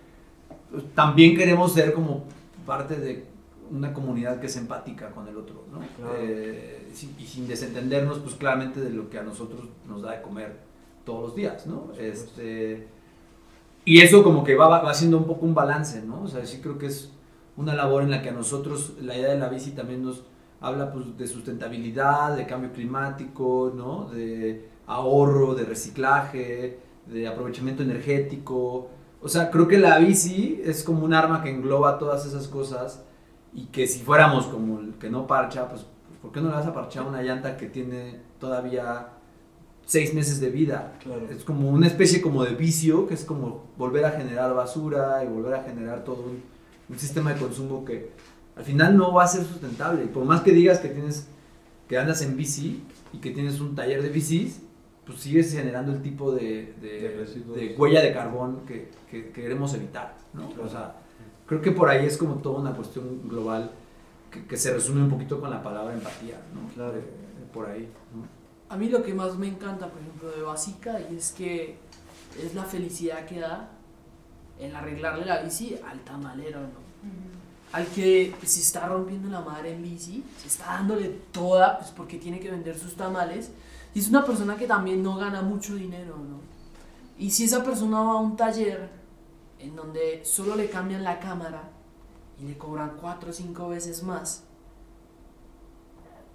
[0.70, 2.24] pues, también queremos ser como
[2.66, 3.24] parte de
[3.70, 5.78] una comunidad que es empática con el otro, ¿no?
[5.96, 6.16] Claro.
[6.18, 6.88] Eh,
[7.18, 10.52] y sin desentendernos, pues claramente de lo que a nosotros nos da de comer
[11.04, 11.92] todos los días, ¿no?
[11.98, 12.86] Este,
[13.84, 16.22] y eso como que va, va haciendo un poco un balance, ¿no?
[16.22, 17.12] O sea, sí creo que es
[17.56, 20.24] una labor en la que a nosotros la idea de la bici también nos
[20.60, 24.06] habla pues, de sustentabilidad, de cambio climático, ¿no?
[24.10, 28.88] De ahorro, de reciclaje, de aprovechamiento energético.
[29.20, 33.04] O sea, creo que la bici es como un arma que engloba todas esas cosas
[33.52, 35.86] y que si fuéramos como el que no parcha, pues
[36.20, 39.08] ¿por qué no le vas a parchar una llanta que tiene todavía
[39.86, 40.94] seis meses de vida?
[41.02, 41.26] Claro.
[41.30, 45.28] Es como una especie como de vicio, que es como volver a generar basura y
[45.28, 46.42] volver a generar todo un,
[46.88, 48.10] un sistema de consumo que
[48.56, 50.04] al final no va a ser sustentable.
[50.04, 51.26] Y por más que digas que tienes
[51.88, 52.82] que andas en bici
[53.12, 54.60] y que tienes un taller de bicis,
[55.04, 57.24] pues sigues generando el tipo de, de-
[57.54, 60.16] De de huella de carbón que, que queremos evitar.
[60.32, 60.48] ¿no?
[60.64, 60.94] O sea,
[61.46, 63.70] creo que por ahí es como toda una cuestión global
[64.30, 66.40] que, que se resume un poquito con la palabra empatía.
[66.54, 66.72] ¿no?
[66.74, 66.96] Claro.
[66.96, 67.02] Eh,
[67.52, 67.86] por ahí.
[68.14, 68.43] ¿no?
[68.68, 71.78] A mí lo que más me encanta, por ejemplo, de Básica, y es que
[72.42, 73.68] es la felicidad que da
[74.58, 76.84] el arreglarle la bici al tamalero, ¿no?
[77.72, 81.90] Al que pues, se está rompiendo la madre en bici, se está dándole toda, pues
[81.90, 83.50] porque tiene que vender sus tamales,
[83.94, 86.40] y es una persona que también no gana mucho dinero, ¿no?
[87.18, 88.90] Y si esa persona va a un taller
[89.58, 91.62] en donde solo le cambian la cámara
[92.40, 94.44] y le cobran cuatro o cinco veces más,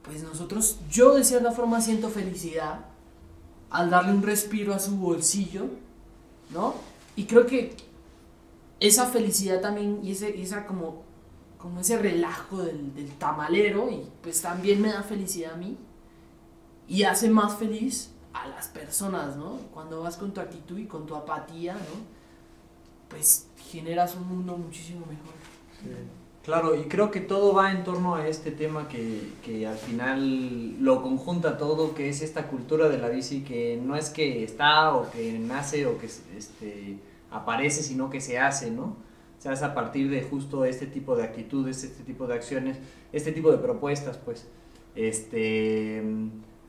[0.10, 2.80] pues nosotros, yo de cierta forma siento felicidad
[3.69, 5.68] al darle un respiro a su bolsillo,
[6.49, 6.73] ¿no?
[7.15, 7.77] Y creo que
[8.80, 11.03] esa felicidad también y ese, esa como,
[11.60, 15.77] como ese relajo del, del tamalero y pues también me da felicidad a mí
[16.88, 19.60] y hace más feliz a las personas, ¿no?
[19.72, 22.02] Cuando vas con tu actitud y con tu apatía, ¿no?
[23.10, 25.36] Pues generas un mundo muchísimo mejor.
[26.49, 30.81] Claro, y creo que todo va en torno a este tema que, que al final
[30.84, 34.95] lo conjunta todo, que es esta cultura de la bici que no es que está
[34.95, 36.97] o que nace o que este,
[37.30, 38.97] aparece, sino que se hace, ¿no?
[39.38, 42.80] Se hace a partir de justo este tipo de actitudes, este tipo de acciones,
[43.11, 44.47] este tipo de propuestas, pues.
[44.95, 46.01] Este,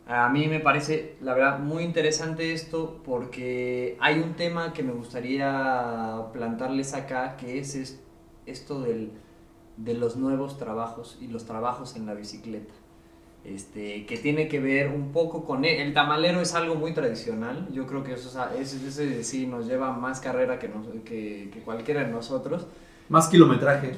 [0.06, 4.92] a mí me parece, la verdad, muy interesante esto porque hay un tema que me
[4.92, 8.00] gustaría plantarles acá, que es es-
[8.46, 9.12] esto del
[9.84, 12.72] de los nuevos trabajos y los trabajos en la bicicleta.
[13.42, 17.66] Este, que tiene que ver un poco con e- el tamalero es algo muy tradicional
[17.72, 18.28] yo creo que eso
[18.58, 22.66] es ese sí nos lleva más carrera que, nos- que, que cualquiera de nosotros
[23.08, 23.96] Más kilometraje.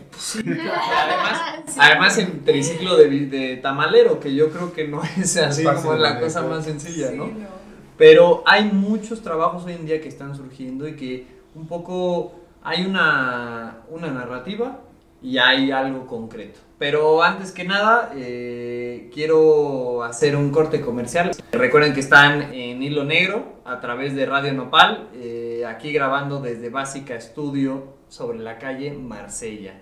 [0.57, 1.79] además Sí.
[1.81, 5.97] además el triciclo de, de tamalero que yo creo que no es así fácil como
[5.99, 7.33] la cosa más sencilla Sí, no no.
[7.99, 11.27] pero hay muchos trabajos hoy en día que están surgiendo y que
[11.57, 12.33] un poco
[12.63, 14.79] hay una, una narrativa
[15.23, 16.61] y hay algo concreto.
[16.79, 21.31] Pero antes que nada, eh, quiero hacer un corte comercial.
[21.53, 26.71] Recuerden que están en Hilo Negro a través de Radio Nopal, eh, aquí grabando desde
[26.71, 29.81] Básica Estudio sobre la calle Marsella.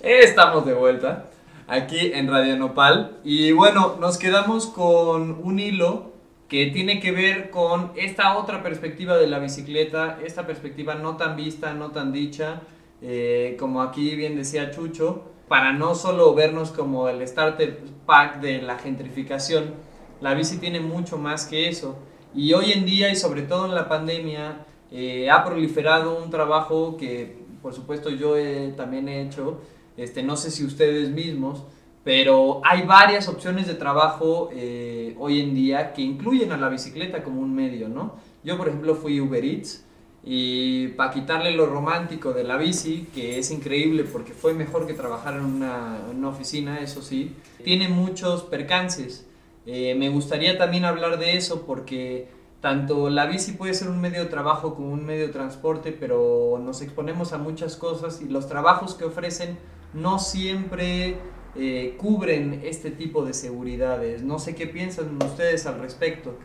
[0.00, 1.24] Estamos de vuelta
[1.66, 6.15] aquí en Radio Nopal y bueno, nos quedamos con un hilo
[6.48, 11.36] que tiene que ver con esta otra perspectiva de la bicicleta, esta perspectiva no tan
[11.36, 12.62] vista, no tan dicha,
[13.02, 18.62] eh, como aquí bien decía Chucho, para no solo vernos como el starter pack de
[18.62, 19.74] la gentrificación,
[20.20, 21.98] la bici tiene mucho más que eso.
[22.34, 26.96] Y hoy en día, y sobre todo en la pandemia, eh, ha proliferado un trabajo
[26.96, 28.34] que, por supuesto, yo
[28.76, 29.60] también he hecho,
[29.96, 31.64] este, no sé si ustedes mismos,
[32.06, 37.24] pero hay varias opciones de trabajo eh, hoy en día que incluyen a la bicicleta
[37.24, 38.14] como un medio, ¿no?
[38.44, 39.84] Yo, por ejemplo, fui Uber Eats
[40.22, 44.94] y para quitarle lo romántico de la bici, que es increíble porque fue mejor que
[44.94, 47.34] trabajar en una, en una oficina, eso sí,
[47.64, 49.26] tiene muchos percances.
[49.66, 52.28] Eh, me gustaría también hablar de eso porque
[52.60, 56.60] tanto la bici puede ser un medio de trabajo como un medio de transporte, pero
[56.62, 59.58] nos exponemos a muchas cosas y los trabajos que ofrecen
[59.92, 61.16] no siempre
[61.58, 64.22] eh, cubren este tipo de seguridades.
[64.22, 66.38] No sé qué piensan ustedes al respecto.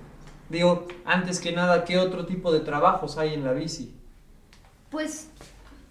[0.50, 3.96] Digo, antes que nada, ¿qué otro tipo de trabajos hay en la bici?
[4.90, 5.30] Pues,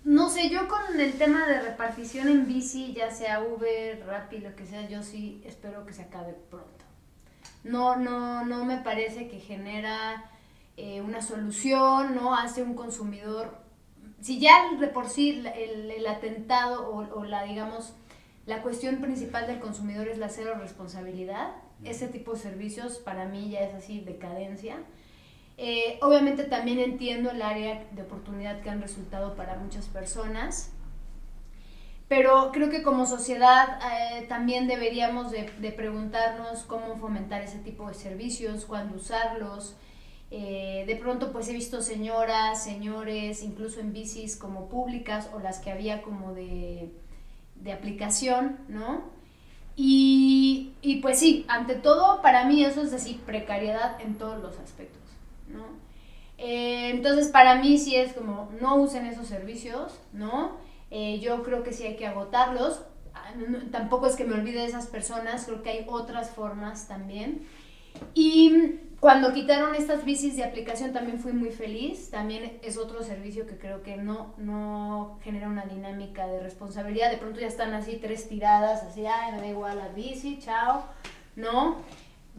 [0.05, 4.55] no sé, yo con el tema de repartición en bici, ya sea Uber, Rappi, lo
[4.55, 6.85] que sea, yo sí espero que se acabe pronto.
[7.65, 10.31] No, no, no me parece que genera
[10.77, 12.35] eh, una solución, ¿no?
[12.35, 13.59] Hace un consumidor...
[14.21, 17.95] Si ya de por sí el, el atentado o, o la, digamos,
[18.47, 21.53] la cuestión principal del consumidor es la cero responsabilidad,
[21.85, 24.79] ese tipo de servicios para mí ya es así decadencia.
[25.57, 30.73] Eh, obviamente también entiendo el área de oportunidad que han resultado para muchas personas,
[32.09, 37.87] pero creo que como sociedad eh, también deberíamos de, de, preguntarnos cómo fomentar ese tipo
[37.89, 39.77] de servicios, cuándo usarlos.
[40.33, 45.59] Eh, de pronto pues he visto señoras, señores, incluso en bicis como públicas o las
[45.59, 46.91] que había como de,
[47.61, 49.03] de aplicación, ¿no?
[49.77, 54.59] Y, y, pues sí, ante todo, para mí eso es decir, precariedad en todos los
[54.59, 55.03] aspectos,
[55.49, 55.65] ¿no?
[56.37, 60.57] Eh, entonces, para mí sí es como, no usen esos servicios, ¿no?
[60.91, 62.83] Eh, yo creo que sí hay que agotarlos.
[63.15, 63.33] Ah,
[63.71, 67.47] tampoco es que me olvide de esas personas, creo que hay otras formas también.
[68.15, 72.11] Y cuando quitaron estas bicis de aplicación también fui muy feliz.
[72.11, 77.11] También es otro servicio que creo que no, no genera una dinámica de responsabilidad.
[77.11, 80.85] De pronto ya están así tres tiradas, así, ay, me da igual la bici, chao,
[81.35, 81.77] ¿no?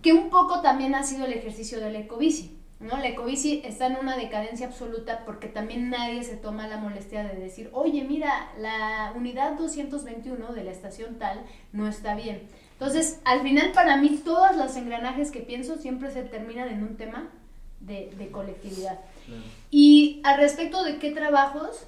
[0.03, 2.61] Que un poco también ha sido el ejercicio del ecobici.
[2.79, 2.97] ¿no?
[2.97, 7.39] La ecobici está en una decadencia absoluta porque también nadie se toma la molestia de
[7.39, 11.43] decir, oye, mira, la unidad 221 de la estación tal
[11.73, 12.47] no está bien.
[12.81, 16.97] Entonces, al final para mí todos los engranajes que pienso siempre se terminan en un
[16.97, 17.27] tema
[17.79, 18.99] de, de colectividad.
[19.27, 19.43] Claro.
[19.69, 21.85] Y al respecto de qué trabajos,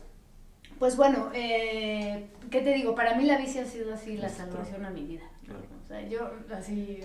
[0.77, 2.93] pues bueno, eh, ¿qué te digo?
[2.93, 5.23] Para mí la bici ha sido así la salvación a mi vida.
[5.43, 5.61] Claro.
[5.83, 6.99] O sea, yo así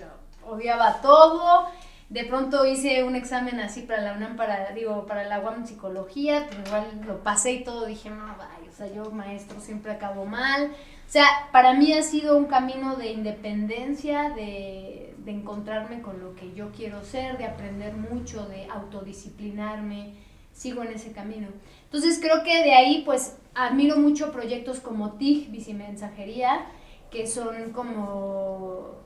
[0.47, 1.69] odiaba todo.
[2.11, 6.47] De pronto hice un examen así para la UNAM, para, digo, para la UAM psicología,
[6.51, 10.27] pero igual lo pasé y todo, dije, no, vaya, o sea, yo maestro siempre acabo
[10.27, 10.73] mal.
[11.09, 16.35] O sea, para mí ha sido un camino de independencia, de, de, encontrarme con lo
[16.35, 20.13] que yo quiero ser, de aprender mucho, de autodisciplinarme.
[20.53, 21.49] Sigo en ese camino.
[21.85, 26.67] Entonces creo que de ahí pues admiro mucho proyectos como TIG, Bicimensajería,
[27.11, 28.99] que son como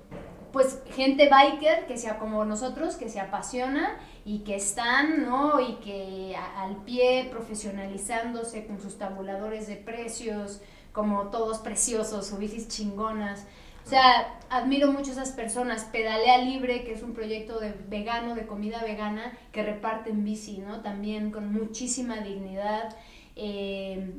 [0.53, 5.61] pues gente biker que sea como nosotros, que se apasiona y que están, ¿no?
[5.61, 10.61] Y que al pie profesionalizándose con sus tabuladores de precios,
[10.93, 13.47] como todos preciosos, o bicis chingonas.
[13.85, 15.85] O sea, admiro mucho esas personas.
[15.85, 20.81] Pedalea Libre, que es un proyecto de vegano, de comida vegana, que reparten bici, ¿no?
[20.83, 22.97] También con muchísima dignidad,
[23.35, 24.13] eh,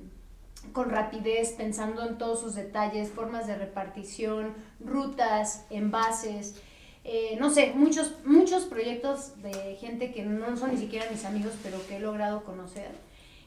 [0.73, 6.55] con rapidez, pensando en todos sus detalles, formas de repartición, rutas, envases.
[7.05, 11.53] Eh, no sé, muchos, muchos proyectos de gente que no son ni siquiera mis amigos,
[11.61, 12.91] pero que he logrado conocer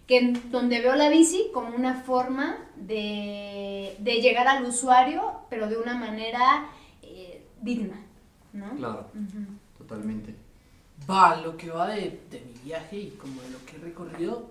[0.07, 5.77] que donde veo la bici como una forma de, de llegar al usuario, pero de
[5.77, 6.71] una manera
[7.03, 8.01] eh, digna,
[8.53, 8.71] ¿no?
[8.77, 9.47] Claro, uh -huh.
[9.79, 10.35] totalmente.
[11.11, 14.49] Va, lo que va de, de, mi viaje y como de lo que he recorrido,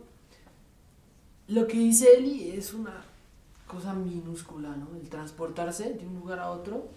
[1.47, 3.03] lo que dice Eli es una
[3.67, 4.87] cosa minúscula, ¿no?
[5.01, 6.87] El transportarse de un lugar a otro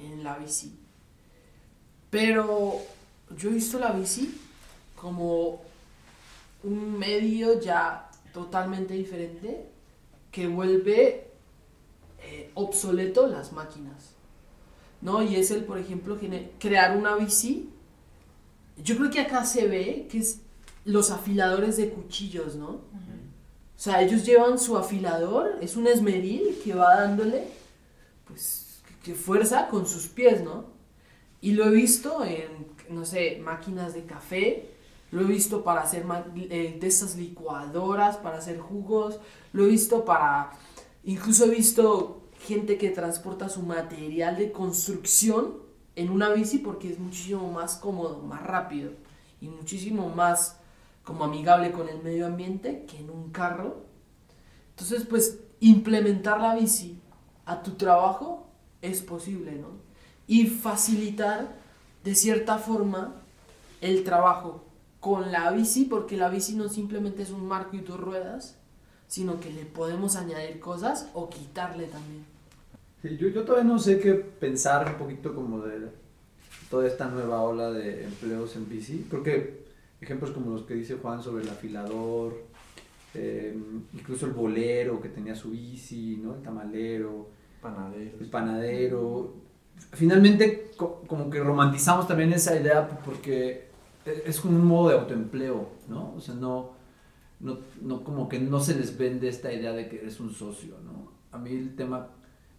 [0.00, 0.78] en la bici.
[2.10, 2.80] Pero
[3.36, 4.40] yo he visto la bici
[4.94, 5.60] como
[6.64, 9.66] un medio ya totalmente diferente
[10.30, 11.28] que vuelve
[12.20, 14.14] eh, obsoleto las máquinas.
[15.00, 15.22] ¿No?
[15.22, 16.18] Y es el, por ejemplo,
[16.58, 17.68] crear una bici.
[18.82, 20.40] Yo creo que acá se ve que es
[20.84, 22.70] los afiladores de cuchillos, ¿no?
[22.70, 23.24] Uh -huh.
[23.76, 27.48] O sea, ellos llevan su afilador, es un esmeril que va dándole,
[28.26, 30.66] pues, que fuerza con sus pies, ¿no?
[31.40, 34.73] Y lo he visto en, no sé, máquinas de café,
[35.10, 36.04] lo he visto para hacer
[36.36, 39.20] eh, de esas licuadoras, para hacer jugos,
[39.52, 40.50] lo he visto para,
[41.04, 45.64] incluso he visto gente que transporta su material de construcción
[45.96, 48.92] en una bici porque es muchísimo más cómodo, más rápido
[49.40, 50.58] y muchísimo más
[51.04, 53.84] como amigable con el medio ambiente que en un carro.
[54.70, 57.00] Entonces, pues implementar la bici
[57.44, 58.50] a tu trabajo
[58.82, 59.68] es posible, ¿no?
[60.26, 61.56] Y facilitar
[62.02, 63.22] de cierta forma
[63.80, 64.63] el trabajo
[65.04, 68.56] con la bici, porque la bici no simplemente es un marco y dos ruedas,
[69.06, 72.24] sino que le podemos añadir cosas o quitarle también.
[73.02, 75.88] Sí, yo, yo todavía no sé qué pensar un poquito como de
[76.70, 79.66] toda esta nueva ola de empleos en bici, porque
[80.00, 82.42] ejemplos como los que dice Juan sobre el afilador,
[83.12, 83.54] eh,
[83.92, 86.34] incluso el bolero que tenía su bici, ¿no?
[86.36, 87.28] el tamalero,
[87.60, 88.20] Panaderos.
[88.22, 89.34] el panadero.
[89.92, 93.73] Finalmente, co- como que romantizamos también esa idea porque
[94.06, 96.14] es como un modo de autoempleo, ¿no?
[96.14, 96.72] O sea, no,
[97.40, 100.76] no, no como que no se les vende esta idea de que eres un socio,
[100.84, 101.12] ¿no?
[101.32, 102.08] A mí el tema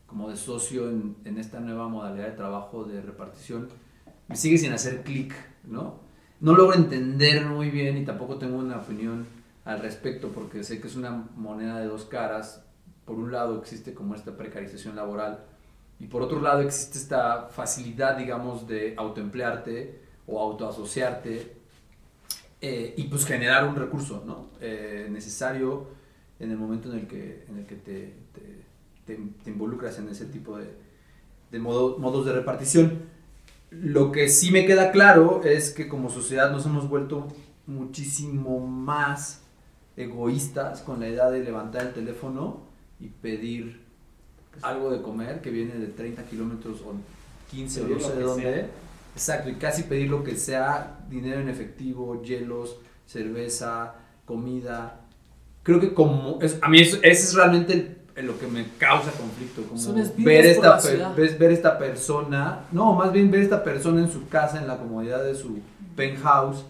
[0.08, 3.70] como de socio en, en esta nueva modalidad de trabajo de repartición
[4.28, 6.00] me sigue sin hacer clic, ¿no?
[6.42, 9.26] No logro entender muy bien y tampoco tengo una opinión
[9.64, 12.64] al respecto porque sé que es una moneda de dos caras.
[13.06, 15.46] Por un lado existe como esta precarización laboral
[16.00, 21.54] y por otro lado existe esta facilidad, digamos, de autoemplearte o autoasociarte
[22.62, 24.48] eh, y pues generar un recurso ¿no?
[24.62, 25.88] Eh, necesario
[26.40, 28.64] en el momento en el que, en el que te, te-
[29.06, 30.68] te- te involucras en ese tipo de,
[31.52, 33.04] de modo- modos de repartición.
[33.72, 37.28] Lo que sí me queda claro es que como sociedad nos hemos vuelto
[37.68, 39.42] muchísimo más
[39.98, 42.64] egoístas con la idea de levantar el teléfono
[43.00, 43.82] y pedir
[44.62, 46.94] algo de comer que viene de 30 kilómetros o
[47.52, 48.44] 15 o no sé de dónde.
[48.44, 48.70] sea.
[49.16, 52.78] Exacto, y casi pedir lo que sea, dinero en efectivo, hielos,
[53.08, 55.00] cerveza, comida.
[55.64, 56.38] Creo que como...
[56.42, 59.62] Es, a mí eso, ese es realmente el- lo que me causa conflicto.
[59.64, 59.80] Como
[60.18, 60.80] ver esta,
[61.16, 64.78] per- ver esta persona, no, más bien ver esta persona en su casa, en la
[64.78, 65.60] comodidad de su
[65.96, 66.64] penthouse,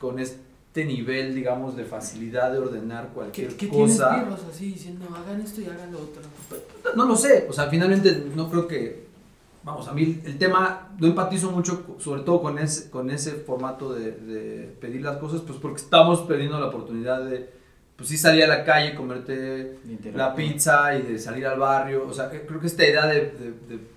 [0.00, 4.14] con este nivel, digamos, de facilidad de ordenar ¿Qué, cualquier qué tienes cosa.
[4.24, 6.22] pirros así diciendo, hagan esto y hagan lo otro?
[6.96, 9.06] No lo sé, o sea, finalmente no creo que,
[9.64, 13.92] vamos, a mí el tema, no empatizo mucho, sobre todo con ese, con ese formato
[13.94, 17.50] de, de pedir las cosas, pues porque estamos perdiendo la oportunidad de,
[17.96, 19.78] pues sí salir a la calle, comerte
[20.14, 23.54] la pizza y de salir al barrio, o sea, creo que esta idea de, de-
[23.68, 23.92] de-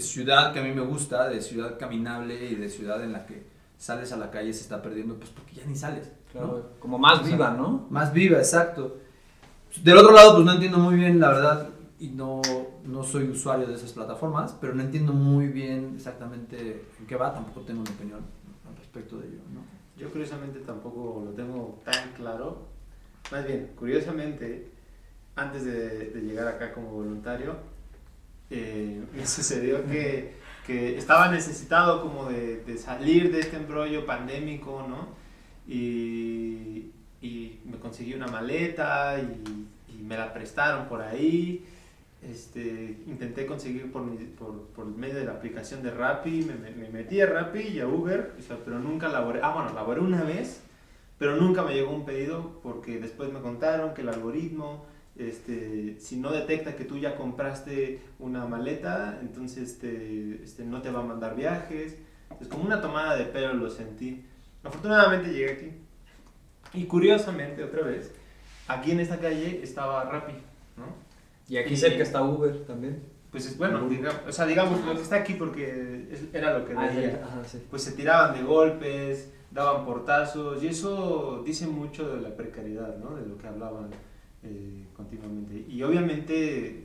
[0.00, 3.44] ciudad que a mí me gusta, de ciudad caminable y de ciudad en la que
[3.78, 6.40] sales a la calle se está perdiendo, pues porque ya ni sales, ¿no?
[6.40, 7.86] Claro, como más O sea, viva, ¿no?
[7.90, 8.96] Más viva, exacto.
[9.84, 11.68] Del otro lado, pues no entiendo muy bien, la verdad,
[12.04, 12.42] y no,
[12.84, 17.32] no soy usuario de esas plataformas, pero no entiendo muy bien exactamente en qué va,
[17.32, 18.20] tampoco tengo una opinión
[18.68, 19.62] al respecto de ello, ¿no?
[19.96, 22.66] Yo curiosamente tampoco lo tengo tan claro.
[23.32, 24.68] Más bien, curiosamente,
[25.34, 27.56] antes de, de llegar acá como voluntario,
[28.50, 30.34] eh, me sucedió que,
[30.66, 35.08] que estaba necesitado como de, de salir de este embrollo pandémico, ¿no?
[35.66, 36.90] Y,
[37.22, 41.64] y me conseguí una maleta y, y me la prestaron por ahí.
[42.30, 46.70] Este, intenté conseguir por, mi- por, por medio de la aplicación de Rappi, me, me-
[46.74, 49.40] me metí a Rappi y a Uber, o sea, pero nunca laboré.
[49.42, 50.62] Ah, bueno, laboré una vez,
[51.18, 54.86] pero nunca me llegó un pedido porque después me contaron que el algoritmo,
[55.16, 60.90] este, si no detecta que tú ya compraste una maleta, entonces te, este, no te
[60.90, 61.96] va a mandar viajes.
[62.40, 64.24] Es como una tomada de pelo, lo sentí.
[64.64, 65.70] Afortunadamente llegué aquí.
[66.72, 68.12] Y curiosamente, otra vez,
[68.66, 70.32] aquí en esta calle estaba Rappi,
[70.76, 71.03] ¿no?
[71.48, 73.02] Y aquí Y- cerca está Uber también.
[73.30, 76.64] Pues es bueno, digamos, o sea, digamos lo que está aquí porque es- era lo
[76.64, 77.20] que Ah, veía.
[77.24, 77.60] ajá, sí.
[77.68, 83.16] Pues se tiraban de golpes, daban portazos y eso dice mucho de la precariedad, ¿no?
[83.16, 83.90] De lo que hablaban
[84.46, 85.64] eh, continuamente.
[85.68, 86.84] Y obviamente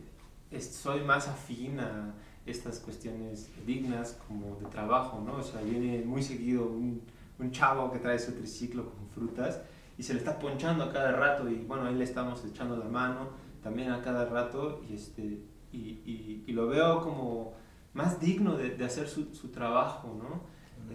[0.49, 2.14] es- soy más afín a
[2.45, 5.36] estas cuestiones dignas como de trabajo, ¿no?
[5.36, 7.02] O sea, viene muy seguido un,
[7.38, 9.60] un chavo que trae su triciclo con frutas
[9.98, 12.86] y se le está ponchando a cada rato y bueno, ahí le estamos echando la
[12.86, 13.27] mano
[13.64, 15.40] también a cada rato y, este,
[15.72, 17.53] y, y- y lo veo como
[17.94, 20.41] más digno de, de hacer su, su trabajo, ¿no?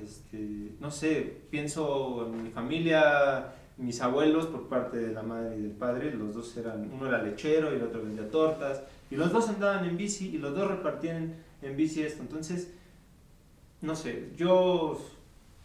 [0.01, 5.63] Este, no sé, pienso en mi familia, mis abuelos por parte de la madre y
[5.63, 9.31] del padre, los dos eran, uno era lechero y el otro vendía tortas, y los
[9.33, 12.71] dos andaban en bici y los dos repartían en bici esto, entonces,
[13.83, 15.01] no sé, yo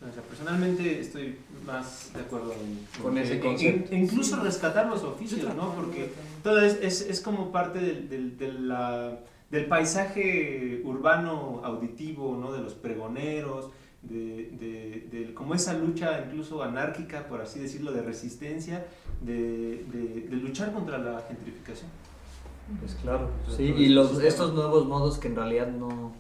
[0.01, 1.35] o sea, personalmente estoy
[1.65, 3.93] más de acuerdo en, Con en- ese concepto.
[3.93, 5.73] en- incluso rescatar los oficios, ¿no?
[5.73, 6.09] Porque
[6.43, 9.19] todo es, es, es como parte del, del, la-
[9.51, 12.51] del paisaje urbano auditivo, ¿no?
[12.51, 13.69] De los pregoneros,
[14.03, 18.85] de, de, de como esa lucha incluso anárquica, por así decirlo, de resistencia,
[19.21, 21.89] de, de, de luchar contra la gentrificación.
[22.79, 23.31] Pues claro.
[23.57, 26.11] Sí, y los, estos nuevos modos que en realidad no,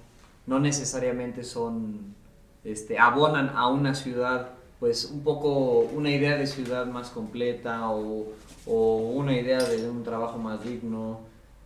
[0.47, 2.15] no necesariamente son,
[2.63, 8.27] este, abonan a una ciudad, pues un poco una idea de ciudad más completa o,
[8.65, 11.19] o una idea de un trabajo más digno,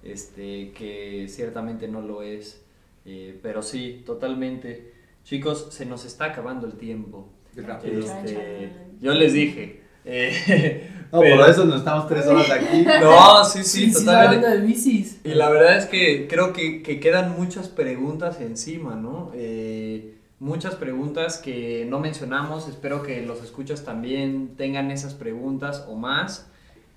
[0.03, 2.61] este, que ciertamente no lo es.
[3.06, 4.94] Eh, pero sí, totalmente.
[5.23, 7.27] Chicos, se nos está acabando el tiempo.
[7.56, 7.99] Rápido.
[7.99, 9.81] Este, yo les dije.
[10.06, 12.84] eh, No, pero- por eso nos estamos tres horas aquí.
[12.99, 14.48] No, sí, sí, totalmente.
[14.48, 15.19] banda de bicis.
[15.23, 19.30] Y la verdad es que creo que, que quedan muchas preguntas encima, ¿no?
[19.35, 22.68] Eh, muchas preguntas que no mencionamos.
[22.68, 26.49] Espero que los escuchas también tengan esas preguntas o más.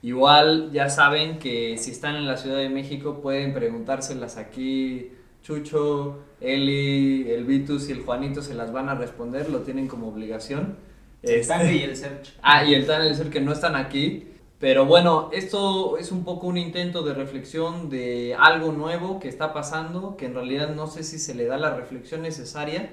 [0.02, 5.12] Igual ya saben que si están en la Ciudad de México pueden preguntárselas aquí.
[5.42, 10.08] Chucho, Eli, el Vitus y el Juanito se las van a responder, lo tienen como
[10.08, 10.76] obligación.
[11.22, 12.32] El Este- Tane y el Serge.
[12.42, 14.28] Ah, y el Tan y el Ser que no están aquí.
[14.58, 19.52] Pero bueno, esto es un poco un intento de reflexión de algo nuevo que está
[19.52, 22.90] pasando, que en realidad no sé si se le da la reflexión necesaria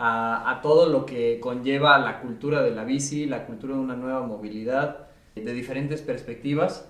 [0.00, 3.96] a, a todo lo que conlleva la cultura de la bici, la cultura de una
[3.96, 6.88] nueva movilidad, de diferentes perspectivas.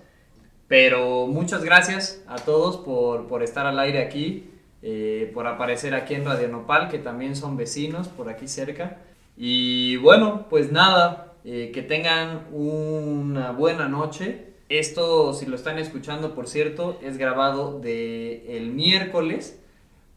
[0.67, 4.49] Pero muchas gracias a todos por, por estar al aire aquí,
[4.81, 8.99] eh, por aparecer aquí en Radio Nopal, que también son vecinos por aquí cerca.
[9.35, 14.53] Y bueno, pues nada, eh, que tengan una buena noche.
[14.69, 19.61] Esto, si lo están escuchando, por cierto, es grabado de el miércoles.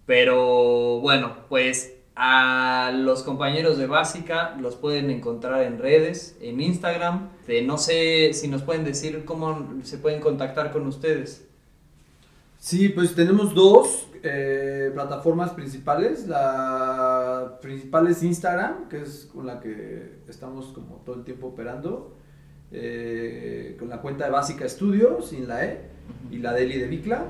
[0.06, 7.30] Pero bueno, pues a los compañeros de Básica los pueden encontrar en redes, en Instagram.
[7.48, 11.46] Eh, no sé si nos pueden decir cómo se pueden contactar con ustedes.
[12.58, 16.26] Sí, pues tenemos dos eh, plataformas principales.
[16.28, 22.14] La principal es Instagram, que es con la que estamos como todo el tiempo operando.
[22.74, 25.80] eh, con la cuenta de Básica Estudio, sin la E,
[26.30, 27.24] y la Deli de Bicla.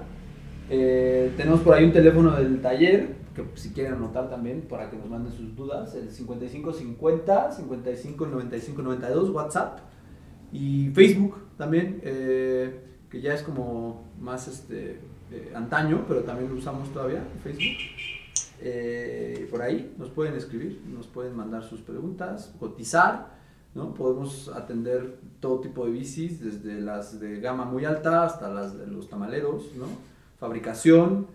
[0.70, 4.96] Eh, tenemos por ahí un teléfono del taller, que si quieren anotar también para que
[4.96, 9.80] nos manden sus dudas, el 5550 55 95 92, WhatsApp.
[10.52, 12.80] Y Facebook también, eh,
[13.10, 15.00] que ya es como más este,
[15.32, 17.76] eh, antaño, pero también lo usamos todavía, Facebook.
[19.50, 23.34] Por ahí nos pueden escribir, nos pueden mandar sus preguntas, cotizar,
[23.74, 23.92] ¿no?
[23.92, 28.86] Podemos atender todo tipo de bicis, desde las de gama muy alta hasta las de
[28.86, 29.86] los tamaleros, ¿no?
[30.38, 31.26] Fabricación,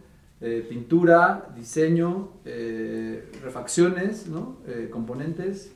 [0.41, 4.57] eh, pintura, diseño, eh, refacciones, ¿no?
[4.67, 5.73] Eh, componentes,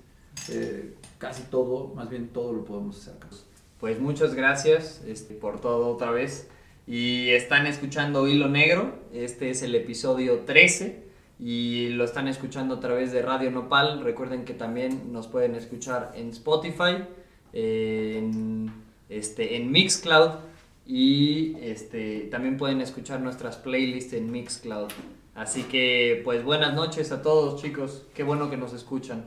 [1.17, 3.15] casi todo, más bien todo lo podemos hacer.
[3.79, 6.49] Pues muchas gracias este, por todo otra vez.
[6.87, 8.99] Y están escuchando Hilo Negro.
[9.13, 11.03] Este es el episodio 13.
[11.39, 14.01] Y lo están escuchando a través de Radio Nopal.
[14.01, 17.03] Recuerden que también nos pueden escuchar en Spotify,
[17.51, 18.71] en,
[19.09, 20.31] este, en Mixcloud.
[20.85, 24.89] Y este, también pueden escuchar nuestras playlists en Mixcloud.
[25.35, 28.05] Así que pues buenas noches a todos chicos.
[28.13, 29.21] Qué bueno que nos escuchan.